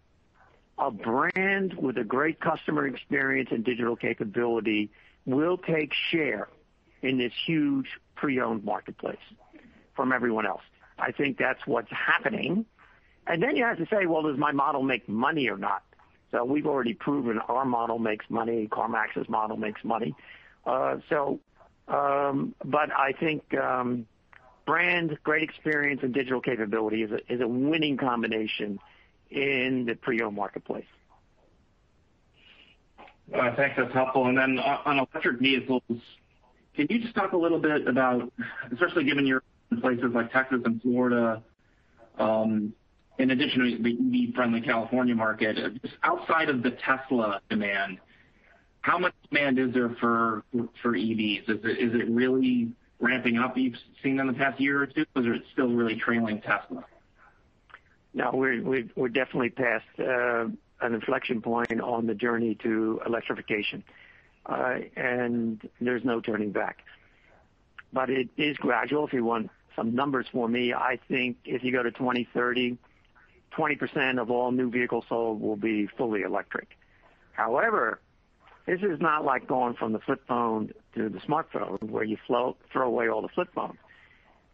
brand 0.91 1.75
with 1.75 1.97
a 1.99 2.05
great 2.05 2.41
customer 2.41 2.87
experience 2.87 3.49
and 3.51 3.65
digital 3.65 3.97
capability 3.97 4.91
will 5.25 5.59
take 5.59 5.93
share 6.11 6.49
in 7.03 7.19
this 7.19 7.33
huge 7.47 7.87
pre-owned 8.15 8.65
marketplace 8.65 9.17
from 9.95 10.13
everyone 10.13 10.47
else. 10.47 10.63
I 10.99 11.13
think 11.13 11.39
that's 11.39 11.67
what's 11.67 11.91
happening. 11.91 12.67
And 13.27 13.43
then 13.43 13.57
you 13.57 13.65
have 13.65 13.79
to 13.79 13.87
say, 13.87 14.07
well, 14.07 14.23
does 14.23 14.39
my 14.39 14.53
model 14.53 14.83
make 14.83 15.09
money 15.09 15.49
or 15.49 15.59
not? 15.59 15.83
So 16.31 16.45
we've 16.45 16.67
already 16.67 16.95
proven 16.95 17.39
our 17.39 17.65
model 17.65 17.99
makes 17.99 18.27
money. 18.29 18.69
CarMax's 18.71 19.29
model 19.29 19.57
makes 19.57 19.83
money. 19.85 20.15
Uh 20.65 20.99
so 21.09 21.41
um 21.89 22.55
but 22.65 22.91
I 22.93 23.13
think 23.13 23.55
brand, 24.67 25.19
great 25.23 25.43
experience, 25.45 26.01
and 26.03 26.13
digital 26.13 26.41
capability 26.41 27.03
is 27.03 27.41
a 27.41 27.49
winning 27.49 27.97
combination 27.97 28.79
in 29.31 29.85
the 29.87 29.95
pre-owned 29.95 30.37
marketplace. 30.37 30.87
Thanks. 33.31 33.75
That's 33.77 33.93
helpful. 33.93 34.27
And 34.27 34.39
then 34.39 34.59
uh, 34.59 34.83
on 34.85 34.99
electric 34.99 35.41
vehicles, 35.41 35.83
can 36.75 36.87
you 36.89 37.01
just 37.01 37.15
talk 37.15 37.33
a 37.33 37.37
little 37.37 37.59
bit 37.59 37.89
about, 37.89 38.31
especially 38.73 39.05
given 39.05 39.27
you're 39.27 39.43
in 39.71 39.81
places 39.81 40.13
like 40.15 40.33
Texas 40.33 40.61
and 40.65 40.81
Florida, 40.81 41.43
um, 42.19 42.73
in 43.19 43.31
addition 43.31 43.61
to 43.61 43.83
the 43.83 44.29
EV-friendly 44.29 44.61
California 44.61 45.15
market, 45.15 45.57
just 45.83 45.95
outside 46.03 46.49
of 46.49 46.63
the 46.63 46.73
Tesla 46.73 47.41
demand, 47.49 47.99
how 48.83 48.99
much 48.99 49.15
demand 49.29 49.59
is 49.59 49.73
there 49.73 49.97
for 50.01 50.45
EVs? 50.55 51.49
Is 51.49 51.95
it 51.95 52.09
really 52.09 52.71
ramping 53.01 53.39
up 53.39 53.57
you've 53.57 53.75
seen 54.03 54.21
in 54.21 54.27
the 54.27 54.33
past 54.33 54.61
year 54.61 54.83
or 54.83 54.87
two, 54.87 55.05
or 55.17 55.23
is 55.23 55.41
it 55.41 55.43
still 55.53 55.69
really 55.69 55.97
trailing 55.97 56.41
Tesla? 56.41 56.85
No, 58.17 58.31
we're 58.33 59.09
definitely 59.09 59.51
past 59.51 59.85
uh, 59.99 60.47
an 60.81 60.95
inflection 60.95 61.43
point 61.43 61.83
on 61.83 62.07
the 62.07 62.15
journey 62.15 62.55
to 62.63 63.03
electrification. 63.05 63.85
Uh, 64.47 64.77
and 64.97 65.69
there's 65.83 66.03
no 66.03 66.21
turning 66.21 66.51
back. 66.51 66.79
But 67.93 68.09
it 68.09 68.31
is 68.39 68.57
gradual. 68.57 69.07
If 69.07 69.13
you 69.13 69.23
want 69.23 69.51
some 69.77 69.95
numbers 69.95 70.25
for 70.33 70.49
me, 70.49 70.73
I 70.73 70.99
think 71.09 71.37
if 71.45 71.63
you 71.63 71.73
go 71.73 71.83
to 71.83 71.91
2030, 71.91 72.79
20% 73.55 74.19
of 74.19 74.31
all 74.31 74.51
new 74.51 74.71
vehicles 74.71 75.05
sold 75.11 75.43
will 75.43 75.57
be 75.57 75.87
fully 75.99 76.23
electric. 76.23 76.71
However, 77.33 78.01
this 78.65 78.81
is 78.81 78.99
not 78.99 79.27
like 79.27 79.47
going 79.47 79.75
from 79.75 79.93
the 79.93 79.99
flip 79.99 80.23
phone 80.27 80.73
to 80.95 81.11
the 81.11 81.19
smartphone, 81.19 81.83
where 81.83 82.05
you 82.05 82.17
throw 82.27 82.57
away 82.75 83.11
all 83.11 83.21
the 83.21 83.29
flip 83.29 83.49
phones. 83.55 83.77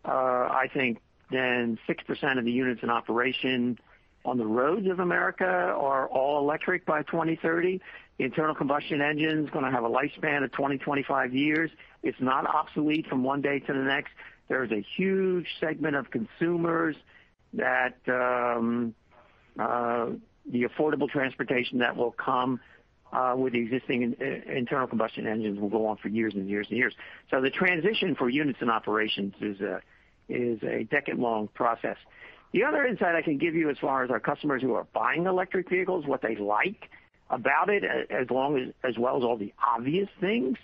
Uh, 0.05 0.09
I 0.11 0.69
think 0.75 0.99
6% 1.33 2.39
of 2.39 2.45
the 2.45 2.53
units 2.53 2.83
in 2.83 2.91
operation 2.91 3.79
on 4.25 4.39
the 4.39 4.47
roads 4.47 4.87
of 4.89 5.01
America 5.01 5.45
are 5.45 6.07
all 6.09 6.39
electric 6.39 6.87
by 6.87 7.03
2030. 7.03 7.81
The 8.19 8.25
internal 8.25 8.55
combustion 8.55 9.01
engine's 9.01 9.51
going 9.51 9.65
to 9.65 9.71
have 9.71 9.85
a 9.85 9.89
lifespan 9.89 10.45
of 10.45 10.53
20, 10.53 10.79
25 10.79 11.35
years. 11.35 11.71
It's 12.03 12.21
not 12.21 12.47
obsolete 12.47 13.07
from 13.09 13.25
one 13.25 13.41
day 13.41 13.59
to 13.59 13.73
the 13.73 13.81
next. 13.81 14.13
There's 14.49 14.71
a 14.71 14.85
huge 14.97 15.47
segment 15.61 15.97
of 15.97 16.11
consumers 16.11 16.97
that 17.55 17.97
um, 18.09 18.95
uh, 19.59 20.11
the 20.51 20.65
affordable 20.65 21.09
transportation 21.09 21.79
that 21.79 21.97
will 21.97 22.13
come 22.13 22.61
uh, 23.13 23.35
with 23.37 23.53
the 23.53 23.61
existing 23.61 24.17
uh, 24.21 24.51
internal 24.51 24.87
combustion 24.87 25.27
engines 25.27 25.61
will 25.61 25.69
go 25.69 25.87
on 25.87 25.97
for 25.99 26.09
years 26.09 26.35
and 26.35 26.49
years 26.49 26.67
and 26.71 26.79
years. 26.79 26.95
So 27.31 27.41
the 27.41 27.51
transition 27.51 28.15
for 28.15 28.29
units 28.29 28.59
in 28.63 28.71
operations 28.71 29.35
is 29.41 29.61
a 29.61 29.83
decade-long 30.91 31.49
process. 31.55 31.97
The 32.53 32.65
other 32.65 32.85
insight 32.85 33.15
I 33.15 33.23
can 33.23 33.39
give 33.39 33.55
you 33.55 33.71
as 33.71 33.79
far 33.79 34.05
as 34.05 34.11
our 34.11 34.21
customers 34.21 34.61
who 34.61 34.75
are 34.75 34.87
buying 34.93 35.27
electric 35.27 35.71
vehicles, 35.71 36.07
what 36.07 36.21
they 36.21 36.37
like 36.37 36.91
about 37.31 37.71
it, 37.71 37.83
as 38.11 38.31
long 38.31 38.59
as 38.59 38.75
as 38.85 38.99
well 38.99 39.17
as 39.17 39.23
all 39.25 39.39
the 39.39 39.55
obvious 39.67 40.09
things, 40.21 40.59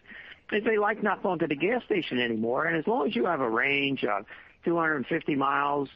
is 0.52 0.64
they 0.64 0.76
like 0.76 1.02
not 1.02 1.22
going 1.22 1.38
to 1.38 1.46
the 1.46 1.56
gas 1.56 1.82
station 1.84 2.20
anymore. 2.20 2.66
And 2.66 2.76
as 2.76 2.86
long 2.86 3.08
as 3.08 3.16
you 3.16 3.24
have 3.24 3.40
a 3.40 3.48
range 3.48 4.04
of 4.04 4.26
250 4.64 5.34
miles 5.34 5.88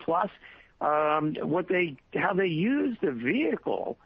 plus, 0.00 0.30
um 0.80 1.34
what 1.42 1.66
they 1.66 1.96
how 2.14 2.34
they 2.34 2.46
use 2.46 2.96
the 3.02 3.10
vehicle 3.10 3.98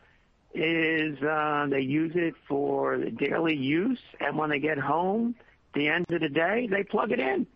is 0.54 1.18
they 1.20 1.80
use 1.80 2.12
it 2.14 2.34
for 2.48 2.96
daily 2.96 3.56
use, 3.56 4.00
and 4.20 4.38
when 4.38 4.48
they 4.48 4.58
get 4.58 4.78
home, 4.78 5.34
at 5.74 5.74
the 5.74 5.88
end 5.88 6.06
of 6.08 6.22
the 6.22 6.30
day, 6.30 6.66
they 6.70 6.82
plug 6.82 7.12
it 7.12 7.20
in 7.20 7.46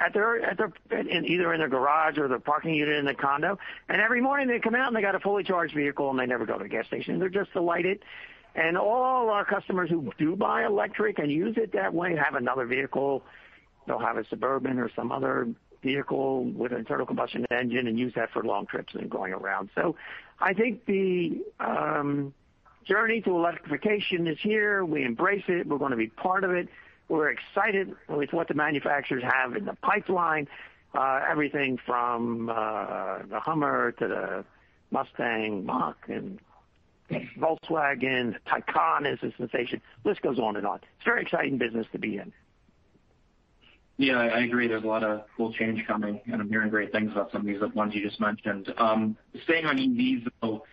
either 0.00 1.52
in 1.52 1.58
their 1.58 1.68
garage 1.68 2.18
or 2.18 2.28
their 2.28 2.38
parking 2.38 2.74
unit 2.74 2.96
in 2.96 3.04
the 3.04 3.14
condo. 3.14 3.58
And 3.88 4.00
every 4.00 4.20
morning 4.20 4.48
they 4.48 4.58
come 4.58 4.74
out, 4.74 4.88
and 4.88 4.96
they 4.96 5.02
got 5.02 5.14
a 5.14 5.20
fully 5.20 5.44
charged 5.44 5.74
vehicle, 5.74 6.10
and 6.10 6.18
they 6.18 6.26
never 6.26 6.46
go 6.46 6.58
to 6.58 6.64
a 6.64 6.68
gas 6.68 6.86
station. 6.86 7.18
They're 7.18 7.28
just 7.28 7.52
delighted. 7.52 8.00
And 8.54 8.78
all 8.78 9.28
our 9.28 9.44
customers 9.44 9.90
who 9.90 10.10
do 10.18 10.34
buy 10.34 10.64
electric 10.64 11.18
and 11.18 11.30
use 11.30 11.56
it 11.58 11.72
that 11.72 11.92
way 11.92 12.16
have 12.16 12.34
another 12.34 12.64
vehicle. 12.64 13.22
They'll 13.86 13.98
have 13.98 14.16
a 14.16 14.24
Suburban 14.28 14.78
or 14.78 14.90
some 14.96 15.12
other 15.12 15.48
vehicle 15.82 16.44
with 16.44 16.72
an 16.72 16.78
internal 16.78 17.06
combustion 17.06 17.44
engine 17.50 17.86
and 17.86 17.98
use 17.98 18.14
that 18.14 18.32
for 18.32 18.42
long 18.42 18.66
trips 18.66 18.94
and 18.94 19.10
going 19.10 19.32
around. 19.32 19.68
So 19.74 19.94
I 20.40 20.54
think 20.54 20.86
the 20.86 21.42
um, 21.60 22.32
journey 22.84 23.20
to 23.22 23.30
electrification 23.30 24.26
is 24.26 24.38
here. 24.40 24.84
We 24.84 25.04
embrace 25.04 25.44
it. 25.48 25.66
We're 25.66 25.78
going 25.78 25.90
to 25.90 25.96
be 25.96 26.08
part 26.08 26.42
of 26.42 26.50
it. 26.50 26.68
We're 27.08 27.30
excited 27.30 27.94
with 28.08 28.32
what 28.32 28.48
the 28.48 28.54
manufacturers 28.54 29.22
have 29.22 29.54
in 29.54 29.64
the 29.64 29.74
pipeline. 29.74 30.48
Uh, 30.94 31.20
everything 31.28 31.78
from 31.84 32.48
uh, 32.48 33.18
the 33.28 33.38
Hummer 33.38 33.92
to 33.92 34.08
the 34.08 34.44
Mustang 34.90 35.64
Mach 35.64 35.96
and 36.08 36.40
Volkswagen. 37.38 38.36
Taycan 38.46 39.12
is 39.12 39.18
a 39.22 39.36
sensation. 39.36 39.80
List 40.04 40.22
goes 40.22 40.38
on 40.38 40.56
and 40.56 40.66
on. 40.66 40.76
It's 40.76 41.02
a 41.02 41.04
very 41.04 41.22
exciting 41.22 41.58
business 41.58 41.86
to 41.92 41.98
be 41.98 42.16
in. 42.16 42.32
Yeah, 43.98 44.18
I 44.18 44.40
agree. 44.40 44.68
There's 44.68 44.84
a 44.84 44.86
lot 44.86 45.02
of 45.02 45.22
cool 45.36 45.52
change 45.54 45.86
coming, 45.86 46.20
and 46.30 46.40
I'm 46.40 46.48
hearing 46.50 46.68
great 46.68 46.92
things 46.92 47.12
about 47.12 47.32
some 47.32 47.42
of 47.42 47.46
these 47.46 47.60
ones 47.74 47.94
you 47.94 48.06
just 48.06 48.20
mentioned. 48.20 48.72
Um, 48.76 49.16
staying 49.44 49.64
on 49.64 49.78
EVs, 49.78 50.28
though, 50.42 50.64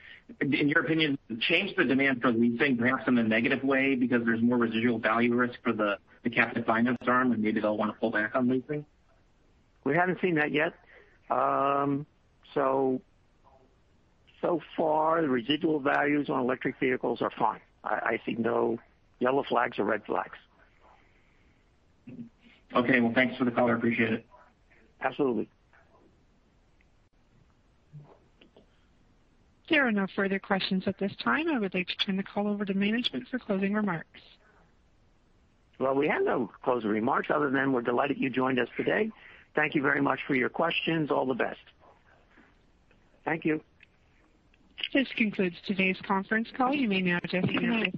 in 0.42 0.68
your 0.68 0.82
opinion, 0.82 1.18
change 1.40 1.74
the 1.78 1.86
demand 1.86 2.22
for 2.22 2.32
leasing 2.32 2.76
perhaps 2.78 3.04
in 3.08 3.18
a 3.18 3.24
negative 3.24 3.64
way 3.64 3.96
because 3.96 4.26
there's 4.26 4.42
more 4.42 4.58
residual 4.58 5.00
value 5.00 5.34
risk 5.34 5.56
for 5.64 5.72
the 5.72 5.98
captive 6.30 6.66
finance 6.66 6.98
arm, 7.08 7.32
and 7.32 7.42
maybe 7.42 7.60
they'll 7.60 7.78
want 7.78 7.92
to 7.92 8.00
pull 8.00 8.12
back 8.12 8.36
on 8.36 8.48
leasing? 8.50 8.86
We 9.84 9.96
haven't 9.96 10.20
seen 10.22 10.36
that 10.36 10.52
yet. 10.52 10.74
Um 11.30 12.06
so 12.54 13.02
so 14.42 14.62
far, 14.76 15.22
the 15.22 15.30
residual 15.30 15.80
values 15.80 16.30
on 16.30 16.40
electric 16.40 16.80
vehicles 16.80 17.22
are 17.22 17.32
fine. 17.40 17.62
I 17.84 18.20
see 18.26 18.34
no 18.34 18.78
yellow 19.20 19.44
flags 19.48 19.80
or 19.80 19.86
red 19.86 20.06
flags. 20.06 20.38
Okay. 22.76 23.00
Well, 23.00 23.14
thanks 23.14 23.38
for 23.38 23.46
the 23.46 23.52
call. 23.52 23.70
I 23.70 23.74
appreciate 23.74 24.12
it. 24.14 24.26
Absolutely. 25.02 25.48
There 29.70 29.88
are 29.88 29.92
no 29.92 30.08
further 30.16 30.40
questions 30.40 30.84
at 30.88 30.98
this 30.98 31.14
time. 31.24 31.50
I 31.50 31.58
would 31.58 31.74
like 31.74 31.88
to 31.88 31.96
turn 31.98 32.18
the 32.18 32.24
call 32.24 32.48
over 32.48 32.66
to 32.66 32.74
management 32.74 33.28
for 33.30 33.40
closing 33.40 33.74
remarks. 33.74 34.20
Well, 35.84 35.96
we 35.96 36.08
have 36.08 36.24
no 36.24 36.50
closing 36.64 36.90
remarks 36.90 37.28
other 37.30 37.50
than 37.50 37.74
we're 37.74 37.82
delighted 37.82 38.18
you 38.18 38.30
joined 38.30 38.58
us 38.58 38.70
today. 38.78 39.12
Thank 39.54 39.76
you 39.76 39.82
very 39.82 40.02
much 40.02 40.22
for 40.26 40.34
your 40.34 40.48
questions. 40.48 41.12
All 41.12 41.26
the 41.26 41.34
best. 41.34 41.60
Thank 43.26 43.44
you. 43.44 43.60
This 44.94 45.10
concludes 45.18 45.58
today's 45.68 45.98
conference 46.08 46.48
call. 46.56 46.74
You 46.74 46.88
may 46.88 47.02
now 47.02 47.20
disconnect. 47.20 47.98